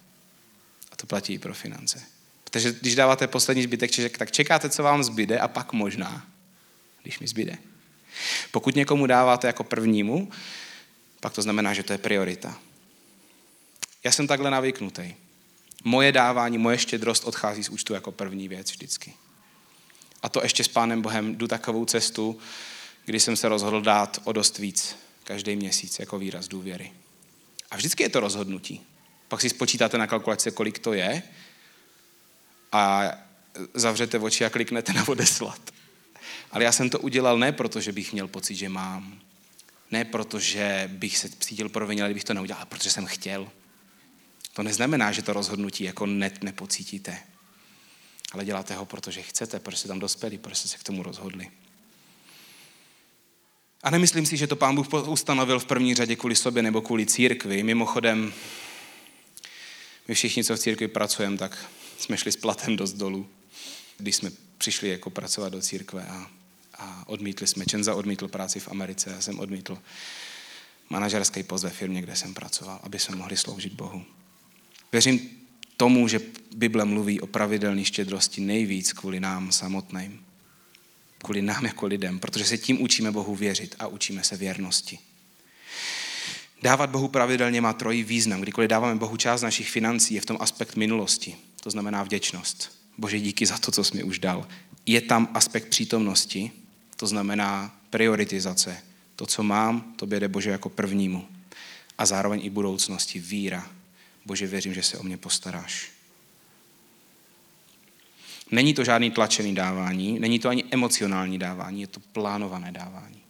A 0.91 0.95
to 0.95 1.07
platí 1.07 1.33
i 1.33 1.39
pro 1.39 1.53
finance. 1.53 2.03
Protože 2.43 2.73
když 2.81 2.95
dáváte 2.95 3.27
poslední 3.27 3.63
zbytek, 3.63 4.17
tak 4.17 4.31
čekáte, 4.31 4.69
co 4.69 4.83
vám 4.83 5.03
zbyde 5.03 5.39
a 5.39 5.47
pak 5.47 5.73
možná, 5.73 6.27
když 7.03 7.19
mi 7.19 7.27
zbyde. 7.27 7.57
Pokud 8.51 8.75
někomu 8.75 9.05
dáváte 9.05 9.47
jako 9.47 9.63
prvnímu, 9.63 10.31
pak 11.19 11.33
to 11.33 11.41
znamená, 11.41 11.73
že 11.73 11.83
to 11.83 11.93
je 11.93 11.97
priorita. 11.97 12.59
Já 14.03 14.11
jsem 14.11 14.27
takhle 14.27 14.51
navyknutý. 14.51 15.13
Moje 15.83 16.11
dávání, 16.11 16.57
moje 16.57 16.77
štědrost 16.77 17.23
odchází 17.23 17.63
z 17.63 17.69
účtu 17.69 17.93
jako 17.93 18.11
první 18.11 18.47
věc 18.47 18.71
vždycky. 18.71 19.13
A 20.21 20.29
to 20.29 20.43
ještě 20.43 20.63
s 20.63 20.67
Pánem 20.67 21.01
Bohem 21.01 21.35
jdu 21.35 21.47
takovou 21.47 21.85
cestu, 21.85 22.39
kdy 23.11 23.19
jsem 23.19 23.35
se 23.35 23.49
rozhodl 23.49 23.81
dát 23.81 24.21
o 24.23 24.31
dost 24.31 24.57
víc 24.57 24.95
každý 25.23 25.55
měsíc 25.55 25.99
jako 25.99 26.19
výraz 26.19 26.47
důvěry. 26.47 26.91
A 27.71 27.75
vždycky 27.75 28.03
je 28.03 28.09
to 28.09 28.19
rozhodnutí. 28.19 28.81
Pak 29.27 29.41
si 29.41 29.49
spočítáte 29.49 29.97
na 29.97 30.07
kalkulaci, 30.07 30.51
kolik 30.51 30.79
to 30.79 30.93
je 30.93 31.23
a 32.71 33.11
zavřete 33.73 34.19
oči 34.19 34.45
a 34.45 34.49
kliknete 34.49 34.93
na 34.93 35.07
odeslat. 35.07 35.71
Ale 36.51 36.63
já 36.63 36.71
jsem 36.71 36.89
to 36.89 36.99
udělal 36.99 37.37
ne 37.37 37.51
proto, 37.51 37.81
že 37.81 37.91
bych 37.91 38.13
měl 38.13 38.27
pocit, 38.27 38.55
že 38.55 38.69
mám. 38.69 39.19
Ne 39.91 40.05
proto, 40.05 40.39
že 40.39 40.89
bych 40.93 41.17
se 41.17 41.29
cítil 41.29 41.69
provinil, 41.69 42.05
kdybych 42.05 42.23
to 42.23 42.33
neudělal, 42.33 42.59
ale 42.61 42.69
protože 42.69 42.91
jsem 42.91 43.05
chtěl. 43.05 43.49
To 44.53 44.63
neznamená, 44.63 45.11
že 45.11 45.21
to 45.21 45.33
rozhodnutí 45.33 45.83
jako 45.83 46.05
ne, 46.05 46.31
nepocítíte. 46.41 47.17
Ale 48.31 48.45
děláte 48.45 48.75
ho, 48.75 48.85
protože 48.85 49.21
chcete, 49.21 49.59
protože 49.59 49.77
jste 49.77 49.87
tam 49.87 49.99
dospěli, 49.99 50.37
protože 50.37 50.55
jste 50.55 50.67
se 50.67 50.77
k 50.77 50.83
tomu 50.83 51.03
rozhodli. 51.03 51.51
A 53.83 53.89
nemyslím 53.89 54.25
si, 54.25 54.37
že 54.37 54.47
to 54.47 54.55
pán 54.55 54.75
Bůh 54.75 54.93
ustanovil 54.93 55.59
v 55.59 55.65
první 55.65 55.95
řadě 55.95 56.15
kvůli 56.15 56.35
sobě 56.35 56.63
nebo 56.63 56.81
kvůli 56.81 57.05
církvi. 57.05 57.63
Mimochodem, 57.63 58.33
my 60.07 60.15
všichni, 60.15 60.43
co 60.43 60.55
v 60.55 60.59
církvi 60.59 60.87
pracujeme, 60.87 61.37
tak 61.37 61.69
jsme 61.97 62.17
šli 62.17 62.31
s 62.31 62.35
platem 62.35 62.75
dost 62.75 62.93
dolů, 62.93 63.27
když 63.97 64.15
jsme 64.15 64.31
přišli 64.57 64.89
jako 64.89 65.09
pracovat 65.09 65.49
do 65.49 65.61
církve 65.61 66.05
a, 66.05 66.27
a 66.77 67.03
odmítli 67.07 67.47
jsme. 67.47 67.65
Čenza 67.65 67.95
odmítl 67.95 68.27
práci 68.27 68.59
v 68.59 68.67
Americe, 68.67 69.09
já 69.09 69.21
jsem 69.21 69.39
odmítl 69.39 69.77
manažerský 70.89 71.43
post 71.43 71.63
ve 71.63 71.69
firmě, 71.69 72.01
kde 72.01 72.15
jsem 72.15 72.33
pracoval, 72.33 72.79
aby 72.83 72.99
jsme 72.99 73.15
mohli 73.15 73.37
sloužit 73.37 73.73
Bohu. 73.73 74.05
Věřím 74.91 75.29
tomu, 75.77 76.07
že 76.07 76.19
Bible 76.55 76.85
mluví 76.85 77.21
o 77.21 77.27
pravidelné 77.27 77.85
štědrosti 77.85 78.41
nejvíc 78.41 78.93
kvůli 78.93 79.19
nám 79.19 79.51
samotným. 79.51 80.25
Kvůli 81.23 81.41
nám 81.41 81.65
jako 81.65 81.85
lidem, 81.85 82.19
protože 82.19 82.45
se 82.45 82.57
tím 82.57 82.81
učíme 82.81 83.11
Bohu 83.11 83.35
věřit 83.35 83.75
a 83.79 83.87
učíme 83.87 84.23
se 84.23 84.37
věrnosti. 84.37 84.99
Dávat 86.61 86.89
Bohu 86.89 87.07
pravidelně 87.07 87.61
má 87.61 87.73
trojí 87.73 88.03
význam. 88.03 88.41
Kdykoliv 88.41 88.69
dáváme 88.69 88.95
Bohu 88.95 89.17
část 89.17 89.41
našich 89.41 89.69
financí, 89.69 90.13
je 90.13 90.21
v 90.21 90.25
tom 90.25 90.37
aspekt 90.39 90.75
minulosti. 90.75 91.35
To 91.63 91.69
znamená 91.69 92.03
vděčnost. 92.03 92.71
Bože, 92.97 93.19
díky 93.19 93.45
za 93.45 93.57
to, 93.57 93.71
co 93.71 93.83
jsi 93.83 93.97
mi 93.97 94.03
už 94.03 94.19
dal. 94.19 94.47
Je 94.85 95.01
tam 95.01 95.29
aspekt 95.33 95.67
přítomnosti, 95.67 96.51
to 96.95 97.07
znamená 97.07 97.75
prioritizace. 97.89 98.77
To, 99.15 99.25
co 99.25 99.43
mám, 99.43 99.93
to 99.95 100.05
jde 100.05 100.27
Bože 100.27 100.49
jako 100.49 100.69
prvnímu. 100.69 101.27
A 101.97 102.05
zároveň 102.05 102.45
i 102.45 102.49
budoucnosti, 102.49 103.19
víra, 103.19 103.69
Bože, 104.25 104.47
věřím, 104.47 104.73
že 104.73 104.83
se 104.83 104.97
o 104.97 105.03
mě 105.03 105.17
postaráš. 105.17 105.91
Není 108.51 108.73
to 108.73 108.83
žádný 108.83 109.11
tlačený 109.11 109.55
dávání, 109.55 110.19
není 110.19 110.39
to 110.39 110.49
ani 110.49 110.63
emocionální 110.71 111.39
dávání, 111.39 111.81
je 111.81 111.87
to 111.87 111.99
plánované 111.99 112.71
dávání. 112.71 113.21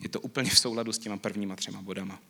Je 0.00 0.08
to 0.08 0.20
úplně 0.20 0.50
v 0.50 0.58
souladu 0.58 0.92
s 0.92 0.98
těma 0.98 1.16
prvníma 1.16 1.56
třema 1.56 1.82
bodama. 1.82 2.20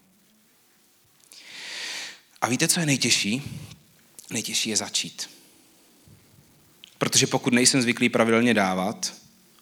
A 2.40 2.48
víte, 2.48 2.68
co 2.68 2.80
je 2.80 2.86
nejtěžší? 2.86 3.42
Nejtěžší 4.30 4.70
je 4.70 4.76
začít. 4.76 5.30
Protože 6.98 7.26
pokud 7.26 7.52
nejsem 7.52 7.82
zvyklý 7.82 8.08
pravidelně 8.08 8.54
dávat, 8.54 9.14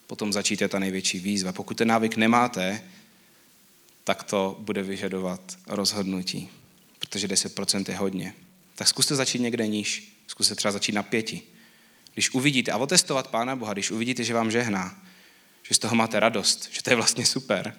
potom 0.07 0.33
začít 0.33 0.61
je 0.61 0.69
ta 0.69 0.79
největší 0.79 1.21
výzva. 1.21 1.53
Pokud 1.53 1.77
ten 1.77 1.89
návyk 1.89 2.17
nemáte, 2.17 2.83
tak 4.05 4.23
to 4.23 4.57
bude 4.61 4.83
vyžadovat 4.83 5.59
rozhodnutí, 5.67 6.51
protože 6.99 7.27
10% 7.27 7.85
je 7.89 7.97
hodně. 7.97 8.35
Tak 8.75 8.89
zkuste 8.89 9.17
začít 9.17 9.39
někde 9.39 9.67
níž. 9.67 10.13
Zkuste 10.27 10.55
třeba 10.55 10.73
začít 10.73 10.93
na 10.93 11.03
pěti. 11.03 11.43
Když 12.19 12.31
uvidíte, 12.31 12.73
a 12.73 12.77
otestovat 12.77 13.29
Pána 13.29 13.57
Boha, 13.57 13.73
když 13.73 13.91
uvidíte, 13.91 14.25
že 14.25 14.35
vám 14.35 14.51
žehná, 14.51 15.03
že 15.63 15.75
z 15.75 15.79
toho 15.79 15.97
máte 15.97 16.21
radost, 16.21 16.69
že 16.73 16.83
to 16.83 16.91
je 16.91 16.97
vlastně 16.97 17.27
super, 17.27 17.77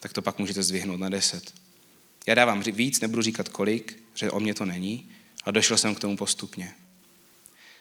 tak 0.00 0.12
to 0.12 0.22
pak 0.22 0.38
můžete 0.38 0.62
zdvihnout 0.62 1.00
na 1.00 1.08
deset. 1.08 1.54
Já 2.26 2.34
dávám 2.34 2.62
víc, 2.62 3.00
nebudu 3.00 3.22
říkat 3.22 3.48
kolik, 3.48 4.02
že 4.14 4.30
o 4.30 4.40
mě 4.40 4.54
to 4.54 4.64
není, 4.64 5.10
ale 5.44 5.52
došel 5.52 5.78
jsem 5.78 5.94
k 5.94 6.00
tomu 6.00 6.16
postupně. 6.16 6.74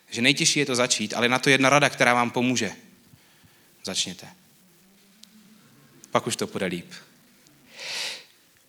Že 0.10 0.22
nejtěžší 0.22 0.60
je 0.60 0.66
to 0.66 0.76
začít, 0.76 1.14
ale 1.14 1.30
na 1.30 1.40
to 1.40 1.50
jedna 1.50 1.70
rada, 1.70 1.90
která 1.90 2.14
vám 2.14 2.32
pomůže. 2.32 2.72
Začněte. 3.84 4.28
Pak 6.12 6.28
už 6.28 6.36
to 6.36 6.48
bude 6.48 6.66
líp. 6.66 6.92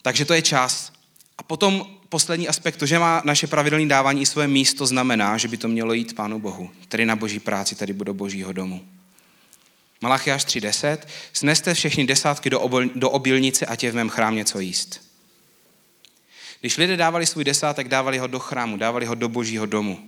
Takže 0.02 0.24
to 0.24 0.34
je 0.34 0.42
čas. 0.42 0.92
A 1.38 1.42
potom 1.42 1.86
poslední 2.08 2.48
aspekt, 2.48 2.76
to, 2.76 2.86
že 2.86 2.98
má 2.98 3.22
naše 3.24 3.46
pravidelné 3.46 3.86
dávání 3.86 4.22
i 4.22 4.26
své 4.26 4.48
místo, 4.48 4.86
znamená, 4.86 5.36
že 5.36 5.48
by 5.48 5.56
to 5.56 5.68
mělo 5.68 5.92
jít 5.92 6.14
Pánu 6.14 6.38
Bohu, 6.38 6.70
tedy 6.88 7.06
na 7.06 7.16
boží 7.16 7.40
práci, 7.40 7.74
tady 7.74 7.92
do 7.92 8.14
božího 8.14 8.52
domu. 8.52 8.84
Malachiáš 10.00 10.46
3.10. 10.46 10.98
Sneste 11.32 11.74
všechny 11.74 12.06
desátky 12.06 12.50
do, 12.50 12.60
obol, 12.60 12.84
do 12.94 13.10
obilnice 13.10 13.66
a 13.66 13.76
tě 13.76 13.90
v 13.90 13.94
mém 13.94 14.08
chrám 14.08 14.34
něco 14.34 14.60
jíst. 14.60 15.00
Když 16.60 16.76
lidé 16.76 16.96
dávali 16.96 17.26
svůj 17.26 17.44
desátek, 17.44 17.88
dávali 17.88 18.18
ho 18.18 18.26
do 18.26 18.38
chrámu, 18.38 18.76
dávali 18.76 19.06
ho 19.06 19.14
do 19.14 19.28
božího 19.28 19.66
domu, 19.66 19.98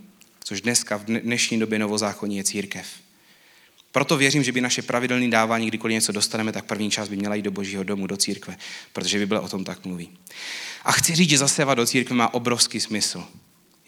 což 0.45 0.61
dneska 0.61 0.97
v 0.97 1.05
dnešní 1.05 1.59
době 1.59 1.79
novozákonní 1.79 2.37
je 2.37 2.45
církev. 2.45 2.87
Proto 3.97 4.17
věřím, 4.17 4.45
že 4.45 4.53
by 4.53 4.61
naše 4.61 4.83
pravidelné 4.83 5.29
dávání, 5.29 5.67
kdykoliv 5.67 5.95
něco 5.95 6.13
dostaneme, 6.13 6.53
tak 6.53 6.65
první 6.65 6.91
část 6.91 7.09
by 7.09 7.17
měla 7.17 7.35
jít 7.35 7.43
do 7.43 7.51
božího 7.51 7.83
domu, 7.83 8.07
do 8.07 8.17
církve, 8.17 8.57
protože 8.93 9.19
Bible 9.19 9.41
o 9.41 9.49
tom 9.49 9.65
tak 9.65 9.85
mluví. 9.85 10.19
A 10.85 10.93
chci 10.93 11.15
říct, 11.15 11.31
že 11.31 11.39
zasevat 11.39 11.79
do 11.79 11.87
církve 11.87 12.17
má 12.17 12.35
obrovský 12.35 12.81
smysl. 12.81 13.25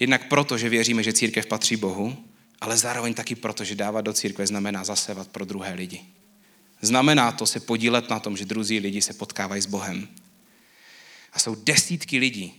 Jednak 0.01 0.29
proto, 0.29 0.59
že 0.59 0.69
věříme, 0.69 1.03
že 1.03 1.13
církev 1.13 1.47
patří 1.47 1.77
Bohu, 1.77 2.25
ale 2.61 2.77
zároveň 2.77 3.15
taky 3.15 3.35
proto, 3.35 3.65
že 3.65 3.75
dávat 3.75 4.01
do 4.01 4.13
církve 4.13 4.47
znamená 4.47 4.85
zasevat 4.85 5.29
pro 5.29 5.45
druhé 5.45 5.75
lidi. 5.75 6.01
Znamená 6.81 7.33
to 7.33 7.47
se 7.47 7.61
podílet 7.61 8.11
na 8.11 8.21
tom, 8.21 8.37
že 8.37 8.45
druzí 8.45 8.81
lidi 8.81 9.03
se 9.03 9.13
potkávají 9.13 9.63
s 9.63 9.67
Bohem. 9.67 10.09
A 11.33 11.39
jsou 11.39 11.55
desítky 11.55 12.19
lidí, 12.19 12.55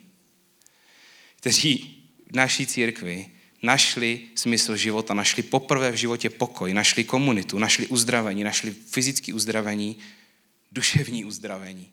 kteří 1.36 2.04
v 2.32 2.36
naší 2.36 2.68
církvi 2.68 3.39
našli 3.62 4.22
smysl 4.36 4.76
života, 4.76 5.14
našli 5.14 5.44
poprvé 5.44 5.92
v 5.92 5.96
životě 5.96 6.30
pokoj, 6.30 6.74
našli 6.74 7.04
komunitu, 7.04 7.60
našli 7.60 7.88
uzdravení, 7.88 8.44
našli 8.44 8.72
fyzické 8.72 9.34
uzdravení, 9.34 9.98
duševní 10.72 11.26
uzdravení. 11.26 11.92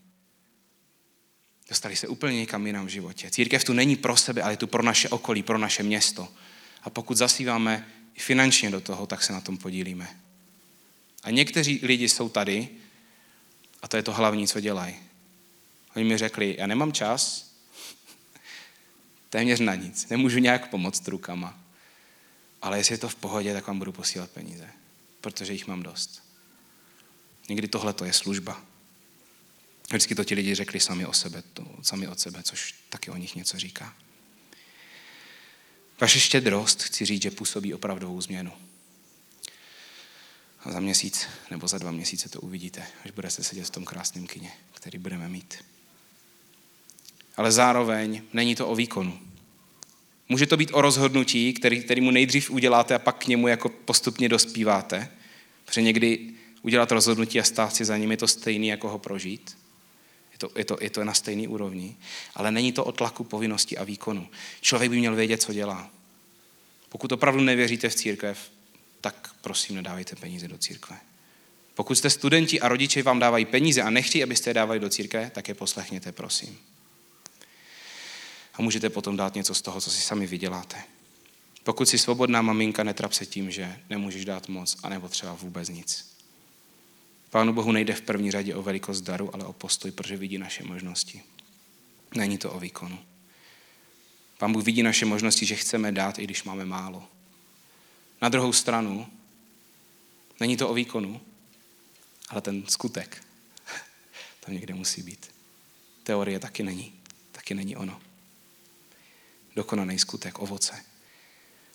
Dostali 1.68 1.96
se 1.96 2.08
úplně 2.08 2.36
někam 2.36 2.66
jinam 2.66 2.86
v 2.86 2.90
životě. 2.90 3.30
Církev 3.30 3.64
tu 3.64 3.72
není 3.72 3.96
pro 3.96 4.16
sebe, 4.16 4.42
ale 4.42 4.52
je 4.52 4.56
tu 4.56 4.66
pro 4.66 4.82
naše 4.82 5.08
okolí, 5.08 5.42
pro 5.42 5.58
naše 5.58 5.82
město. 5.82 6.28
A 6.82 6.90
pokud 6.90 7.16
zasíváme 7.16 7.86
finančně 8.18 8.70
do 8.70 8.80
toho, 8.80 9.06
tak 9.06 9.22
se 9.22 9.32
na 9.32 9.40
tom 9.40 9.56
podílíme. 9.58 10.08
A 11.22 11.30
někteří 11.30 11.80
lidi 11.82 12.08
jsou 12.08 12.28
tady 12.28 12.68
a 13.82 13.88
to 13.88 13.96
je 13.96 14.02
to 14.02 14.12
hlavní, 14.12 14.48
co 14.48 14.60
dělají. 14.60 14.94
Oni 15.96 16.04
mi 16.04 16.18
řekli, 16.18 16.56
já 16.58 16.66
nemám 16.66 16.92
čas, 16.92 17.45
téměř 19.36 19.60
na 19.60 19.74
nic, 19.74 20.08
nemůžu 20.08 20.38
nějak 20.38 20.70
pomoct 20.70 21.08
rukama, 21.08 21.58
ale 22.62 22.78
jestli 22.78 22.94
je 22.94 22.98
to 22.98 23.08
v 23.08 23.14
pohodě, 23.14 23.52
tak 23.52 23.66
vám 23.66 23.78
budu 23.78 23.92
posílat 23.92 24.30
peníze, 24.30 24.68
protože 25.20 25.52
jich 25.52 25.66
mám 25.66 25.82
dost. 25.82 26.22
Někdy 27.48 27.68
tohle 27.68 27.92
to 27.92 28.04
je 28.04 28.12
služba. 28.12 28.62
Vždycky 29.88 30.14
to 30.14 30.24
ti 30.24 30.34
lidi 30.34 30.54
řekli 30.54 30.80
sami 30.80 31.06
o 31.06 31.12
sebe, 31.12 31.42
to, 31.52 31.66
sami 31.82 32.08
od 32.08 32.20
sebe, 32.20 32.42
což 32.42 32.74
taky 32.88 33.10
o 33.10 33.16
nich 33.16 33.34
něco 33.34 33.58
říká. 33.58 33.94
Vaše 36.00 36.20
štědrost, 36.20 36.82
chci 36.82 37.04
říct, 37.04 37.22
že 37.22 37.30
působí 37.30 37.74
opravdovou 37.74 38.20
změnu. 38.20 38.52
A 40.60 40.72
za 40.72 40.80
měsíc 40.80 41.26
nebo 41.50 41.68
za 41.68 41.78
dva 41.78 41.90
měsíce 41.90 42.28
to 42.28 42.40
uvidíte, 42.40 42.86
až 43.04 43.10
budete 43.10 43.44
sedět 43.44 43.64
v 43.64 43.70
tom 43.70 43.84
krásném 43.84 44.26
kině, 44.26 44.52
který 44.74 44.98
budeme 44.98 45.28
mít. 45.28 45.64
Ale 47.36 47.52
zároveň 47.52 48.22
není 48.32 48.54
to 48.54 48.68
o 48.68 48.74
výkonu. 48.74 49.25
Může 50.28 50.46
to 50.46 50.56
být 50.56 50.70
o 50.72 50.80
rozhodnutí, 50.80 51.52
který, 51.52 51.82
který 51.82 52.00
mu 52.00 52.10
nejdřív 52.10 52.50
uděláte 52.50 52.94
a 52.94 52.98
pak 52.98 53.24
k 53.24 53.26
němu 53.26 53.48
jako 53.48 53.68
postupně 53.68 54.28
dospíváte. 54.28 55.08
Protože 55.64 55.82
někdy 55.82 56.18
udělat 56.62 56.92
rozhodnutí 56.92 57.40
a 57.40 57.44
stát 57.44 57.76
si 57.76 57.84
za 57.84 57.96
ním 57.96 58.10
je 58.10 58.16
to 58.16 58.28
stejný, 58.28 58.68
jako 58.68 58.88
ho 58.88 58.98
prožít. 58.98 59.56
Je 60.32 60.38
to, 60.38 60.50
je, 60.58 60.64
to, 60.64 60.78
je 60.80 60.90
to 60.90 61.04
na 61.04 61.14
stejný 61.14 61.48
úrovni. 61.48 61.96
Ale 62.34 62.50
není 62.50 62.72
to 62.72 62.84
o 62.84 62.92
tlaku 62.92 63.24
povinnosti 63.24 63.76
a 63.76 63.84
výkonu. 63.84 64.28
Člověk 64.60 64.90
by 64.90 64.98
měl 64.98 65.14
vědět, 65.14 65.42
co 65.42 65.52
dělá. 65.52 65.90
Pokud 66.88 67.12
opravdu 67.12 67.40
nevěříte 67.40 67.88
v 67.88 67.94
církev, 67.94 68.50
tak 69.00 69.30
prosím, 69.40 69.76
nedávejte 69.76 70.16
peníze 70.16 70.48
do 70.48 70.58
církve. 70.58 70.96
Pokud 71.74 71.94
jste 71.94 72.10
studenti 72.10 72.60
a 72.60 72.68
rodiče 72.68 73.02
vám 73.02 73.18
dávají 73.18 73.44
peníze 73.44 73.82
a 73.82 73.90
nechtějí, 73.90 74.24
abyste 74.24 74.50
je 74.50 74.54
dávali 74.54 74.80
do 74.80 74.88
církve, 74.88 75.30
tak 75.34 75.48
je 75.48 75.54
poslechněte, 75.54 76.12
prosím. 76.12 76.58
A 78.58 78.62
můžete 78.62 78.90
potom 78.90 79.16
dát 79.16 79.34
něco 79.34 79.54
z 79.54 79.62
toho, 79.62 79.80
co 79.80 79.90
si 79.90 80.02
sami 80.02 80.26
vyděláte. 80.26 80.82
Pokud 81.62 81.88
jsi 81.88 81.98
svobodná 81.98 82.42
maminka, 82.42 82.82
netrap 82.82 83.12
se 83.12 83.26
tím, 83.26 83.50
že 83.50 83.80
nemůžeš 83.90 84.24
dát 84.24 84.48
moc, 84.48 84.76
anebo 84.82 85.08
třeba 85.08 85.34
vůbec 85.34 85.68
nic. 85.68 86.16
Pánu 87.30 87.52
Bohu 87.52 87.72
nejde 87.72 87.94
v 87.94 88.00
první 88.00 88.30
řadě 88.30 88.54
o 88.54 88.62
velikost 88.62 89.00
daru, 89.00 89.34
ale 89.34 89.44
o 89.44 89.52
postoj, 89.52 89.90
protože 89.90 90.16
vidí 90.16 90.38
naše 90.38 90.64
možnosti. 90.64 91.22
Není 92.14 92.38
to 92.38 92.52
o 92.52 92.60
výkonu. 92.60 92.98
Pán 94.38 94.52
Bůh 94.52 94.64
vidí 94.64 94.82
naše 94.82 95.06
možnosti, 95.06 95.46
že 95.46 95.54
chceme 95.54 95.92
dát, 95.92 96.18
i 96.18 96.24
když 96.24 96.44
máme 96.44 96.64
málo. 96.64 97.08
Na 98.22 98.28
druhou 98.28 98.52
stranu, 98.52 99.06
není 100.40 100.56
to 100.56 100.68
o 100.68 100.74
výkonu, 100.74 101.20
ale 102.28 102.40
ten 102.40 102.66
skutek 102.68 103.22
tam 104.40 104.54
někde 104.54 104.74
musí 104.74 105.02
být. 105.02 105.30
Teorie 106.02 106.38
taky 106.38 106.62
není. 106.62 106.92
Taky 107.32 107.54
není 107.54 107.76
ono. 107.76 108.05
Dokonaný 109.56 109.98
skutek, 109.98 110.38
ovoce. 110.38 110.74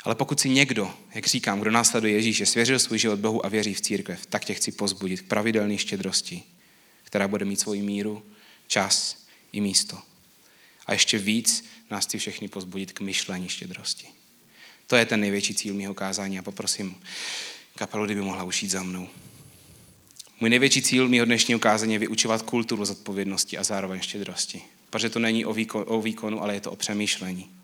Ale 0.03 0.15
pokud 0.15 0.39
si 0.39 0.49
někdo, 0.49 0.93
jak 1.15 1.27
říkám, 1.27 1.59
kdo 1.59 1.71
následuje 1.71 2.13
Ježíše, 2.13 2.45
svěřil 2.45 2.79
svůj 2.79 2.99
život 2.99 3.19
Bohu 3.19 3.45
a 3.45 3.49
věří 3.49 3.73
v 3.73 3.81
církev, 3.81 4.25
tak 4.25 4.45
tě 4.45 4.53
chci 4.53 4.71
pozbudit 4.71 5.21
k 5.21 5.27
pravidelné 5.27 5.77
štědrosti, 5.77 6.43
která 7.03 7.27
bude 7.27 7.45
mít 7.45 7.59
svoji 7.59 7.81
míru, 7.81 8.23
čas 8.67 9.25
i 9.51 9.61
místo. 9.61 9.99
A 10.85 10.93
ještě 10.93 11.17
víc 11.17 11.65
nás 11.91 12.05
chci 12.05 12.17
všechny 12.17 12.47
pozbudit 12.47 12.91
k 12.91 13.01
myšlení 13.01 13.49
štědrosti. 13.49 14.07
To 14.87 14.95
je 14.95 15.05
ten 15.05 15.19
největší 15.19 15.55
cíl 15.55 15.73
mého 15.73 15.93
kázání 15.93 16.39
a 16.39 16.41
poprosím 16.41 16.95
kapelu, 17.75 18.05
kdyby 18.05 18.21
mohla 18.21 18.43
ušít 18.43 18.71
za 18.71 18.83
mnou. 18.83 19.07
Můj 20.39 20.49
největší 20.49 20.81
cíl 20.81 21.09
mého 21.09 21.25
dnešního 21.25 21.59
kázání 21.59 21.93
je 21.93 21.99
vyučovat 21.99 22.41
kulturu 22.41 22.85
zodpovědnosti 22.85 23.57
a 23.57 23.63
zároveň 23.63 24.01
štědrosti. 24.01 24.61
Protože 24.89 25.09
to 25.09 25.19
není 25.19 25.45
o 25.45 25.55
o 25.85 26.01
výkonu, 26.01 26.41
ale 26.41 26.53
je 26.53 26.61
to 26.61 26.71
o 26.71 26.75
přemýšlení. 26.75 27.60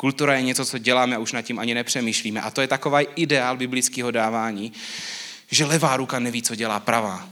Kultura 0.00 0.34
je 0.36 0.42
něco, 0.42 0.66
co 0.66 0.78
děláme 0.78 1.16
a 1.16 1.18
už 1.18 1.32
nad 1.32 1.42
tím 1.42 1.58
ani 1.58 1.74
nepřemýšlíme. 1.74 2.40
A 2.40 2.50
to 2.50 2.60
je 2.60 2.66
takový 2.66 3.06
ideál 3.16 3.56
biblického 3.56 4.10
dávání, 4.10 4.72
že 5.50 5.64
levá 5.64 5.96
ruka 5.96 6.18
neví, 6.18 6.42
co 6.42 6.54
dělá 6.54 6.80
pravá. 6.80 7.28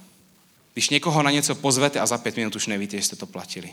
Když 0.72 0.90
někoho 0.90 1.22
na 1.22 1.30
něco 1.30 1.54
pozvete 1.54 2.00
a 2.00 2.06
za 2.06 2.18
pět 2.18 2.36
minut 2.36 2.56
už 2.56 2.66
nevíte, 2.66 2.96
že 2.96 3.02
jste 3.02 3.16
to 3.16 3.26
platili. 3.26 3.70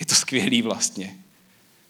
Je 0.00 0.06
to 0.06 0.14
skvělý 0.14 0.62
vlastně. 0.62 1.16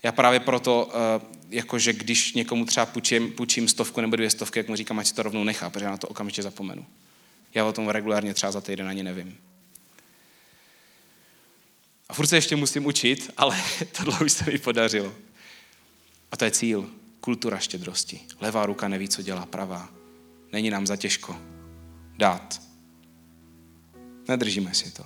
Já 0.02 0.12
právě 0.12 0.40
proto, 0.40 0.90
eh, 0.92 1.26
jakože 1.50 1.92
když 1.92 2.32
někomu 2.32 2.64
třeba 2.64 2.86
půjčím, 2.86 3.32
půjčím 3.32 3.68
stovku 3.68 4.00
nebo 4.00 4.16
dvě 4.16 4.30
stovky, 4.30 4.58
jak 4.58 4.68
mu 4.68 4.76
říkám, 4.76 4.98
ať 4.98 5.06
si 5.06 5.14
to 5.14 5.22
rovnou 5.22 5.44
nechá, 5.44 5.70
protože 5.70 5.84
já 5.84 5.90
na 5.90 5.96
to 5.96 6.08
okamžitě 6.08 6.42
zapomenu. 6.42 6.86
Já 7.54 7.64
o 7.64 7.72
tom 7.72 7.88
regulárně 7.88 8.34
třeba 8.34 8.52
za 8.52 8.60
týden 8.60 8.88
ani 8.88 9.02
nevím. 9.02 9.38
A 12.08 12.14
furt 12.14 12.26
se 12.26 12.36
ještě 12.36 12.56
musím 12.56 12.86
učit, 12.86 13.30
ale 13.36 13.56
tohle 13.92 14.18
už 14.20 14.32
se 14.32 14.50
mi 14.50 14.58
podařilo. 14.58 15.14
A 16.30 16.36
to 16.36 16.44
je 16.44 16.50
cíl. 16.50 16.90
Kultura 17.20 17.58
štědrosti. 17.58 18.20
Levá 18.40 18.66
ruka 18.66 18.88
neví, 18.88 19.08
co 19.08 19.22
dělá 19.22 19.46
pravá. 19.46 19.88
Není 20.52 20.70
nám 20.70 20.86
za 20.86 20.96
těžko 20.96 21.36
dát. 22.16 22.62
Nedržíme 24.28 24.74
si 24.74 24.90
to. 24.90 25.04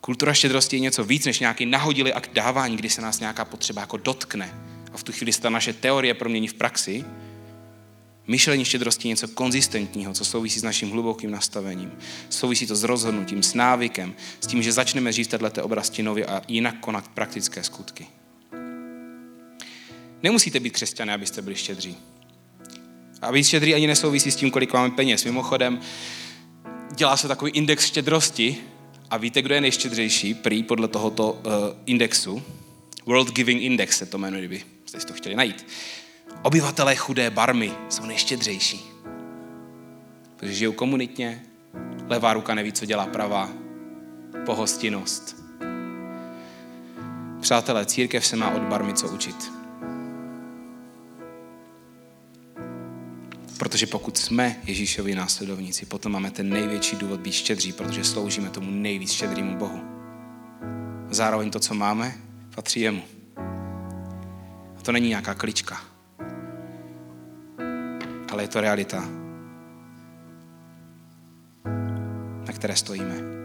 Kultura 0.00 0.34
štědrosti 0.34 0.76
je 0.76 0.80
něco 0.80 1.04
víc 1.04 1.26
než 1.26 1.40
nějaký 1.40 1.66
nahodilý 1.66 2.12
akt 2.12 2.30
dávání, 2.32 2.76
kdy 2.76 2.90
se 2.90 3.02
nás 3.02 3.20
nějaká 3.20 3.44
potřeba 3.44 3.80
jako 3.80 3.96
dotkne 3.96 4.54
a 4.92 4.96
v 4.96 5.02
tu 5.02 5.12
chvíli 5.12 5.32
se 5.32 5.40
ta 5.40 5.50
naše 5.50 5.72
teorie 5.72 6.14
promění 6.14 6.48
v 6.48 6.54
praxi. 6.54 7.04
Myšlení 8.26 8.64
štědrosti 8.64 9.08
je 9.08 9.10
něco 9.10 9.28
konzistentního, 9.28 10.12
co 10.12 10.24
souvisí 10.24 10.60
s 10.60 10.62
naším 10.62 10.90
hlubokým 10.90 11.30
nastavením. 11.30 11.92
Souvisí 12.30 12.66
to 12.66 12.76
s 12.76 12.84
rozhodnutím, 12.84 13.42
s 13.42 13.54
návykem, 13.54 14.14
s 14.40 14.46
tím, 14.46 14.62
že 14.62 14.72
začneme 14.72 15.12
žít 15.12 15.32
v 15.32 15.38
této 15.38 15.64
oblasti 15.64 16.02
nově 16.02 16.26
a 16.26 16.42
jinak 16.48 16.80
konat 16.80 17.08
praktické 17.08 17.62
skutky. 17.62 18.06
Nemusíte 20.26 20.60
být 20.60 20.70
křesťané, 20.70 21.14
abyste 21.14 21.42
byli 21.42 21.56
štědří. 21.56 21.96
A 23.22 23.32
být 23.32 23.44
štědrý 23.44 23.74
ani 23.74 23.86
nesouvisí 23.86 24.30
s 24.30 24.36
tím, 24.36 24.50
kolik 24.50 24.72
máme 24.72 24.90
peněz. 24.90 25.24
Mimochodem, 25.24 25.80
dělá 26.94 27.16
se 27.16 27.28
takový 27.28 27.50
index 27.50 27.84
štědrosti 27.86 28.56
a 29.10 29.16
víte, 29.16 29.42
kdo 29.42 29.54
je 29.54 29.60
nejštědřejší 29.60 30.34
prý 30.34 30.62
podle 30.62 30.88
tohoto 30.88 31.32
uh, 31.32 31.52
indexu? 31.86 32.42
World 33.04 33.32
Giving 33.32 33.62
Index 33.62 33.98
se 33.98 34.06
to 34.06 34.18
jmenuje, 34.18 34.40
kdyby 34.40 34.64
jste 34.86 35.00
si 35.00 35.06
to 35.06 35.12
chtěli 35.12 35.34
najít. 35.34 35.66
Obyvatelé 36.42 36.96
chudé 36.96 37.30
barmy 37.30 37.72
jsou 37.88 38.06
nejštědřejší. 38.06 38.80
Protože 40.36 40.54
žijou 40.54 40.72
komunitně, 40.72 41.42
levá 42.08 42.32
ruka 42.32 42.54
neví, 42.54 42.72
co 42.72 42.86
dělá 42.86 43.06
pravá, 43.06 43.50
pohostinnost. 44.46 45.36
Přátelé, 47.40 47.86
církev 47.86 48.26
se 48.26 48.36
má 48.36 48.50
od 48.50 48.62
barmy 48.62 48.94
co 48.94 49.08
učit. 49.08 49.65
Protože 53.58 53.86
pokud 53.86 54.18
jsme 54.18 54.56
Ježíšovi 54.64 55.14
následovníci, 55.14 55.86
potom 55.86 56.12
máme 56.12 56.30
ten 56.30 56.48
největší 56.48 56.96
důvod 56.96 57.20
být 57.20 57.32
štědří, 57.32 57.72
protože 57.72 58.04
sloužíme 58.04 58.50
tomu 58.50 58.70
nejvíc 58.70 59.12
štědrému 59.12 59.56
Bohu. 59.56 59.80
Zároveň 61.10 61.50
to, 61.50 61.60
co 61.60 61.74
máme, 61.74 62.14
patří 62.54 62.80
jemu. 62.80 63.02
A 64.78 64.82
to 64.82 64.92
není 64.92 65.08
nějaká 65.08 65.34
klička. 65.34 65.80
Ale 68.32 68.42
je 68.42 68.48
to 68.48 68.60
realita, 68.60 69.08
na 72.46 72.52
které 72.52 72.76
stojíme. 72.76 73.35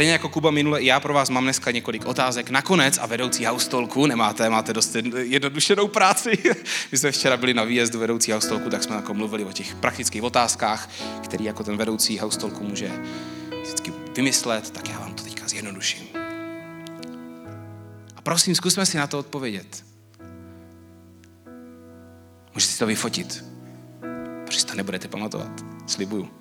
Stejně 0.00 0.12
jako 0.12 0.28
Kuba 0.28 0.50
minule, 0.50 0.82
já 0.82 1.00
pro 1.00 1.14
vás 1.14 1.30
mám 1.30 1.44
dneska 1.44 1.70
několik 1.70 2.06
otázek. 2.06 2.50
Nakonec 2.50 2.98
a 2.98 3.06
vedoucí 3.06 3.44
haustolku, 3.44 4.06
nemáte, 4.06 4.50
máte 4.50 4.72
dost 4.72 4.96
jednodušenou 5.22 5.88
práci. 5.88 6.38
My 6.92 6.98
jsme 6.98 7.12
včera 7.12 7.36
byli 7.36 7.54
na 7.54 7.64
výjezdu 7.64 7.98
vedoucí 7.98 8.32
haustolku, 8.32 8.70
tak 8.70 8.82
jsme 8.82 8.96
jako 8.96 9.14
mluvili 9.14 9.44
o 9.44 9.52
těch 9.52 9.74
praktických 9.74 10.22
otázkách, 10.22 10.90
který 11.24 11.44
jako 11.44 11.64
ten 11.64 11.76
vedoucí 11.76 12.18
haustolku 12.18 12.64
může 12.64 12.90
vždycky 13.62 13.92
vymyslet, 14.16 14.70
tak 14.70 14.88
já 14.88 14.98
vám 14.98 15.14
to 15.14 15.22
teďka 15.22 15.48
zjednoduším. 15.48 16.06
A 18.16 18.22
prosím, 18.22 18.54
zkusme 18.54 18.86
si 18.86 18.96
na 18.96 19.06
to 19.06 19.18
odpovědět. 19.18 19.84
Můžete 22.54 22.72
si 22.72 22.78
to 22.78 22.86
vyfotit, 22.86 23.44
protože 24.44 24.60
si 24.60 24.66
to 24.66 24.74
nebudete 24.74 25.08
pamatovat. 25.08 25.64
Slibuju. 25.86 26.39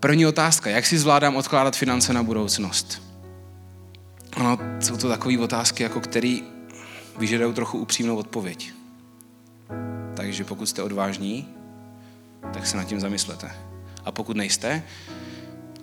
První 0.00 0.26
otázka, 0.26 0.70
jak 0.70 0.86
si 0.86 0.98
zvládám 0.98 1.36
odkládat 1.36 1.76
finance 1.76 2.12
na 2.12 2.22
budoucnost? 2.22 3.02
Ano, 4.32 4.58
jsou 4.80 4.96
to 4.96 5.08
takové 5.08 5.38
otázky, 5.38 5.82
jako 5.82 6.00
který 6.00 6.42
vyžadují 7.18 7.54
trochu 7.54 7.78
upřímnou 7.78 8.16
odpověď. 8.16 8.72
Takže 10.16 10.44
pokud 10.44 10.66
jste 10.66 10.82
odvážní, 10.82 11.48
tak 12.52 12.66
se 12.66 12.76
nad 12.76 12.84
tím 12.84 13.00
zamyslete. 13.00 13.50
A 14.04 14.12
pokud 14.12 14.36
nejste, 14.36 14.82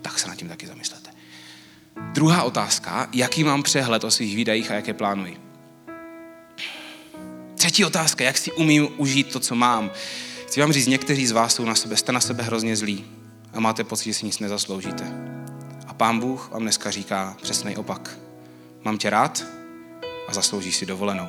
tak 0.02 0.20
se 0.20 0.28
nad 0.28 0.36
tím 0.36 0.50
taky 0.50 0.68
zamyslete. 0.68 1.10
Druhá 2.14 2.44
otázka, 2.44 3.08
jaký 3.14 3.44
mám 3.44 3.64
přehled 3.64 4.04
o 4.04 4.12
svých 4.12 4.36
výdajích 4.36 4.72
a 4.72 4.74
jaké 4.74 4.94
plánuji? 4.94 5.38
Třetí 7.56 7.86
otázka, 7.86 8.24
jak 8.24 8.38
si 8.38 8.52
umím 8.52 8.88
užít 8.98 9.32
to, 9.32 9.40
co 9.40 9.56
mám? 9.56 9.92
Chci 10.48 10.60
vám 10.60 10.72
říct, 10.72 10.88
někteří 10.88 11.28
z 11.28 11.32
vás 11.32 11.56
jsou 11.56 11.66
na 11.66 11.76
sebe, 11.76 11.98
jste 11.98 12.12
na 12.12 12.20
sebe 12.20 12.44
hrozně 12.44 12.76
zlí 12.76 13.17
a 13.54 13.60
máte 13.60 13.84
pocit, 13.84 14.06
že 14.06 14.14
si 14.14 14.26
nic 14.26 14.40
nezasloužíte. 14.40 15.04
A 15.88 15.94
pán 15.94 16.20
Bůh 16.20 16.52
vám 16.52 16.62
dneska 16.62 16.92
říká 16.92 17.38
přesný 17.42 17.78
opak. 17.78 18.18
Mám 18.84 18.98
tě 18.98 19.10
rád 19.10 19.44
a 20.28 20.34
zasloužíš 20.34 20.76
si 20.76 20.86
dovolenou. 20.86 21.28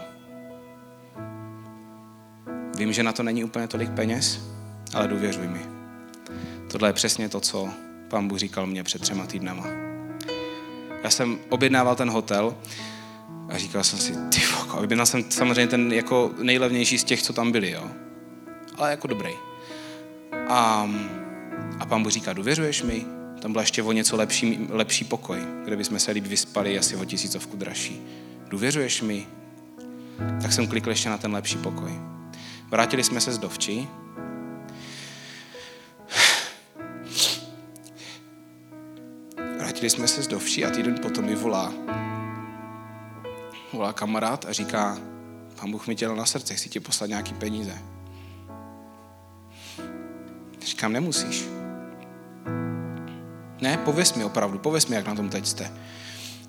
Vím, 2.77 2.93
že 2.93 3.03
na 3.03 3.12
to 3.12 3.23
není 3.23 3.45
úplně 3.45 3.69
tolik 3.69 3.91
peněz, 3.91 4.41
ale 4.95 5.09
důvěřuj 5.09 5.49
mi. 5.49 5.61
Tohle 6.71 6.89
je 6.89 6.93
přesně 6.93 7.29
to, 7.29 7.41
co 7.41 7.69
pán 8.09 8.29
Bůh 8.29 8.39
říkal 8.39 8.66
mě 8.66 8.85
před 8.85 9.03
třema 9.03 9.27
týdnama. 9.27 9.66
Já 11.03 11.11
jsem 11.11 11.39
objednával 11.49 11.97
ten 11.97 12.11
hotel 12.11 12.57
a 13.49 13.59
říkal 13.59 13.85
jsem 13.85 13.99
si, 13.99 14.12
ty 14.12 14.41
voko, 14.59 14.79
objednal 14.79 15.07
jsem 15.07 15.31
samozřejmě 15.31 15.66
ten 15.66 15.93
jako 15.93 16.31
nejlevnější 16.43 16.99
z 16.99 17.05
těch, 17.05 17.23
co 17.23 17.33
tam 17.33 17.53
byli, 17.53 17.71
jo. 17.71 17.91
Ale 18.77 18.91
jako 18.91 19.07
dobrý. 19.07 19.31
A 20.49 20.89
a 21.81 21.87
pán 21.87 22.03
Bůh 22.03 22.12
říká, 22.12 22.33
důvěřuješ 22.33 22.83
mi? 22.83 23.07
Tam 23.43 23.53
byl 23.53 23.61
ještě 23.61 23.83
o 23.83 23.93
něco 23.93 24.16
lepší, 24.16 24.66
lepší 24.70 25.05
pokoj, 25.05 25.39
kde 25.64 25.76
bychom 25.76 25.99
se 25.99 26.11
líp 26.11 26.26
vyspali 26.26 26.79
asi 26.79 26.97
o 26.97 27.05
tisícovku 27.05 27.57
dražší. 27.57 28.03
Důvěřuješ 28.49 29.03
mi? 29.03 29.26
Tak 30.43 30.53
jsem 30.53 30.66
klikl 30.66 30.91
ještě 30.91 31.09
na 31.09 31.18
ten 31.18 31.33
lepší 31.33 31.57
pokoj. 31.57 31.93
Vrátili 32.68 33.05
jsme 33.05 33.20
se 33.20 33.33
z 33.33 33.39
dovči. 33.39 33.89
Vrátili 39.59 39.91
jsme 39.91 40.09
se 40.09 40.22
z 40.22 40.26
dovči 40.26 40.64
a 40.64 40.70
týden 40.70 40.99
potom 41.03 41.24
mi 41.24 41.35
volá 41.35 41.72
volá 43.72 43.93
kamarád 43.93 44.45
a 44.45 44.53
říká, 44.53 44.99
pán 45.61 45.70
Bůh 45.70 45.87
mi 45.87 45.97
tělo 45.97 46.14
na 46.14 46.26
srdce, 46.26 46.55
chci 46.55 46.68
ti 46.68 46.81
poslat 46.81 47.07
nějaký 47.07 47.35
peníze. 47.35 47.79
Říkám, 50.64 50.93
nemusíš. 50.93 51.58
Ne, 53.61 53.77
pověs 53.77 54.15
mi 54.15 54.25
opravdu, 54.25 54.59
pověs 54.59 54.87
mi, 54.87 54.97
jak 54.97 55.07
na 55.07 55.15
tom 55.15 55.29
teď 55.29 55.47
jste. 55.47 55.73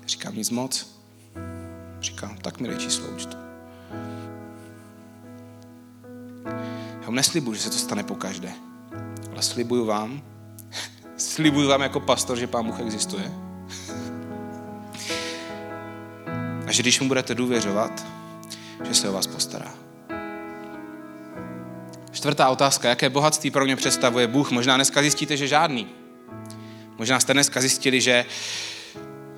Říkám, 0.06 0.34
nic 0.34 0.50
moc. 0.50 1.00
Říkám, 2.00 2.36
tak 2.36 2.60
mi 2.60 2.76
číslo 2.76 3.08
účtu. 3.08 3.36
Já 7.00 7.06
vám 7.06 7.14
neslibuju, 7.14 7.54
že 7.54 7.62
se 7.62 7.70
to 7.70 7.76
stane 7.76 8.02
po 8.02 8.14
každé. 8.14 8.52
Ale 9.32 9.42
slibuju 9.42 9.84
vám, 9.84 10.22
slibuju 11.16 11.68
vám 11.68 11.82
jako 11.82 12.00
pastor, 12.00 12.38
že 12.38 12.46
Pán 12.46 12.66
Bůh 12.66 12.80
existuje. 12.80 13.32
A 16.66 16.72
že 16.72 16.82
když 16.82 17.00
mu 17.00 17.08
budete 17.08 17.34
důvěřovat, 17.34 18.06
že 18.88 18.94
se 18.94 19.08
o 19.08 19.12
vás 19.12 19.26
postará. 19.26 19.74
Čtvrtá 22.10 22.48
otázka. 22.48 22.88
Jaké 22.88 23.08
bohatství 23.08 23.50
pro 23.50 23.64
mě 23.64 23.76
představuje 23.76 24.26
Bůh? 24.26 24.50
Možná 24.50 24.76
dneska 24.76 25.00
zjistíte, 25.00 25.36
že 25.36 25.46
žádný. 25.46 25.99
Možná 27.00 27.20
jste 27.20 27.32
dneska 27.32 27.60
zjistili, 27.60 28.00
že 28.00 28.24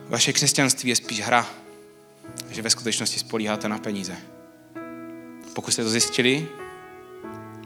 vaše 0.08 0.32
křesťanství 0.32 0.90
je 0.90 0.96
spíš 0.96 1.20
hra, 1.20 1.46
že 2.50 2.62
ve 2.62 2.70
skutečnosti 2.70 3.18
spolíháte 3.18 3.68
na 3.68 3.78
peníze. 3.78 4.16
Pokud 5.54 5.70
jste 5.70 5.84
to 5.84 5.90
zjistili, 5.90 6.48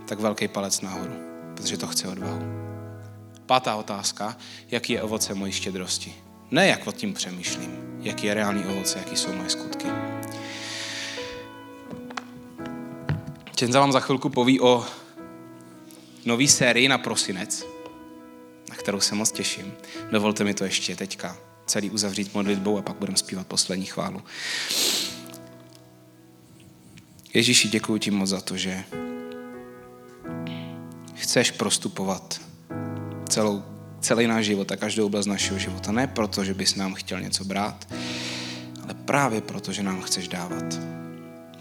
tak 0.09 0.20
velký 0.20 0.49
palec 0.49 0.80
nahoru, 0.80 1.12
protože 1.55 1.76
to 1.76 1.86
chce 1.86 2.09
odvahu. 2.09 2.40
Pátá 3.47 3.76
otázka, 3.76 4.36
jaký 4.70 4.92
je 4.92 5.03
ovoce 5.03 5.34
mojí 5.34 5.53
štědrosti. 5.53 6.14
Ne 6.51 6.66
jak 6.66 6.86
o 6.86 6.92
tím 6.92 7.14
přemýšlím, 7.14 7.99
jaký 8.01 8.26
je 8.26 8.34
reálný 8.34 8.64
ovoce, 8.64 8.99
jaký 8.99 9.16
jsou 9.16 9.32
moje 9.32 9.51
skutky. 9.51 9.86
Čenza 13.55 13.80
vám 13.80 13.92
za 13.92 14.01
chvilku 14.01 14.28
poví 14.28 14.61
o 14.61 14.84
nový 16.24 16.49
sérii 16.49 16.88
na 16.88 16.99
prosinec, 16.99 17.76
na 18.71 18.77
kterou 18.77 19.01
se 19.01 19.14
moc 19.14 19.33
těším. 19.33 19.75
Dovolte 20.11 20.45
mi 20.45 20.55
to 20.55 20.64
ještě 20.64 20.97
teďka 20.97 21.37
celý 21.67 21.91
uzavřít 21.91 22.35
modlitbou 22.35 22.79
a 22.79 22.83
pak 22.83 22.97
budeme 22.97 23.19
zpívat 23.19 23.47
poslední 23.47 23.87
chválu. 23.87 24.23
Ježíši, 27.35 27.69
děkuji 27.69 27.99
ti 27.99 28.11
moc 28.11 28.29
za 28.29 28.41
to, 28.41 28.57
že 28.57 28.85
chceš 31.14 31.51
prostupovat 31.51 32.41
celou, 33.29 33.62
celý 34.01 34.27
náš 34.27 34.45
život 34.45 34.73
a 34.73 34.77
každou 34.77 35.07
oblast 35.07 35.27
našeho 35.27 35.59
života. 35.59 35.93
Ne 35.93 36.07
proto, 36.07 36.45
že 36.45 36.55
bys 36.55 36.75
nám 36.75 36.95
chtěl 36.95 37.21
něco 37.21 37.45
brát, 37.45 37.95
ale 38.85 38.95
právě 38.95 39.41
proto, 39.41 39.73
že 39.73 39.83
nám 39.83 40.03
chceš 40.03 40.29
dávat. 40.29 40.64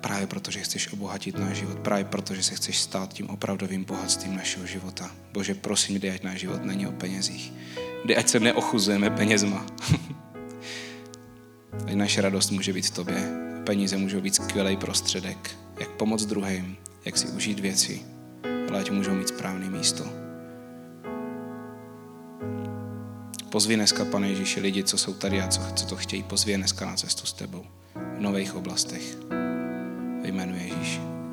Právě 0.06 0.28
proto, 0.28 0.52
že 0.52 0.60
chceš 0.60 0.94
obohatit 0.94 1.38
náš 1.38 1.58
život. 1.58 1.80
Právě 1.80 2.06
proto, 2.06 2.36
že 2.36 2.44
se 2.44 2.56
chceš 2.56 2.80
stát 2.80 3.14
tím 3.14 3.30
opravdovým 3.30 3.84
bohatstvím 3.84 4.36
našeho 4.36 4.66
života. 4.66 5.12
Bože, 5.34 5.54
prosím, 5.54 6.00
dej, 6.00 6.12
ať 6.12 6.24
náš 6.24 6.40
život 6.40 6.66
není 6.66 6.88
o 6.88 6.92
penězích. 6.92 7.54
Dej, 8.06 8.18
ať 8.18 8.30
se 8.30 8.40
neochuzujeme 8.40 9.10
penězma. 9.10 9.66
ať 11.88 11.94
naše 11.94 12.22
radost 12.22 12.52
může 12.52 12.74
být 12.74 12.86
v 12.86 12.96
tobě. 12.96 13.18
Peníze 13.64 13.98
můžou 13.98 14.22
být 14.22 14.36
skvělý 14.36 14.78
prostředek, 14.78 15.58
jak 15.80 15.90
pomoct 15.90 16.26
druhým, 16.26 16.78
jak 17.06 17.18
si 17.18 17.28
užít 17.28 17.60
věci, 17.60 18.02
ale 18.70 18.80
ať 18.80 18.92
můžou 18.92 19.14
mít 19.14 19.28
správné 19.28 19.70
místo. 19.70 20.06
Pozvi 23.50 23.76
dneska, 23.76 24.06
pane 24.06 24.30
Ježíši, 24.30 24.60
lidi, 24.60 24.84
co 24.84 24.98
jsou 24.98 25.14
tady 25.14 25.42
a 25.42 25.48
co, 25.48 25.62
co 25.76 25.86
to 25.86 25.96
chtějí, 25.96 26.24
pozvi 26.24 26.58
dneska 26.58 26.86
na 26.86 26.96
cestu 26.96 27.26
s 27.26 27.34
tebou 27.34 27.66
v 27.96 28.22
nových 28.22 28.56
oblastech 28.56 29.18
ve 30.26 30.32
jménu 30.32 30.56
Ježíši. 30.56 31.25